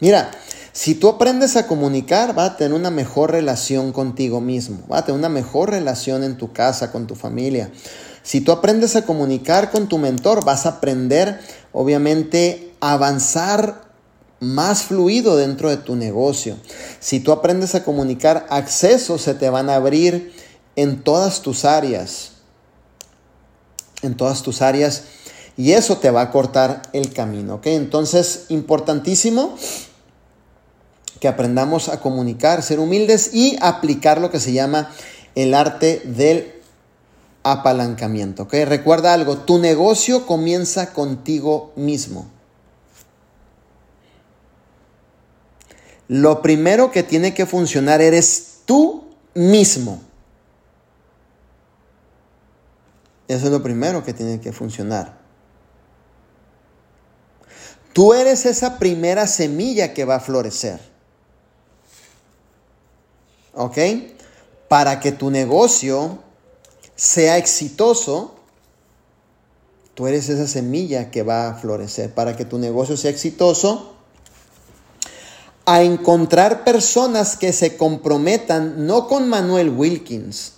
Mira, 0.00 0.32
si 0.72 0.96
tú 0.96 1.08
aprendes 1.08 1.56
a 1.56 1.68
comunicar, 1.68 2.36
va 2.36 2.46
a 2.46 2.56
tener 2.56 2.74
una 2.74 2.90
mejor 2.90 3.30
relación 3.30 3.92
contigo 3.92 4.40
mismo, 4.40 4.84
va 4.90 4.98
a 4.98 5.04
tener 5.04 5.18
una 5.18 5.28
mejor 5.28 5.70
relación 5.70 6.24
en 6.24 6.36
tu 6.36 6.52
casa, 6.52 6.90
con 6.90 7.06
tu 7.06 7.14
familia. 7.14 7.70
Si 8.24 8.40
tú 8.40 8.52
aprendes 8.52 8.96
a 8.96 9.04
comunicar 9.04 9.70
con 9.70 9.86
tu 9.86 9.98
mentor, 9.98 10.44
vas 10.44 10.66
a 10.66 10.70
aprender, 10.70 11.38
obviamente, 11.72 12.74
a 12.80 12.94
avanzar 12.94 13.83
más 14.44 14.82
fluido 14.82 15.36
dentro 15.36 15.70
de 15.70 15.76
tu 15.76 15.96
negocio. 15.96 16.56
Si 17.00 17.20
tú 17.20 17.32
aprendes 17.32 17.74
a 17.74 17.84
comunicar, 17.84 18.46
accesos 18.50 19.22
se 19.22 19.34
te 19.34 19.50
van 19.50 19.70
a 19.70 19.76
abrir 19.76 20.32
en 20.76 21.02
todas 21.02 21.42
tus 21.42 21.64
áreas. 21.64 22.32
En 24.02 24.16
todas 24.16 24.42
tus 24.42 24.62
áreas. 24.62 25.04
Y 25.56 25.72
eso 25.72 25.98
te 25.98 26.10
va 26.10 26.22
a 26.22 26.30
cortar 26.30 26.82
el 26.92 27.12
camino. 27.12 27.56
¿ok? 27.56 27.66
Entonces, 27.66 28.46
importantísimo 28.48 29.56
que 31.20 31.28
aprendamos 31.28 31.88
a 31.88 32.00
comunicar, 32.00 32.62
ser 32.62 32.80
humildes 32.80 33.30
y 33.32 33.56
aplicar 33.60 34.20
lo 34.20 34.30
que 34.30 34.40
se 34.40 34.52
llama 34.52 34.90
el 35.34 35.54
arte 35.54 36.02
del 36.04 36.52
apalancamiento. 37.42 38.44
¿ok? 38.44 38.54
Recuerda 38.66 39.14
algo, 39.14 39.38
tu 39.38 39.58
negocio 39.58 40.26
comienza 40.26 40.92
contigo 40.92 41.72
mismo. 41.76 42.33
Lo 46.08 46.42
primero 46.42 46.90
que 46.90 47.02
tiene 47.02 47.34
que 47.34 47.46
funcionar 47.46 48.00
eres 48.00 48.60
tú 48.64 49.04
mismo. 49.34 50.02
Eso 53.26 53.46
es 53.46 53.52
lo 53.52 53.62
primero 53.62 54.04
que 54.04 54.12
tiene 54.12 54.40
que 54.40 54.52
funcionar. 54.52 55.18
Tú 57.92 58.12
eres 58.12 58.44
esa 58.44 58.78
primera 58.78 59.26
semilla 59.26 59.94
que 59.94 60.04
va 60.04 60.16
a 60.16 60.20
florecer. 60.20 60.80
¿Ok? 63.54 63.78
Para 64.68 65.00
que 65.00 65.12
tu 65.12 65.30
negocio 65.30 66.18
sea 66.96 67.38
exitoso, 67.38 68.34
tú 69.94 70.06
eres 70.08 70.28
esa 70.28 70.48
semilla 70.48 71.10
que 71.10 71.22
va 71.22 71.48
a 71.48 71.54
florecer. 71.54 72.12
Para 72.12 72.36
que 72.36 72.44
tu 72.44 72.58
negocio 72.58 72.96
sea 72.96 73.10
exitoso, 73.10 73.93
a 75.66 75.82
encontrar 75.82 76.64
personas 76.64 77.36
que 77.36 77.52
se 77.52 77.76
comprometan 77.76 78.86
no 78.86 79.08
con 79.08 79.28
Manuel 79.28 79.70
Wilkins, 79.70 80.52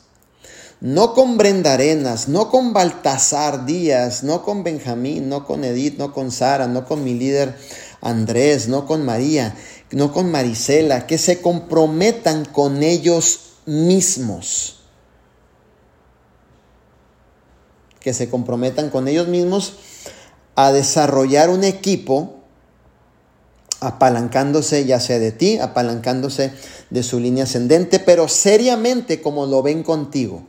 no 0.80 1.14
con 1.14 1.38
Brenda 1.38 1.74
Arenas, 1.74 2.28
no 2.28 2.50
con 2.50 2.72
Baltasar 2.72 3.66
Díaz, 3.66 4.24
no 4.24 4.42
con 4.42 4.64
Benjamín, 4.64 5.28
no 5.28 5.46
con 5.46 5.64
Edith, 5.64 5.96
no 5.96 6.12
con 6.12 6.30
Sara, 6.30 6.66
no 6.66 6.84
con 6.84 7.04
mi 7.04 7.14
líder 7.14 7.56
Andrés, 8.00 8.68
no 8.68 8.86
con 8.86 9.04
María, 9.04 9.56
no 9.92 10.12
con 10.12 10.30
Marisela, 10.30 11.06
que 11.06 11.18
se 11.18 11.40
comprometan 11.40 12.44
con 12.44 12.82
ellos 12.82 13.40
mismos. 13.64 14.80
Que 18.00 18.12
se 18.12 18.28
comprometan 18.28 18.90
con 18.90 19.08
ellos 19.08 19.28
mismos 19.28 19.74
a 20.56 20.72
desarrollar 20.72 21.50
un 21.50 21.64
equipo 21.64 22.35
apalancándose 23.80 24.84
ya 24.84 25.00
sea 25.00 25.18
de 25.18 25.32
ti, 25.32 25.58
apalancándose 25.58 26.52
de 26.90 27.02
su 27.02 27.20
línea 27.20 27.44
ascendente, 27.44 27.98
pero 27.98 28.28
seriamente 28.28 29.20
como 29.20 29.46
lo 29.46 29.62
ven 29.62 29.82
contigo. 29.82 30.44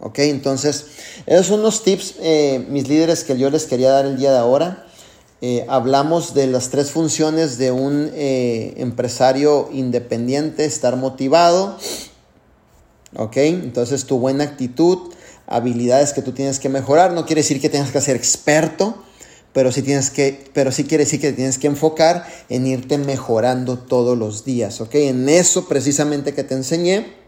¿Ok? 0.00 0.18
Entonces, 0.20 0.86
esos 1.26 1.46
son 1.46 1.62
los 1.62 1.82
tips, 1.82 2.14
eh, 2.20 2.64
mis 2.70 2.88
líderes, 2.88 3.22
que 3.24 3.36
yo 3.36 3.50
les 3.50 3.66
quería 3.66 3.90
dar 3.90 4.06
el 4.06 4.16
día 4.16 4.32
de 4.32 4.38
ahora. 4.38 4.86
Eh, 5.42 5.66
hablamos 5.68 6.34
de 6.34 6.46
las 6.46 6.70
tres 6.70 6.90
funciones 6.90 7.58
de 7.58 7.70
un 7.70 8.10
eh, 8.14 8.74
empresario 8.78 9.68
independiente, 9.72 10.64
estar 10.64 10.96
motivado. 10.96 11.76
¿Ok? 13.16 13.36
Entonces, 13.38 14.06
tu 14.06 14.18
buena 14.18 14.44
actitud, 14.44 15.12
habilidades 15.46 16.14
que 16.14 16.22
tú 16.22 16.32
tienes 16.32 16.58
que 16.58 16.70
mejorar. 16.70 17.12
No 17.12 17.26
quiere 17.26 17.42
decir 17.42 17.60
que 17.60 17.68
tengas 17.68 17.90
que 17.90 18.00
ser 18.00 18.16
experto, 18.16 19.02
pero 19.52 19.72
sí, 19.72 19.82
tienes 19.82 20.10
que, 20.10 20.50
pero 20.52 20.72
sí 20.72 20.84
quiere 20.84 21.04
decir 21.04 21.20
que 21.20 21.32
tienes 21.32 21.58
que 21.58 21.66
enfocar 21.66 22.26
en 22.48 22.66
irte 22.66 22.98
mejorando 22.98 23.78
todos 23.78 24.16
los 24.16 24.44
días. 24.44 24.80
¿Ok? 24.80 24.94
En 24.94 25.28
eso 25.28 25.68
precisamente 25.68 26.34
que 26.34 26.44
te 26.44 26.54
enseñé 26.54 27.20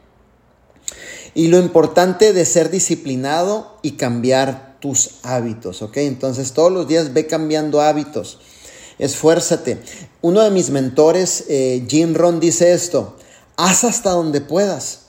y 1.34 1.48
lo 1.48 1.58
importante 1.58 2.32
de 2.32 2.44
ser 2.44 2.70
disciplinado 2.70 3.78
y 3.82 3.92
cambiar 3.92 4.76
tus 4.80 5.12
hábitos, 5.22 5.80
¿ok? 5.80 5.98
Entonces 5.98 6.52
todos 6.52 6.72
los 6.72 6.88
días 6.88 7.14
ve 7.14 7.26
cambiando 7.26 7.80
hábitos. 7.80 8.38
Esfuérzate. 8.98 9.80
Uno 10.20 10.42
de 10.42 10.50
mis 10.50 10.70
mentores, 10.70 11.44
eh, 11.48 11.86
Jim 11.88 12.14
Ron, 12.14 12.40
dice 12.40 12.72
esto. 12.72 13.16
Haz 13.56 13.84
hasta 13.84 14.10
donde 14.10 14.40
puedas. 14.40 15.00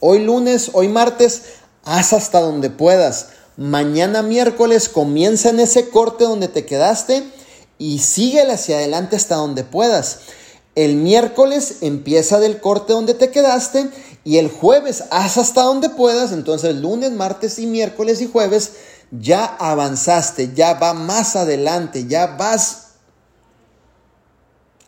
Hoy 0.00 0.24
lunes, 0.24 0.70
hoy 0.74 0.88
martes, 0.88 1.42
haz 1.84 2.12
hasta 2.12 2.40
donde 2.40 2.70
puedas. 2.70 3.30
Mañana 3.58 4.22
miércoles 4.22 4.88
comienza 4.88 5.48
en 5.48 5.58
ese 5.58 5.88
corte 5.88 6.22
donde 6.22 6.46
te 6.46 6.64
quedaste 6.64 7.24
y 7.76 7.98
síguele 7.98 8.52
hacia 8.52 8.76
adelante 8.76 9.16
hasta 9.16 9.34
donde 9.34 9.64
puedas. 9.64 10.20
El 10.76 10.94
miércoles 10.94 11.78
empieza 11.80 12.38
del 12.38 12.60
corte 12.60 12.92
donde 12.92 13.14
te 13.14 13.32
quedaste 13.32 13.90
y 14.22 14.36
el 14.36 14.48
jueves 14.48 15.02
haz 15.10 15.38
hasta 15.38 15.62
donde 15.62 15.90
puedas, 15.90 16.30
entonces 16.30 16.76
lunes, 16.76 17.10
martes 17.10 17.58
y 17.58 17.66
miércoles 17.66 18.20
y 18.20 18.30
jueves 18.30 18.74
ya 19.10 19.44
avanzaste, 19.44 20.54
ya 20.54 20.74
va 20.74 20.94
más 20.94 21.34
adelante, 21.34 22.06
ya 22.06 22.36
vas 22.36 22.90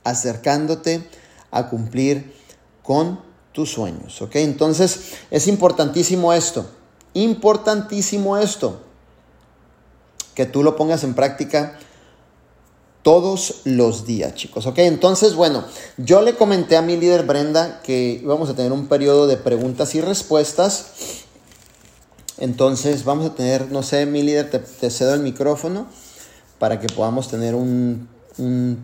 acercándote 0.04 1.10
a 1.50 1.68
cumplir 1.68 2.36
con 2.84 3.20
tus 3.50 3.72
sueños, 3.72 4.22
¿ok? 4.22 4.36
Entonces 4.36 5.14
es 5.32 5.48
importantísimo 5.48 6.32
esto, 6.32 6.70
importantísimo 7.14 8.36
esto, 8.36 8.80
que 10.34 10.46
tú 10.46 10.62
lo 10.62 10.76
pongas 10.76 11.04
en 11.04 11.14
práctica 11.14 11.78
todos 13.02 13.62
los 13.64 14.06
días, 14.06 14.34
chicos. 14.34 14.66
Ok, 14.66 14.78
entonces, 14.78 15.34
bueno, 15.34 15.64
yo 15.96 16.20
le 16.22 16.34
comenté 16.34 16.76
a 16.76 16.82
mi 16.82 16.96
líder 16.96 17.24
Brenda 17.24 17.80
que 17.82 18.20
íbamos 18.22 18.50
a 18.50 18.54
tener 18.54 18.72
un 18.72 18.88
periodo 18.88 19.26
de 19.26 19.36
preguntas 19.36 19.94
y 19.94 20.00
respuestas. 20.00 20.86
Entonces, 22.38 23.04
vamos 23.04 23.26
a 23.26 23.34
tener, 23.34 23.70
no 23.70 23.82
sé, 23.82 24.06
mi 24.06 24.22
líder, 24.22 24.50
te, 24.50 24.90
cedo 24.90 25.14
el 25.14 25.20
micrófono 25.20 25.86
para 26.58 26.78
que 26.78 26.88
podamos 26.88 27.28
tener 27.28 27.54
un, 27.54 28.08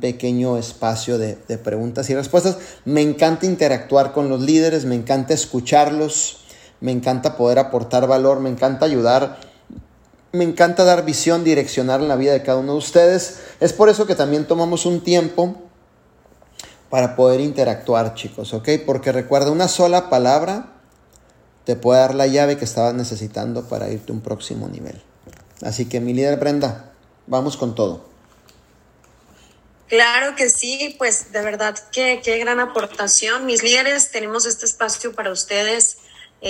pequeño 0.01 0.59
espacio 0.59 1.16
de 1.16 1.36
preguntas 1.57 2.11
y 2.11 2.15
respuestas. 2.15 2.59
Me 2.85 3.01
encanta 3.01 3.47
interactuar 3.47 4.12
con 4.12 4.28
los 4.28 4.43
líderes, 4.43 4.85
me 4.85 4.94
encanta 4.94 5.32
escucharlos, 5.32 6.40
me 6.81 6.93
encanta 6.93 7.36
poder 7.36 7.59
aportar 7.59 8.07
valor, 8.07 8.40
me 8.40 8.51
encanta 8.51 8.86
ayudar 8.86 9.39
me 10.36 10.44
encanta 10.44 10.85
dar 10.85 11.05
visión, 11.05 11.44
direccionar 11.44 12.01
en 12.01 12.09
la 12.09 12.16
vida 12.16 12.32
de 12.32 12.43
cada 12.43 12.59
uno 12.59 12.73
de 12.73 12.78
ustedes. 12.78 13.40
Es 13.61 13.73
por 13.73 13.89
eso 13.89 14.07
que 14.07 14.15
también 14.15 14.47
tomamos 14.47 14.86
un 14.86 15.03
tiempo 15.03 15.57
para 16.90 17.16
poder 17.16 17.40
interactuar, 17.40 18.15
chicos, 18.15 18.55
¿ok? 18.55 18.69
Porque 18.85 19.12
recuerda, 19.12 19.51
una 19.51 19.69
sola 19.69 20.09
palabra 20.09 20.73
te 21.65 21.74
puede 21.74 22.01
dar 22.01 22.15
la 22.15 22.27
llave 22.27 22.57
que 22.57 22.65
estabas 22.65 22.94
necesitando 22.94 23.69
para 23.69 23.90
irte 23.90 24.12
a 24.12 24.15
un 24.15 24.20
próximo 24.20 24.69
nivel. 24.69 25.03
Así 25.62 25.86
que 25.86 26.01
mi 26.01 26.12
líder 26.12 26.39
Brenda, 26.39 26.93
vamos 27.27 27.57
con 27.57 27.74
todo. 27.74 28.05
Claro 29.89 30.35
que 30.36 30.51
sí, 30.51 30.94
pues 30.98 31.32
de 31.32 31.40
verdad 31.43 31.77
que 31.93 32.20
qué 32.23 32.39
gran 32.39 32.61
aportación. 32.61 33.47
Mis 33.47 33.62
líderes, 33.62 34.11
tenemos 34.11 34.44
este 34.47 34.66
espacio 34.66 35.12
para 35.15 35.31
ustedes 35.31 35.95